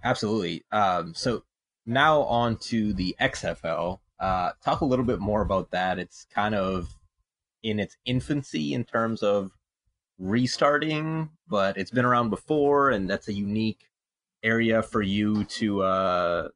Absolutely. 0.02 0.64
Um, 0.72 1.14
so 1.14 1.44
now 1.84 2.22
on 2.22 2.56
to 2.56 2.92
the 2.94 3.14
XFL. 3.20 3.98
Uh, 4.18 4.52
talk 4.64 4.80
a 4.80 4.84
little 4.84 5.04
bit 5.04 5.18
more 5.18 5.42
about 5.42 5.70
that. 5.72 5.98
It's 5.98 6.26
kind 6.34 6.54
of 6.54 6.94
in 7.62 7.78
its 7.78 7.96
infancy 8.06 8.72
in 8.72 8.84
terms 8.84 9.22
of 9.22 9.50
restarting, 10.18 11.30
but 11.48 11.76
it's 11.76 11.90
been 11.90 12.04
around 12.04 12.30
before, 12.30 12.90
and 12.90 13.08
that's 13.08 13.28
a 13.28 13.32
unique 13.32 13.89
area 14.42 14.82
for 14.82 15.02
you 15.02 15.44
to 15.44 15.82
uh, 15.82 16.48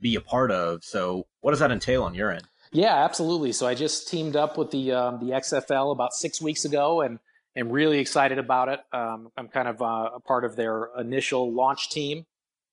be 0.00 0.14
a 0.14 0.20
part 0.20 0.50
of. 0.50 0.84
So, 0.84 1.26
what 1.40 1.50
does 1.50 1.60
that 1.60 1.70
entail 1.70 2.02
on 2.02 2.14
your 2.14 2.30
end? 2.30 2.44
Yeah, 2.72 3.04
absolutely. 3.04 3.52
So, 3.52 3.66
I 3.66 3.74
just 3.74 4.08
teamed 4.08 4.36
up 4.36 4.56
with 4.56 4.70
the 4.70 4.92
um, 4.92 5.18
the 5.20 5.32
XFL 5.32 5.92
about 5.92 6.12
six 6.12 6.40
weeks 6.40 6.64
ago, 6.64 7.00
and 7.00 7.18
am 7.56 7.70
really 7.70 7.98
excited 7.98 8.38
about 8.38 8.68
it. 8.68 8.80
Um, 8.92 9.30
I'm 9.36 9.48
kind 9.48 9.68
of 9.68 9.82
uh, 9.82 10.10
a 10.14 10.20
part 10.20 10.44
of 10.44 10.56
their 10.56 10.88
initial 10.98 11.52
launch 11.52 11.90
team. 11.90 12.26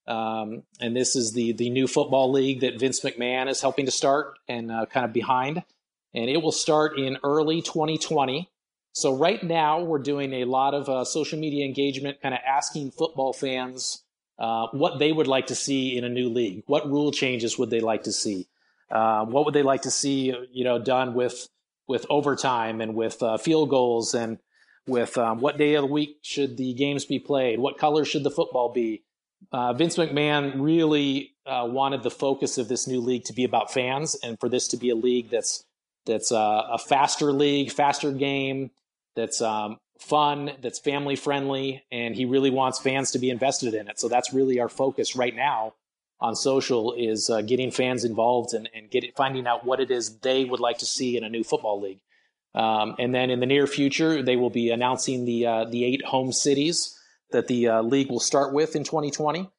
Um, 0.08 0.63
and 0.80 0.95
this 0.95 1.15
is 1.15 1.34
the 1.34 1.52
the 1.52 1.69
new 1.69 1.88
football 1.88 2.32
league 2.32 2.62
that 2.62 2.80
Vince 2.80 3.02
McMahon 3.02 3.50
is 3.50 3.62
helping 3.62 3.86
to 3.86 3.91
start 3.91 4.39
and 4.47 4.71
uh, 4.71 4.86
kind 4.86 5.06
of 5.06 5.13
behind. 5.13 5.63
And 6.13 6.30
it 6.30 6.41
will 6.41 6.54
start 6.54 6.97
in 6.97 7.17
early 7.23 7.62
2020. 7.62 8.50
So 8.93 9.15
right 9.15 9.43
now 9.43 9.84
we're 9.84 10.00
doing 10.00 10.34
a 10.34 10.45
lot 10.45 10.73
of 10.73 10.89
uh, 10.89 11.04
social 11.04 11.38
media 11.38 11.65
engagement, 11.65 12.21
kind 12.21 12.34
of 12.34 12.39
asking 12.47 12.91
football 12.91 13.34
fans 13.34 14.04
uh, 14.39 14.67
what 14.71 15.00
they 15.00 15.12
would 15.12 15.28
like 15.28 15.47
to 15.47 15.56
see 15.56 15.97
in 15.97 16.04
a 16.04 16.10
new 16.10 16.30
league. 16.30 16.63
What 16.67 16.88
rule 16.88 17.12
changes 17.12 17.58
would 17.58 17.69
they 17.69 17.80
like 17.80 18.04
to 18.04 18.12
see? 18.12 18.47
Uh, 18.89 19.26
what 19.26 19.45
would 19.45 19.54
they 19.54 19.63
like 19.63 19.82
to 19.84 19.91
see, 19.91 20.34
you 20.52 20.63
know, 20.63 20.80
done 20.80 21.13
with 21.13 21.47
with 21.88 22.06
overtime 22.10 22.82
and 22.82 22.95
with 22.95 23.23
uh, 23.23 23.38
field 23.38 23.69
goals 23.69 24.13
and 24.13 24.39
with 24.88 25.17
um, 25.17 25.39
what 25.39 25.58
day 25.58 25.76
of 25.76 25.84
the 25.84 25.91
week 25.91 26.17
should 26.21 26.58
the 26.58 26.73
games 26.73 27.06
be 27.06 27.19
played? 27.19 27.60
What 27.60 27.78
color 27.78 28.06
should 28.06 28.23
the 28.23 28.32
football 28.32 28.69
be? 28.69 29.04
uh, 29.52 29.73
Vince 29.73 29.97
McMahon 29.97 30.54
really 30.58 31.34
uh, 31.45 31.67
wanted 31.69 32.04
the 32.04 32.12
focus 32.12 32.58
of 32.58 32.67
this 32.67 32.88
new 32.88 33.00
league 33.00 33.26
to 33.26 33.34
be 33.34 33.43
about 33.43 33.73
fans, 33.73 34.15
and 34.23 34.39
for 34.39 34.50
this 34.50 34.67
to 34.69 34.78
be 34.78 34.89
a 34.89 34.95
league 34.95 35.30
that's 35.30 35.63
that's 36.06 36.32
a 36.32 36.78
faster 36.88 37.34
league, 37.34 37.71
faster 37.71 38.13
game, 38.13 38.71
that's 39.15 39.41
um, 39.41 39.78
fun, 40.00 40.52
that's 40.62 40.80
family 40.80 41.16
friendly, 41.16 41.84
and 41.92 42.16
he 42.16 42.26
really 42.26 42.50
wants 42.50 42.80
fans 42.80 43.12
to 43.12 43.20
be 43.20 43.30
invested 43.30 43.74
in 43.74 43.88
it. 43.88 44.00
So 44.00 44.08
that's 44.08 44.34
really 44.34 44.60
our 44.60 44.70
focus 44.70 45.16
right 45.16 45.36
now 45.36 45.74
on 46.20 46.36
social 46.36 46.94
is 46.94 47.30
uh, 47.30 47.42
getting 47.42 47.72
fans 47.72 48.04
involved 48.04 48.54
and, 48.54 48.70
and 48.74 48.90
get 48.90 49.04
it, 49.04 49.16
finding 49.16 49.46
out 49.46 49.66
what 49.66 49.80
it 49.80 49.92
is 49.92 50.20
they 50.20 50.46
would 50.46 50.60
like 50.60 50.80
to 50.80 50.86
see 50.86 51.16
in 51.16 51.24
a 51.24 51.30
new 51.30 51.44
football 51.44 51.80
league. 51.82 52.00
Um, 52.56 52.96
and 52.98 53.14
then 53.14 53.30
in 53.30 53.40
the 53.40 53.46
near 53.46 53.68
future, 53.68 54.24
they 54.24 54.36
will 54.36 54.50
be 54.50 54.72
announcing 54.72 55.26
the 55.26 55.46
uh, 55.46 55.66
the 55.66 55.84
eight 55.84 56.04
home 56.04 56.32
cities 56.32 56.98
that 57.32 57.48
the 57.48 57.68
uh, 57.68 57.82
league 57.82 58.10
will 58.10 58.20
start 58.20 58.54
with 58.54 58.76
in 58.76 58.84
2020. 58.84 59.50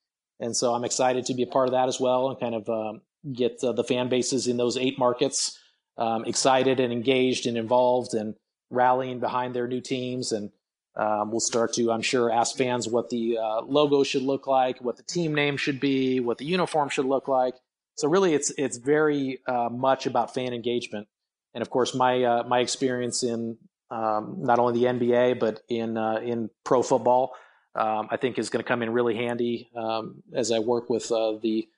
And 0.40 0.57
so 0.57 0.74
I'm 0.74 0.85
excited 0.85 1.27
to 1.27 1.35
be 1.35 1.42
a 1.42 1.46
part 1.46 1.68
of 1.68 1.72
that 1.72 1.88
as 1.88 2.01
well 2.01 2.31
and 2.31 2.40
kind 2.40 2.55
of 2.55 2.68
um, 2.68 3.03
get 3.33 3.62
uh, 3.62 3.72
the 3.72 3.85
fan 3.85 4.09
bases 4.09 4.48
in 4.48 4.57
those 4.57 4.77
eight 4.77 4.98
markets 4.98 5.59
um, 5.96 6.24
excited 6.24 6.81
and 6.81 6.92
engaged 6.92 7.46
and 7.46 7.57
involved 7.57 8.14
and 8.14 8.35
rallying 8.70 9.20
behind 9.20 9.54
their 9.54 9.66
new 9.66 9.81
teams. 9.81 10.33
And 10.33 10.50
um, 10.96 11.31
we'll 11.31 11.40
start 11.40 11.72
to, 11.74 11.90
I'm 11.92 12.02
sure, 12.02 12.33
ask 12.33 12.57
fans 12.57 12.88
what 12.88 13.11
the 13.11 13.38
uh, 13.38 13.61
logo 13.62 14.02
should 14.02 14.22
look 14.22 14.46
like, 14.46 14.81
what 14.81 14.96
the 14.96 15.02
team 15.02 15.35
name 15.35 15.57
should 15.57 15.81
be, 15.81 16.20
what 16.20 16.38
the 16.38 16.44
uniform 16.44 16.88
should 16.88 17.07
look 17.07 17.28
like. 17.28 17.54
So 17.96 18.09
really, 18.09 18.33
it's 18.35 18.52
it's 18.57 18.76
very 18.76 19.40
uh, 19.46 19.68
much 19.70 20.07
about 20.07 20.33
fan 20.33 20.52
engagement. 20.52 21.09
And 21.52 21.62
of 21.62 21.70
course, 21.70 21.94
my 21.94 22.22
uh, 22.22 22.42
my 22.44 22.61
experience 22.61 23.24
in 23.24 23.59
um, 23.90 24.37
not 24.38 24.59
only 24.59 24.81
the 24.81 24.87
NBA 24.87 25.40
but 25.40 25.62
in 25.68 25.96
uh, 25.96 26.16
in 26.16 26.50
pro 26.64 26.83
football 26.83 27.35
um, 27.74 28.09
I 28.11 28.16
think 28.16 28.38
is 28.38 28.50
going 28.50 28.62
to 28.62 28.68
come 28.68 28.83
in 28.83 28.90
really 28.90 29.14
handy 29.14 29.70
um, 29.76 30.22
as 30.35 30.50
I 30.50 30.59
work 30.59 30.90
with 30.90 31.11
uh, 31.12 31.38
the 31.40 31.68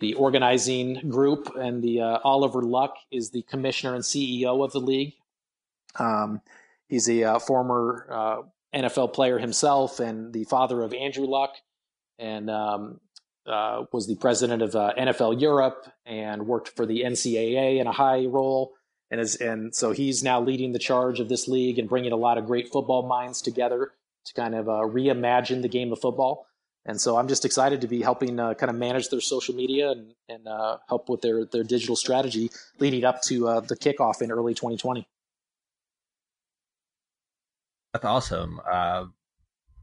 the 0.00 0.14
organizing 0.14 1.08
group 1.08 1.54
and 1.56 1.82
the 1.82 2.00
uh, 2.00 2.18
Oliver 2.24 2.62
Luck 2.62 2.96
is 3.12 3.30
the 3.30 3.42
commissioner 3.42 3.94
and 3.94 4.02
CEO 4.02 4.64
of 4.64 4.72
the 4.72 4.80
league. 4.80 5.14
Um, 5.98 6.40
he's 6.88 7.08
a 7.08 7.24
uh, 7.24 7.38
former 7.38 8.06
uh, 8.10 8.42
NFL 8.74 9.12
player 9.12 9.38
himself 9.38 10.00
and 10.00 10.32
the 10.32 10.44
father 10.44 10.82
of 10.82 10.92
Andrew 10.92 11.26
Luck, 11.26 11.54
and 12.18 12.50
um, 12.50 13.00
uh, 13.46 13.84
was 13.92 14.06
the 14.06 14.16
president 14.16 14.62
of 14.62 14.74
uh, 14.74 14.92
NFL 14.98 15.40
Europe 15.40 15.86
and 16.06 16.46
worked 16.46 16.70
for 16.70 16.86
the 16.86 17.02
NCAA 17.02 17.80
in 17.80 17.86
a 17.86 17.92
high 17.92 18.24
role. 18.26 18.72
And, 19.10 19.20
is, 19.20 19.36
and 19.36 19.74
so 19.74 19.92
he's 19.92 20.24
now 20.24 20.40
leading 20.40 20.72
the 20.72 20.78
charge 20.78 21.20
of 21.20 21.28
this 21.28 21.46
league 21.46 21.78
and 21.78 21.88
bringing 21.88 22.12
a 22.12 22.16
lot 22.16 22.38
of 22.38 22.46
great 22.46 22.72
football 22.72 23.06
minds 23.06 23.42
together 23.42 23.92
to 24.24 24.34
kind 24.34 24.54
of 24.54 24.68
uh, 24.68 24.80
reimagine 24.82 25.62
the 25.62 25.68
game 25.68 25.92
of 25.92 26.00
football. 26.00 26.46
And 26.86 27.00
so 27.00 27.16
I'm 27.16 27.28
just 27.28 27.44
excited 27.44 27.82
to 27.82 27.86
be 27.86 28.02
helping 28.02 28.40
uh, 28.40 28.54
kind 28.54 28.70
of 28.70 28.76
manage 28.76 29.08
their 29.08 29.20
social 29.20 29.54
media 29.54 29.90
and, 29.90 30.14
and 30.28 30.48
help 30.88 31.08
with 31.08 31.22
their, 31.22 31.44
their 31.44 31.64
digital 31.64 31.96
strategy 31.96 32.50
leading 32.78 33.04
up 33.04 33.22
to 33.22 33.62
the 33.66 33.76
kickoff 33.76 34.20
in 34.20 34.30
early 34.30 34.54
2020. 34.54 35.06
That's 37.94 38.04
awesome. 38.04 38.60
Uh, 38.68 39.04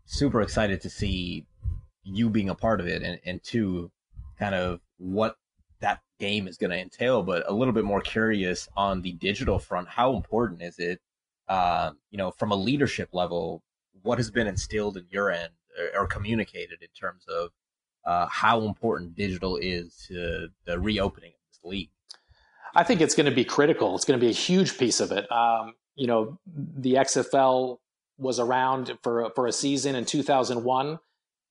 super 0.06 0.42
excited 0.42 0.82
to 0.82 0.90
see 0.90 1.46
you 2.04 2.30
being 2.30 2.50
a 2.50 2.56
part 2.56 2.82
of 2.82 2.88
it 2.88 3.04
and, 3.04 3.18
and 3.26 3.42
two, 3.42 3.90
kind 4.38 4.54
of 4.54 4.82
what 4.98 5.38
that 5.80 6.02
game 6.20 6.46
is 6.46 6.58
going 6.58 6.72
to 6.72 6.78
entail, 6.78 7.24
but 7.24 7.50
a 7.50 7.54
little 7.54 7.74
bit 7.74 7.86
more 7.86 8.02
curious 8.02 8.68
on 8.76 9.02
the 9.02 9.14
digital 9.14 9.60
front. 9.60 9.88
How 9.88 10.14
important 10.18 10.62
is 10.62 10.78
it, 10.78 11.00
uh, 11.48 11.92
you 12.10 12.18
know, 12.18 12.32
from 12.32 12.52
a 12.52 12.56
leadership 12.56 13.08
level 13.14 13.64
what 14.02 14.18
has 14.18 14.30
been 14.30 14.48
instilled 14.48 14.98
in 14.98 15.06
your 15.10 15.32
end 15.32 15.54
or, 15.96 16.02
or 16.02 16.08
communicated 16.08 16.82
in 16.82 16.90
terms 16.90 17.24
of 17.30 17.52
uh, 18.06 18.28
how 18.28 18.64
important 18.64 19.16
digital 19.16 19.56
is 19.56 20.06
to 20.10 20.50
the 20.66 20.78
reopening 20.78 21.32
of 21.32 21.40
this 21.50 21.60
league? 21.64 21.92
I 22.76 22.84
think 22.84 23.00
it's 23.00 23.16
going 23.16 23.30
to 23.30 23.36
be 23.36 23.46
critical. 23.46 23.96
It's 23.96 24.04
going 24.04 24.20
to 24.20 24.26
be 24.26 24.30
a 24.30 24.36
huge 24.36 24.78
piece 24.78 25.00
of 25.00 25.14
it. 25.14 25.32
Um, 25.32 25.76
you 25.96 26.08
know, 26.08 26.38
the 26.46 26.96
XFL 26.96 27.78
was 28.22 28.40
around 28.40 28.98
for 29.02 29.30
for 29.36 29.48
a 29.48 29.52
season 29.52 29.96
in 29.96 30.06
2001, 30.06 31.00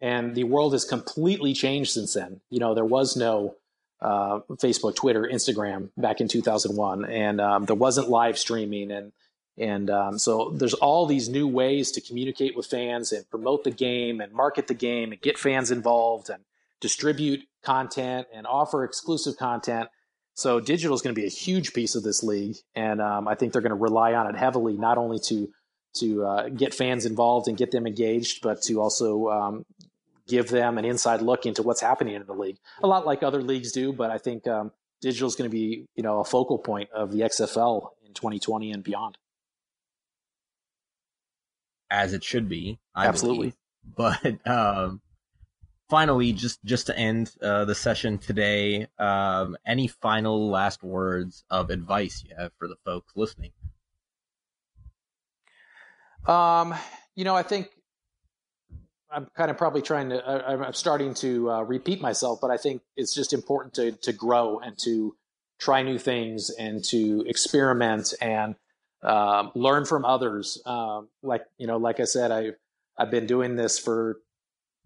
and 0.01 0.35
the 0.35 0.45
world 0.45 0.73
has 0.73 0.85
completely 0.85 1.53
changed 1.53 1.91
since 1.91 2.15
then. 2.15 2.41
You 2.49 2.61
know, 2.61 2.75
there 2.75 2.85
was 2.85 3.17
no 3.17 3.57
uh, 4.01 4.41
Facebook, 4.53 4.95
Twitter, 4.97 5.29
Instagram 5.31 5.91
back 5.97 6.21
in 6.21 6.29
2001, 6.29 7.05
and 7.05 7.41
um, 7.41 7.67
there 7.67 7.77
wasn't 7.77 8.09
live 8.09 8.39
streaming, 8.39 8.91
and 8.91 9.13
And 9.59 9.91
um, 9.91 10.19
so 10.19 10.51
there's 10.57 10.75
all 10.75 11.07
these 11.07 11.29
new 11.29 11.47
ways 11.47 11.91
to 11.93 12.01
communicate 12.01 12.57
with 12.57 12.67
fans 12.67 13.13
and 13.13 13.29
promote 13.29 13.65
the 13.65 13.71
game 13.71 14.21
and 14.23 14.33
market 14.33 14.69
the 14.69 14.75
game 14.75 15.13
and 15.13 15.21
get 15.21 15.39
fans 15.39 15.71
involved 15.71 16.31
and 16.31 16.45
distribute 16.81 17.41
content 17.63 18.27
and 18.33 18.47
offer 18.47 18.85
exclusive 18.85 19.37
content. 19.37 19.91
So 20.35 20.61
digital 20.61 20.95
is 20.95 21.03
going 21.03 21.15
to 21.15 21.21
be 21.21 21.27
a 21.27 21.31
huge 21.31 21.75
piece 21.75 21.95
of 21.95 22.03
this 22.03 22.23
league, 22.23 22.57
and 22.75 23.03
um, 23.03 23.29
I 23.29 23.35
think 23.35 23.53
they're 23.53 23.61
going 23.61 23.77
to 23.79 23.85
rely 23.91 24.15
on 24.15 24.27
it 24.27 24.37
heavily, 24.37 24.79
not 24.79 24.97
only 24.97 25.19
to 25.27 25.51
to 25.95 26.25
uh, 26.25 26.49
get 26.49 26.75
fans 26.75 27.07
involved 27.07 27.49
and 27.49 27.57
get 27.57 27.71
them 27.71 27.87
engaged, 27.87 28.43
but 28.43 28.63
to 28.63 28.81
also 28.81 29.29
um, 29.29 29.67
give 30.29 30.49
them 30.49 30.79
an 30.79 30.85
inside 30.85 31.23
look 31.23 31.47
into 31.47 31.63
what's 31.63 31.81
happening 31.81 32.15
in 32.15 32.25
the 32.25 32.33
league. 32.33 32.59
A 32.83 32.87
lot 32.87 33.07
like 33.07 33.23
other 33.23 33.43
leagues 33.43 33.73
do, 33.73 33.93
but 33.93 34.11
I 34.11 34.19
think 34.19 34.47
um, 34.47 34.73
digital 35.01 35.29
is 35.29 35.35
going 35.35 35.51
to 35.51 35.55
be 35.55 35.87
you 35.97 36.03
know 36.03 36.21
a 36.21 36.25
focal 36.25 36.59
point 36.59 36.91
of 36.93 37.13
the 37.13 37.21
XFL 37.21 37.89
in 38.07 38.15
2020 38.15 38.73
and 38.73 38.83
beyond. 38.83 39.19
As 41.91 42.13
it 42.13 42.23
should 42.23 42.49
be, 42.49 42.79
I 42.95 43.07
absolutely. 43.07 43.55
Believe. 43.97 44.41
But 44.45 44.47
um, 44.49 45.01
finally, 45.89 46.33
just 46.33 46.65
just 46.65 46.87
to 46.87 46.97
end 46.97 47.33
uh, 47.43 47.65
the 47.65 47.75
session 47.75 48.19
today, 48.19 48.87
um, 48.99 49.57
any 49.67 49.89
final 49.89 50.49
last 50.49 50.83
words 50.83 51.45
of 51.51 51.71
advice 51.71 52.23
you 52.27 52.35
have 52.39 52.53
for 52.59 52.69
the 52.69 52.77
folks 52.85 53.13
listening? 53.17 53.51
Um, 56.27 56.75
you 57.15 57.25
know, 57.25 57.35
I 57.35 57.43
think 57.43 57.71
I'm 59.11 59.27
kind 59.37 59.51
of 59.51 59.59
probably 59.59 59.83
trying 59.83 60.11
to. 60.11 60.25
I, 60.25 60.67
am 60.67 60.73
starting 60.73 61.15
to 61.15 61.51
uh, 61.51 61.63
repeat 61.63 62.01
myself, 62.01 62.41
but 62.41 62.51
I 62.51 62.57
think 62.57 62.83
it's 62.97 63.15
just 63.15 63.33
important 63.33 63.75
to 63.75 63.93
to 63.93 64.13
grow 64.13 64.61
and 64.61 64.79
to 64.85 65.17
try 65.59 65.83
new 65.83 65.99
things 65.99 66.51
and 66.51 66.85
to 66.85 67.25
experiment 67.27 68.15
and 68.21 68.55
um, 69.03 69.51
learn 69.55 69.85
from 69.85 70.05
others. 70.05 70.63
Um, 70.65 71.09
like 71.23 71.45
you 71.59 71.67
know, 71.67 71.77
like 71.77 72.01
I 72.01 72.05
said, 72.05 72.31
I 72.31 72.53
I've 72.97 73.11
been 73.11 73.27
doing 73.27 73.57
this 73.57 73.79
for 73.79 74.21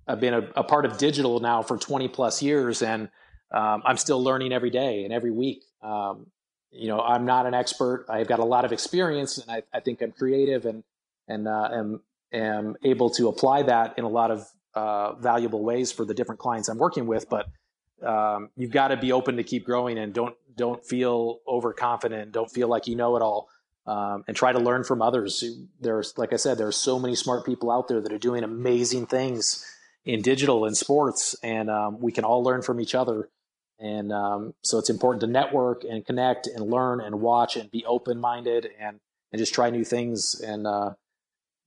I've 0.07 0.21
been 0.21 0.35
a, 0.35 0.49
a, 0.57 0.65
part 0.65 0.85
of 0.85 0.99
digital 0.99 1.41
now 1.41 1.63
for 1.63 1.79
20 1.79 2.09
plus 2.09 2.43
years, 2.43 2.83
and 2.83 3.09
um, 3.53 3.83
I'm 3.85 3.97
still 3.97 4.23
learning 4.23 4.53
every 4.53 4.71
day 4.71 5.05
and 5.05 5.13
every 5.13 5.31
week. 5.31 5.65
Um, 5.83 6.27
you 6.71 6.89
know, 6.89 7.01
I'm 7.01 7.25
not 7.25 7.47
an 7.47 7.55
expert. 7.55 8.07
I've 8.09 8.27
got 8.27 8.39
a 8.39 8.45
lot 8.45 8.65
of 8.65 8.73
experience, 8.73 9.39
and 9.39 9.51
I, 9.51 9.63
I 9.73 9.81
think 9.81 10.03
I'm 10.03 10.13
creative 10.13 10.67
and 10.67 10.83
and 11.29 11.49
uh, 11.49 11.69
am 11.73 12.01
am 12.33 12.77
able 12.83 13.11
to 13.11 13.29
apply 13.29 13.63
that 13.63 13.99
in 13.99 14.05
a 14.05 14.09
lot 14.09 14.31
of 14.31 14.47
uh, 14.75 15.15
valuable 15.15 15.63
ways 15.63 15.93
for 15.93 16.05
the 16.05 16.15
different 16.15 16.41
clients 16.41 16.69
I'm 16.69 16.79
working 16.79 17.07
with. 17.07 17.29
But 17.29 17.47
um, 18.05 18.51
you've 18.57 18.73
got 18.73 18.89
to 18.89 18.97
be 18.97 19.13
open 19.13 19.37
to 19.37 19.45
keep 19.45 19.65
growing 19.65 19.99
and 19.99 20.13
don't 20.13 20.35
don't 20.57 20.85
feel 20.85 21.41
overconfident. 21.49 22.33
Don't 22.33 22.51
feel 22.51 22.69
like 22.69 22.87
you 22.87 22.97
know 22.97 23.17
it 23.17 23.23
all. 23.23 23.49
Um, 23.87 24.25
and 24.27 24.35
try 24.35 24.51
to 24.51 24.59
learn 24.59 24.83
from 24.83 25.03
others. 25.03 25.45
There's, 25.79 26.17
like 26.17 26.33
I 26.33 26.37
said, 26.37 26.57
there 26.57 26.67
are 26.67 26.73
so 26.73 26.99
many 26.99 27.15
smart 27.15 27.45
people 27.45 27.71
out 27.71 27.87
there 27.87 28.01
that 28.01 28.13
are 28.15 28.19
doing 28.19 28.43
amazing 28.43 29.05
things 29.05 29.63
in 30.07 30.23
digital 30.23 30.65
and 30.65 30.75
sports, 30.75 31.37
and 31.43 31.69
um, 31.69 32.01
we 32.01 32.11
can 32.11 32.25
all 32.25 32.43
learn 32.43 32.63
from 32.63 32.81
each 32.81 32.95
other. 32.95 33.29
And 33.79 34.11
um, 34.11 34.55
so 34.63 34.79
it's 34.79 34.89
important 34.89 35.21
to 35.21 35.27
network 35.27 35.85
and 35.85 36.07
connect 36.07 36.47
and 36.47 36.71
learn 36.71 37.03
and 37.03 37.21
watch 37.21 37.57
and 37.57 37.71
be 37.71 37.85
open 37.85 38.19
minded 38.19 38.69
and 38.81 39.01
and 39.33 39.39
just 39.39 39.53
try 39.53 39.69
new 39.69 39.85
things 39.85 40.41
and 40.41 40.67
uh, 40.67 40.91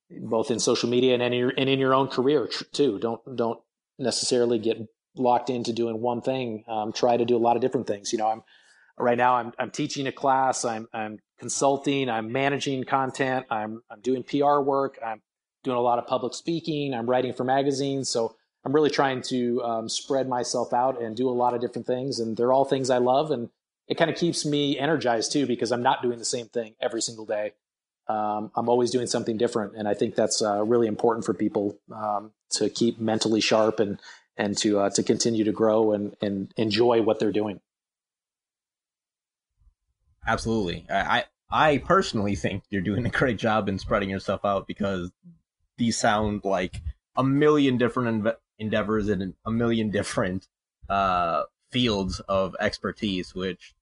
both 0.10 0.51
in 0.51 0.60
social 0.60 0.89
media 0.89 1.14
and 1.14 1.22
in 1.22 1.34
your 1.34 1.53
and 1.58 1.70
in 1.70 1.80
your 1.80 1.93
own 1.93 2.08
career 2.08 2.49
too. 2.72 2.99
Don't 2.99 3.36
don't 3.36 3.60
necessarily 3.99 4.60
get 4.60 4.78
locked 5.16 5.49
into 5.49 5.74
doing 5.74 6.01
one 6.01 6.22
thing. 6.22 6.64
Um, 6.68 6.93
try 6.93 7.18
to 7.18 7.26
do 7.26 7.36
a 7.36 7.39
lot 7.39 7.55
of 7.55 7.62
different 7.62 7.88
things. 7.88 8.12
You 8.12 8.20
know, 8.20 8.28
I'm 8.28 8.43
right 8.97 9.18
now 9.18 9.36
I'm 9.36 9.53
I'm 9.60 9.72
teaching 9.72 10.08
a 10.08 10.12
class. 10.12 10.66
I'm 10.66 10.88
I'm 10.93 11.20
consulting. 11.39 12.10
I'm 12.10 12.32
managing 12.32 12.84
content. 12.84 13.45
I'm 13.49 13.84
I'm 13.89 14.01
doing 14.01 14.24
PR 14.24 14.60
work. 14.60 14.99
I'm 15.05 15.22
doing 15.64 15.78
a 15.78 15.82
lot 15.82 15.99
of 15.99 16.08
public 16.08 16.34
speaking. 16.34 16.93
I'm 16.93 17.10
writing 17.10 17.34
for 17.34 17.43
magazines. 17.43 18.10
So 18.10 18.36
I'm 18.64 18.74
really 18.74 18.89
trying 18.89 19.22
to 19.24 19.64
um, 19.64 19.89
spread 19.89 20.28
myself 20.28 20.74
out 20.74 21.01
and 21.01 21.16
do 21.16 21.30
a 21.30 21.32
lot 21.32 21.53
of 21.53 21.62
different 21.62 21.88
things. 21.88 22.20
And 22.20 22.36
they're 22.36 22.51
all 22.51 22.66
things 22.66 22.89
I 22.89 22.97
love. 22.97 23.32
And 23.32 23.49
it 23.88 23.97
kind 23.97 24.12
of 24.12 24.18
keeps 24.18 24.45
me 24.45 24.78
energized 24.78 25.32
too, 25.32 25.45
because 25.45 25.72
I'm 25.72 25.84
not 25.84 26.01
doing 26.01 26.20
the 26.20 26.26
same 26.26 26.47
thing 26.47 26.76
every 26.82 27.01
single 27.01 27.26
day. 27.26 27.53
Um, 28.10 28.51
I'm 28.55 28.70
always 28.70 28.91
doing 28.91 29.08
something 29.08 29.38
different. 29.38 29.76
And 29.76 29.88
I 29.88 29.93
think 29.93 30.16
that's 30.16 30.41
uh, 30.41 30.64
really 30.64 30.88
important 30.88 31.26
for 31.26 31.34
people 31.34 31.78
um, 31.93 32.32
to 32.51 32.70
keep 32.70 32.99
mentally 32.99 33.41
sharp 33.41 33.80
and, 33.80 33.99
and 34.38 34.58
to, 34.60 34.80
uh, 34.80 34.89
to 34.91 35.03
continue 35.03 35.43
to 35.43 35.51
grow 35.51 35.91
and, 35.91 36.16
and 36.22 36.53
enjoy 36.58 37.01
what 37.01 37.20
they're 37.20 37.32
doing. 37.32 37.60
Absolutely. 40.26 40.86
I, 40.89 41.26
I 41.49 41.78
personally 41.78 42.36
think 42.36 42.64
you're 42.70 42.82
doing 42.82 43.05
a 43.05 43.10
great 43.10 43.38
job 43.38 43.70
in 43.70 43.80
spreading 43.80 44.10
yourself 44.10 44.43
out 44.43 44.68
because 44.68 45.12
these 45.78 45.97
sound 45.97 46.41
like 46.43 46.82
a 47.16 47.24
million 47.24 47.78
different 47.78 48.28
endeavors 48.60 49.08
and 49.10 49.34
a 49.45 49.51
million 49.51 49.89
different 49.89 50.47
uh, 50.89 51.43
fields 51.72 52.20
of 52.28 52.55
expertise, 52.60 53.34
which 53.34 53.74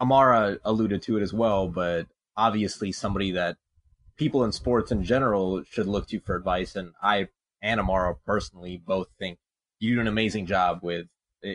Amara 0.00 0.58
alluded 0.64 1.02
to 1.02 1.16
it 1.16 1.22
as 1.22 1.32
well, 1.32 1.68
but 1.68 2.06
obviously 2.36 2.92
somebody 2.92 3.32
that 3.32 3.56
people 4.16 4.44
in 4.44 4.52
sports 4.52 4.92
in 4.92 5.02
general 5.04 5.62
should 5.64 5.86
look 5.86 6.08
to 6.08 6.20
for 6.20 6.36
advice. 6.36 6.76
And 6.76 6.92
I 7.02 7.28
and 7.62 7.80
Amara 7.80 8.14
personally 8.26 8.82
both 8.84 9.08
think 9.18 9.38
you 9.78 9.94
do 9.94 10.00
an 10.00 10.06
amazing 10.06 10.46
job 10.46 10.80
with 10.82 11.06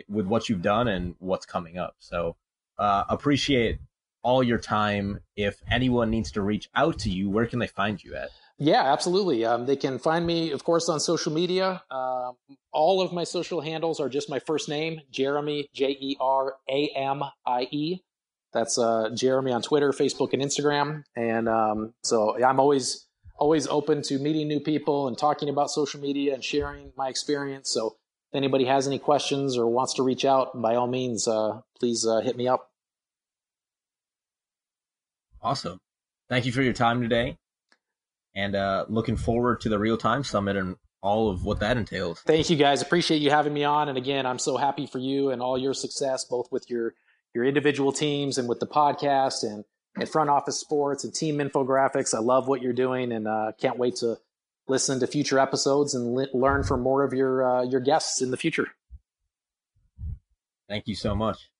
with 0.08 0.26
what 0.26 0.48
you've 0.48 0.62
done 0.62 0.88
and 0.88 1.14
what's 1.18 1.46
coming 1.46 1.78
up. 1.78 1.94
So 1.98 2.36
uh, 2.78 3.04
appreciate 3.08 3.78
all 4.22 4.42
your 4.42 4.58
time. 4.58 5.20
If 5.36 5.62
anyone 5.70 6.10
needs 6.10 6.32
to 6.32 6.42
reach 6.42 6.68
out 6.74 6.98
to 7.00 7.10
you, 7.10 7.30
where 7.30 7.46
can 7.46 7.60
they 7.60 7.68
find 7.68 8.02
you 8.02 8.16
at? 8.16 8.30
Yeah, 8.58 8.90
absolutely. 8.90 9.44
Um, 9.44 9.66
they 9.66 9.76
can 9.76 9.98
find 9.98 10.26
me, 10.26 10.50
of 10.50 10.64
course, 10.64 10.88
on 10.88 10.98
social 10.98 11.30
media. 11.32 11.82
Uh, 11.90 12.32
all 12.72 13.02
of 13.02 13.12
my 13.12 13.22
social 13.22 13.60
handles 13.60 14.00
are 14.00 14.08
just 14.08 14.30
my 14.30 14.38
first 14.38 14.68
name, 14.68 15.00
Jeramie, 15.12 15.66
J 15.74 15.96
E 16.00 16.16
R 16.18 16.54
A 16.68 16.88
M 16.96 17.22
I 17.46 17.68
E. 17.70 18.00
That's 18.56 18.78
uh, 18.78 19.10
Jeramie 19.12 19.54
on 19.54 19.60
Twitter, 19.60 19.92
Facebook, 19.92 20.32
and 20.32 20.42
Instagram. 20.42 21.02
And 21.14 21.46
um, 21.46 21.92
so 22.02 22.42
I'm 22.42 22.58
always 22.58 23.06
always 23.38 23.66
open 23.66 24.00
to 24.00 24.18
meeting 24.18 24.48
new 24.48 24.60
people 24.60 25.08
and 25.08 25.18
talking 25.18 25.50
about 25.50 25.70
social 25.70 26.00
media 26.00 26.32
and 26.32 26.42
sharing 26.42 26.90
my 26.96 27.10
experience. 27.10 27.70
So 27.70 27.96
if 28.32 28.34
anybody 28.34 28.64
has 28.64 28.86
any 28.86 28.98
questions 28.98 29.58
or 29.58 29.66
wants 29.66 29.92
to 29.94 30.02
reach 30.02 30.24
out, 30.24 30.58
by 30.60 30.74
all 30.74 30.86
means, 30.86 31.28
uh, 31.28 31.60
please 31.78 32.06
uh, 32.06 32.20
hit 32.20 32.34
me 32.38 32.48
up. 32.48 32.70
Awesome. 35.42 35.78
Thank 36.30 36.46
you 36.46 36.52
for 36.52 36.62
your 36.62 36.72
time 36.72 37.02
today 37.02 37.36
and 38.34 38.56
uh, 38.56 38.86
looking 38.88 39.16
forward 39.16 39.60
to 39.60 39.68
the 39.68 39.78
real 39.78 39.98
time 39.98 40.24
summit 40.24 40.56
and 40.56 40.76
all 41.02 41.28
of 41.28 41.44
what 41.44 41.60
that 41.60 41.76
entails. 41.76 42.22
Thank 42.22 42.48
you 42.48 42.56
guys. 42.56 42.80
Appreciate 42.80 43.20
you 43.20 43.30
having 43.30 43.52
me 43.52 43.64
on. 43.64 43.90
And 43.90 43.98
again, 43.98 44.24
I'm 44.24 44.38
so 44.38 44.56
happy 44.56 44.86
for 44.86 44.98
you 44.98 45.30
and 45.30 45.42
all 45.42 45.58
your 45.58 45.74
success, 45.74 46.24
both 46.24 46.50
with 46.50 46.70
your 46.70 46.94
your 47.36 47.44
individual 47.44 47.92
teams 47.92 48.38
and 48.38 48.48
with 48.48 48.60
the 48.60 48.66
podcast 48.66 49.42
and 49.42 49.64
and 49.94 50.08
front 50.08 50.28
office 50.28 50.58
sports 50.58 51.04
and 51.04 51.14
team 51.14 51.38
infographics. 51.38 52.14
I 52.14 52.18
love 52.18 52.48
what 52.48 52.62
you're 52.62 52.72
doing 52.72 53.12
and 53.12 53.28
uh, 53.28 53.52
can't 53.60 53.78
wait 53.78 53.96
to 53.96 54.18
listen 54.68 55.00
to 55.00 55.06
future 55.06 55.38
episodes 55.38 55.94
and 55.94 56.14
li- 56.14 56.28
learn 56.34 56.64
from 56.64 56.80
more 56.80 57.04
of 57.04 57.12
your 57.12 57.44
uh, 57.44 57.62
your 57.62 57.80
guests 57.80 58.22
in 58.22 58.30
the 58.30 58.36
future. 58.36 58.68
Thank 60.68 60.88
you 60.88 60.94
so 60.94 61.14
much. 61.14 61.50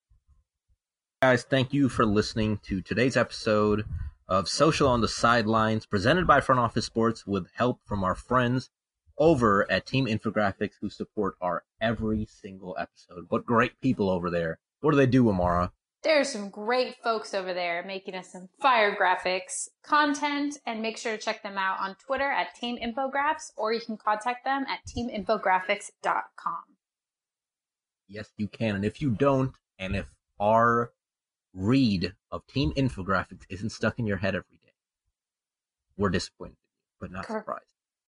Guys, 1.22 1.44
thank 1.44 1.72
you 1.72 1.88
for 1.88 2.04
listening 2.04 2.58
to 2.64 2.80
today's 2.80 3.16
episode 3.16 3.84
of 4.28 4.48
Social 4.48 4.88
on 4.88 5.00
the 5.02 5.08
Sidelines, 5.08 5.86
presented 5.86 6.26
by 6.26 6.40
Front 6.40 6.58
Office 6.58 6.86
Sports 6.86 7.26
with 7.26 7.46
help 7.54 7.80
from 7.84 8.02
our 8.02 8.14
friends 8.14 8.70
over 9.18 9.70
at 9.70 9.86
Team 9.86 10.06
Infographics 10.06 10.74
who 10.80 10.90
support 10.90 11.36
our 11.40 11.64
every 11.80 12.26
single 12.26 12.76
episode. 12.78 13.26
What 13.28 13.46
great 13.46 13.80
people 13.80 14.10
over 14.10 14.30
there. 14.30 14.58
What 14.80 14.92
do 14.92 14.96
they 14.96 15.06
do, 15.06 15.28
Amara? 15.28 15.72
There's 16.02 16.28
some 16.28 16.50
great 16.50 16.96
folks 17.02 17.34
over 17.34 17.52
there 17.52 17.82
making 17.84 18.14
us 18.14 18.30
some 18.30 18.48
fire 18.60 18.94
graphics 18.94 19.68
content 19.82 20.58
and 20.64 20.80
make 20.80 20.98
sure 20.98 21.16
to 21.16 21.18
check 21.22 21.42
them 21.42 21.58
out 21.58 21.80
on 21.80 21.96
Twitter 21.96 22.30
at 22.30 22.54
Team 22.54 22.78
Infographs 22.80 23.50
or 23.56 23.72
you 23.72 23.80
can 23.80 23.96
contact 23.96 24.44
them 24.44 24.64
at 24.68 24.80
teaminfographics.com. 24.86 26.62
Yes, 28.08 28.30
you 28.36 28.46
can. 28.46 28.76
And 28.76 28.84
if 28.84 29.02
you 29.02 29.10
don't, 29.10 29.52
and 29.78 29.96
if 29.96 30.06
our 30.38 30.92
read 31.52 32.14
of 32.30 32.46
Team 32.46 32.72
Infographics 32.74 33.42
isn't 33.48 33.70
stuck 33.70 33.98
in 33.98 34.06
your 34.06 34.18
head 34.18 34.36
every 34.36 34.60
day, 34.64 34.74
we're 35.96 36.10
disappointed, 36.10 36.56
but 37.00 37.10
not 37.10 37.26
surprised. 37.26 37.64